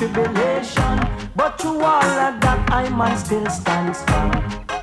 [0.01, 0.97] tribulation.
[1.37, 4.33] But to all of that, I man still stand strong.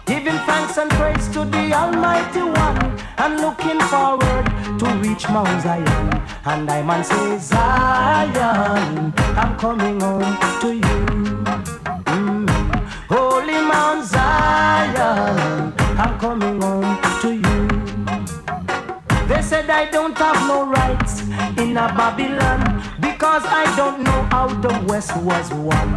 [0.05, 2.79] Giving thanks and praise to the Almighty One,
[3.17, 4.45] and looking forward
[4.79, 6.07] to reach Mount Zion.
[6.45, 9.11] And I man say, Zion,
[9.41, 10.97] I'm coming home to you.
[12.13, 12.47] Mm.
[13.09, 17.67] Holy Mount Zion, I'm coming home to you.
[19.27, 21.21] They said I don't have no rights
[21.57, 22.76] in a Babylon
[23.17, 25.89] because I don't know how the West was won.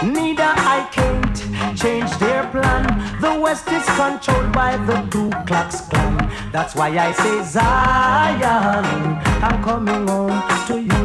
[0.00, 1.36] Neither I can't
[1.76, 2.86] change their plan.
[3.20, 6.30] The West is controlled by the Ku Klux Klan.
[6.52, 8.84] That's why I say Zion,
[9.42, 11.04] I'm coming home to you.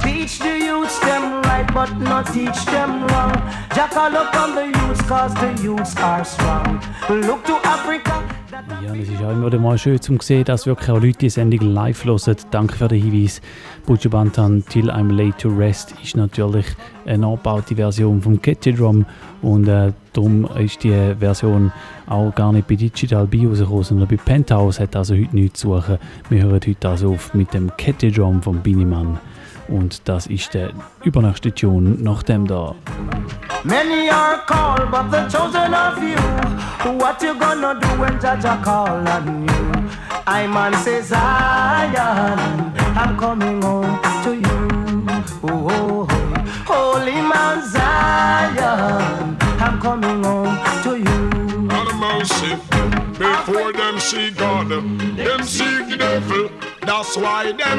[0.00, 3.36] Teach the youths them right, but not teach them wrong.
[3.74, 6.80] Jackal look on the youths, cause the youths are strong.
[7.10, 8.39] Look to Africa.
[8.84, 11.30] Ja, es ist auch immer wieder mal schön zu sehen, dass wirklich auch Leute die
[11.30, 12.36] Sendung live hören.
[12.50, 13.40] Danke für den Hinweis.
[13.86, 16.66] Buju Bantan Till I'm Late to Rest ist natürlich
[17.06, 19.06] eine angebaute Version vom Catchy Drum
[19.42, 21.72] und äh, darum ist die Version
[22.06, 25.76] auch gar nicht bei Digital B rausgekommen, sondern bei Penthouse hat also heute nichts zu
[25.76, 25.98] suchen.
[26.28, 29.18] Wir hören heute also auf mit dem Catchy Drum von Biniman
[29.70, 30.70] und das ist der
[31.04, 32.74] übernächste Tune nach dem da.
[33.64, 36.16] Many are called, but the chosen of you.
[36.98, 39.90] What you gonna do when Jaja call on you?
[40.26, 42.38] I man says Zion,
[42.96, 44.68] I'm coming home to you.
[45.42, 46.30] Oh, oh, oh.
[46.66, 51.68] Holy Mount Zion, I'm coming home to you.
[51.70, 52.56] Out of mercy,
[53.18, 56.69] before them see God, them see the devil.
[56.82, 57.78] That's why them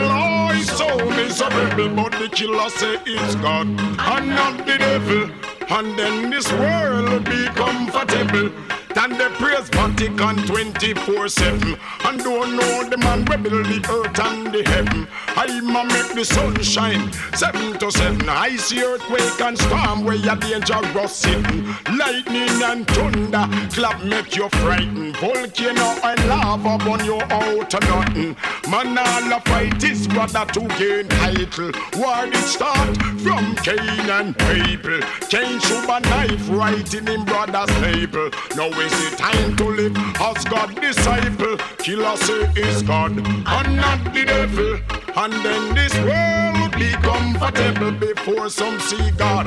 [0.56, 1.90] is so miserable.
[1.96, 5.30] But the killer say it's God and not the devil.
[5.70, 8.52] And then this world will be comfortable.
[8.94, 11.78] Than the praise Vatican 24 7.
[12.06, 15.08] And don't know the man we build the earth and the heaven.
[15.36, 18.28] I'ma make the sun shine 7 to 7.
[18.28, 21.66] I see earthquake and storm where you're dangerous sitting.
[21.98, 25.16] Lightning and thunder clap make you frightened.
[25.18, 28.36] Volcano and lava burn you out to nothing.
[28.70, 31.72] Man, all a fight is brother to gain title.
[31.98, 35.02] War did start from Cain and Abel.
[35.30, 38.30] Cain shoot a knife right in him brother's navel.
[38.56, 41.58] Now is time to live as God disciple?
[41.78, 44.80] Killer say is God and not the devil.
[45.16, 49.46] And then this world be comfortable before some see God.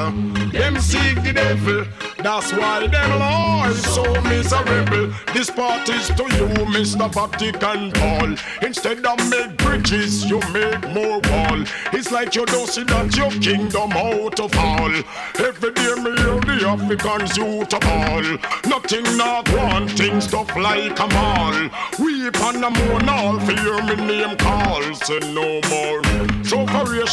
[0.53, 1.85] Them seek the devil.
[2.19, 5.13] That's why them law is so miserable.
[5.33, 7.13] This part is to you, Mr.
[7.13, 8.37] Vatican Paul.
[8.63, 11.65] Instead of make bridges, you make more wall.
[11.93, 14.95] It's like you don't see that your kingdom out of all.
[15.39, 18.25] Every day me hear the Africans you to ball.
[18.69, 21.71] Nothing not one thing stuff like a mall.
[21.99, 26.05] Weep on the moon all fear me name calls and no more.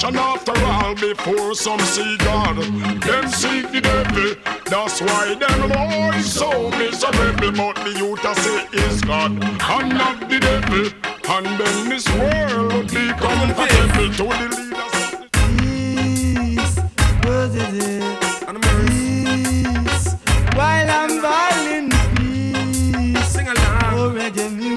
[0.02, 2.56] Sufferation after all before some see God.
[3.02, 4.36] Them seek the devil.
[4.66, 7.52] That's why them law is so miserable.
[7.52, 10.90] But the youth I say is God and not the devil.
[11.30, 14.98] And then this world will be comfortable to the leaders.
[15.60, 16.80] Peace,
[17.24, 18.02] what is it?
[18.88, 20.16] Peace,
[20.56, 23.28] while I'm violin, peace.
[23.28, 23.94] Sing along.
[23.94, 24.71] Oh, reggae music,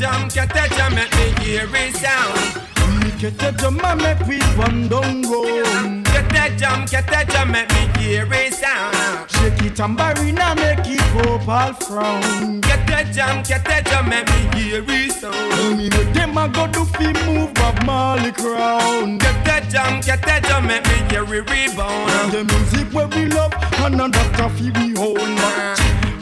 [0.00, 3.20] jam, get that jam, make me hear it sound.
[3.20, 6.04] Get the drum and make we run down road.
[6.04, 9.30] Get that jam, get that jam, make me hear it sound.
[9.30, 12.62] Shake it tambourine make it go all frown.
[12.62, 15.76] Get that jam, get that jam, make me hear it sound.
[15.76, 19.18] me what them a go do fi move Bob Marley crown.
[19.18, 22.32] Get that jam, get that jam, make me hear it rebound.
[22.32, 23.52] The music where we love
[23.84, 25.36] and another coffee we own.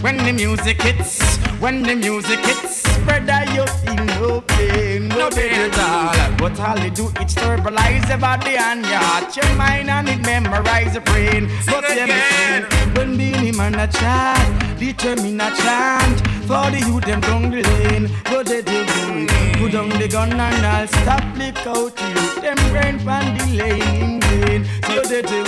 [0.03, 5.53] When the music hits, when the music hits, brother you feel no pain, no pain
[5.53, 6.37] at all.
[6.37, 6.79] But all.
[6.79, 11.49] You do is stabilize your body and your your mind and it memorize your brain.
[11.67, 16.21] But let me sing, when Beenie Man a chant, determine a chant.
[16.49, 18.11] For the youth them down the lane.
[18.25, 18.85] Go they do
[19.59, 23.47] put down the gun and I'll stop lick out the youth them brain from the
[23.57, 24.19] lane
[25.09, 25.43] They do.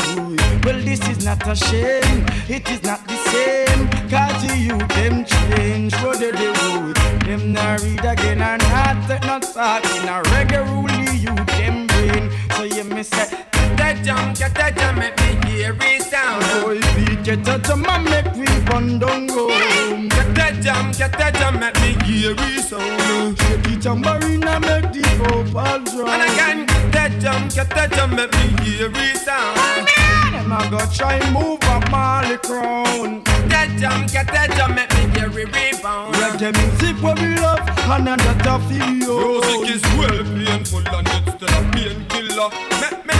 [0.64, 3.90] Well, this is not a shame, it is not the same.
[4.08, 6.96] Cause youth them change, what they good.
[7.26, 11.86] Them not read again and not take no thought in a reggae rule the them
[11.88, 12.30] brain.
[12.56, 13.44] So you me say,
[13.90, 16.62] Get that jam, get that jam, make me hear it sound.
[16.62, 20.08] boy, we get a jam and make we run down home.
[20.08, 23.36] Get that jam, get that jam, make me hear it sound.
[23.36, 26.06] Shake it tambourine and make the vocal drum.
[26.06, 29.58] And again, get that jam, get that jam, make me hear it sound.
[29.58, 33.24] Them a go try move up Marley crown.
[33.24, 36.14] Get that jam, get that jam, make me hear it rebound.
[36.14, 37.58] Reggae music where we love
[37.90, 42.50] and another feel Music is well painful and it's still a painkiller.
[42.78, 43.14] Make me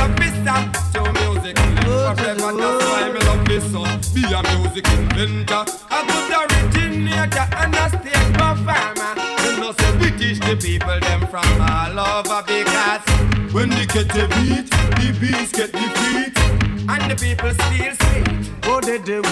[0.45, 2.17] song, so music forever.
[2.17, 4.01] That's why me love this song.
[4.15, 9.13] Be a music inventor, a good originator and a stage performer.
[9.45, 13.05] You know, say we teach the people them from all over because
[13.53, 16.80] When they get the beat, the beats get the feet.
[16.89, 18.51] And the people feel sweet.
[18.65, 19.23] Oh, they do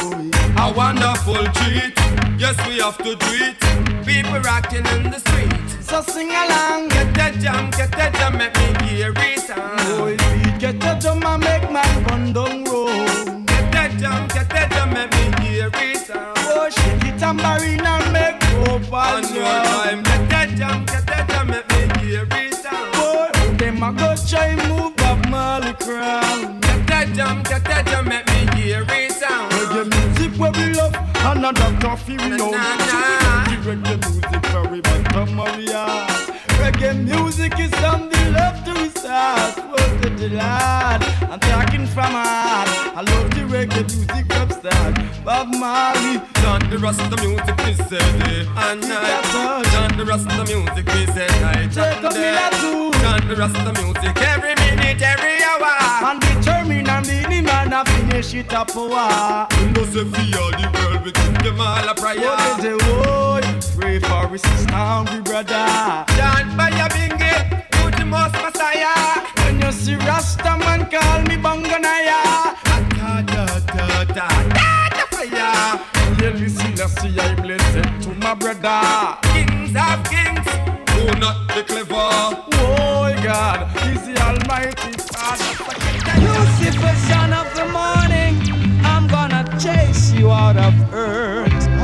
[0.58, 1.94] A wonderful treat.
[2.38, 3.56] Yes, we have to do it.
[4.06, 5.52] People rocking in the street.
[5.82, 6.88] So sing along.
[6.88, 9.48] Get that jam, get that jam, make me hear it.
[9.98, 13.46] Boy, beat, oh, get that jam and make man run down road.
[13.46, 16.10] Get that jam, get that jam, make me hear it.
[16.10, 21.06] Oh, shake it tambourine and make hope On and your time, get that jam, get
[21.06, 22.62] that jam, make me hear it.
[22.64, 26.67] Boy, oh, them a go try move up Marley crown.
[27.14, 29.12] Jam, get that jam, make me hear it.
[29.50, 30.94] Reggae music where we love,
[31.24, 32.54] another coffee we own.
[33.64, 36.27] Reggae music very much Maria.
[36.60, 39.56] Reggae music is something love to recite.
[39.70, 41.00] What's the delight?
[41.30, 42.68] I'm talking from heart.
[42.96, 44.94] I love the reggae music from start.
[45.24, 46.20] Bob Marley.
[46.42, 49.24] Chant the rest of the music, we say day and night.
[49.72, 52.32] Chant the rest of the music, we say night Take and up me day.
[52.32, 52.90] that too.
[53.02, 55.74] Chant the rest of the music every minute, every hour.
[56.10, 59.46] And determined and the man a finish it up for war.
[59.58, 60.04] We know say
[60.40, 62.20] all the world, we give them all a prayer.
[62.20, 63.44] What they would
[63.78, 65.66] pray for his sister hungry brother.
[66.16, 67.34] Chant by your bingy,
[67.70, 69.22] to the most messiah.
[69.44, 72.20] When you see Rasta man call me Banganaya.
[72.98, 75.80] Da da da da da da fire.
[76.20, 78.80] Yeah, you see, let's see, I bless it to my brother.
[79.32, 80.48] Kings of kings,
[80.94, 81.94] do not be clever.
[81.94, 85.54] Oh God, He's the Almighty Father.
[86.24, 88.34] Lucifer, son of the morning,
[88.84, 91.77] I'm gonna chase you out of earth.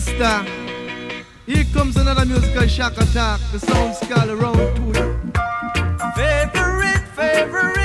[0.00, 0.46] Sisters,
[1.46, 3.40] here comes another musical shock attack.
[3.52, 4.76] The sound skull around it.
[6.16, 7.79] Favorite, favorite.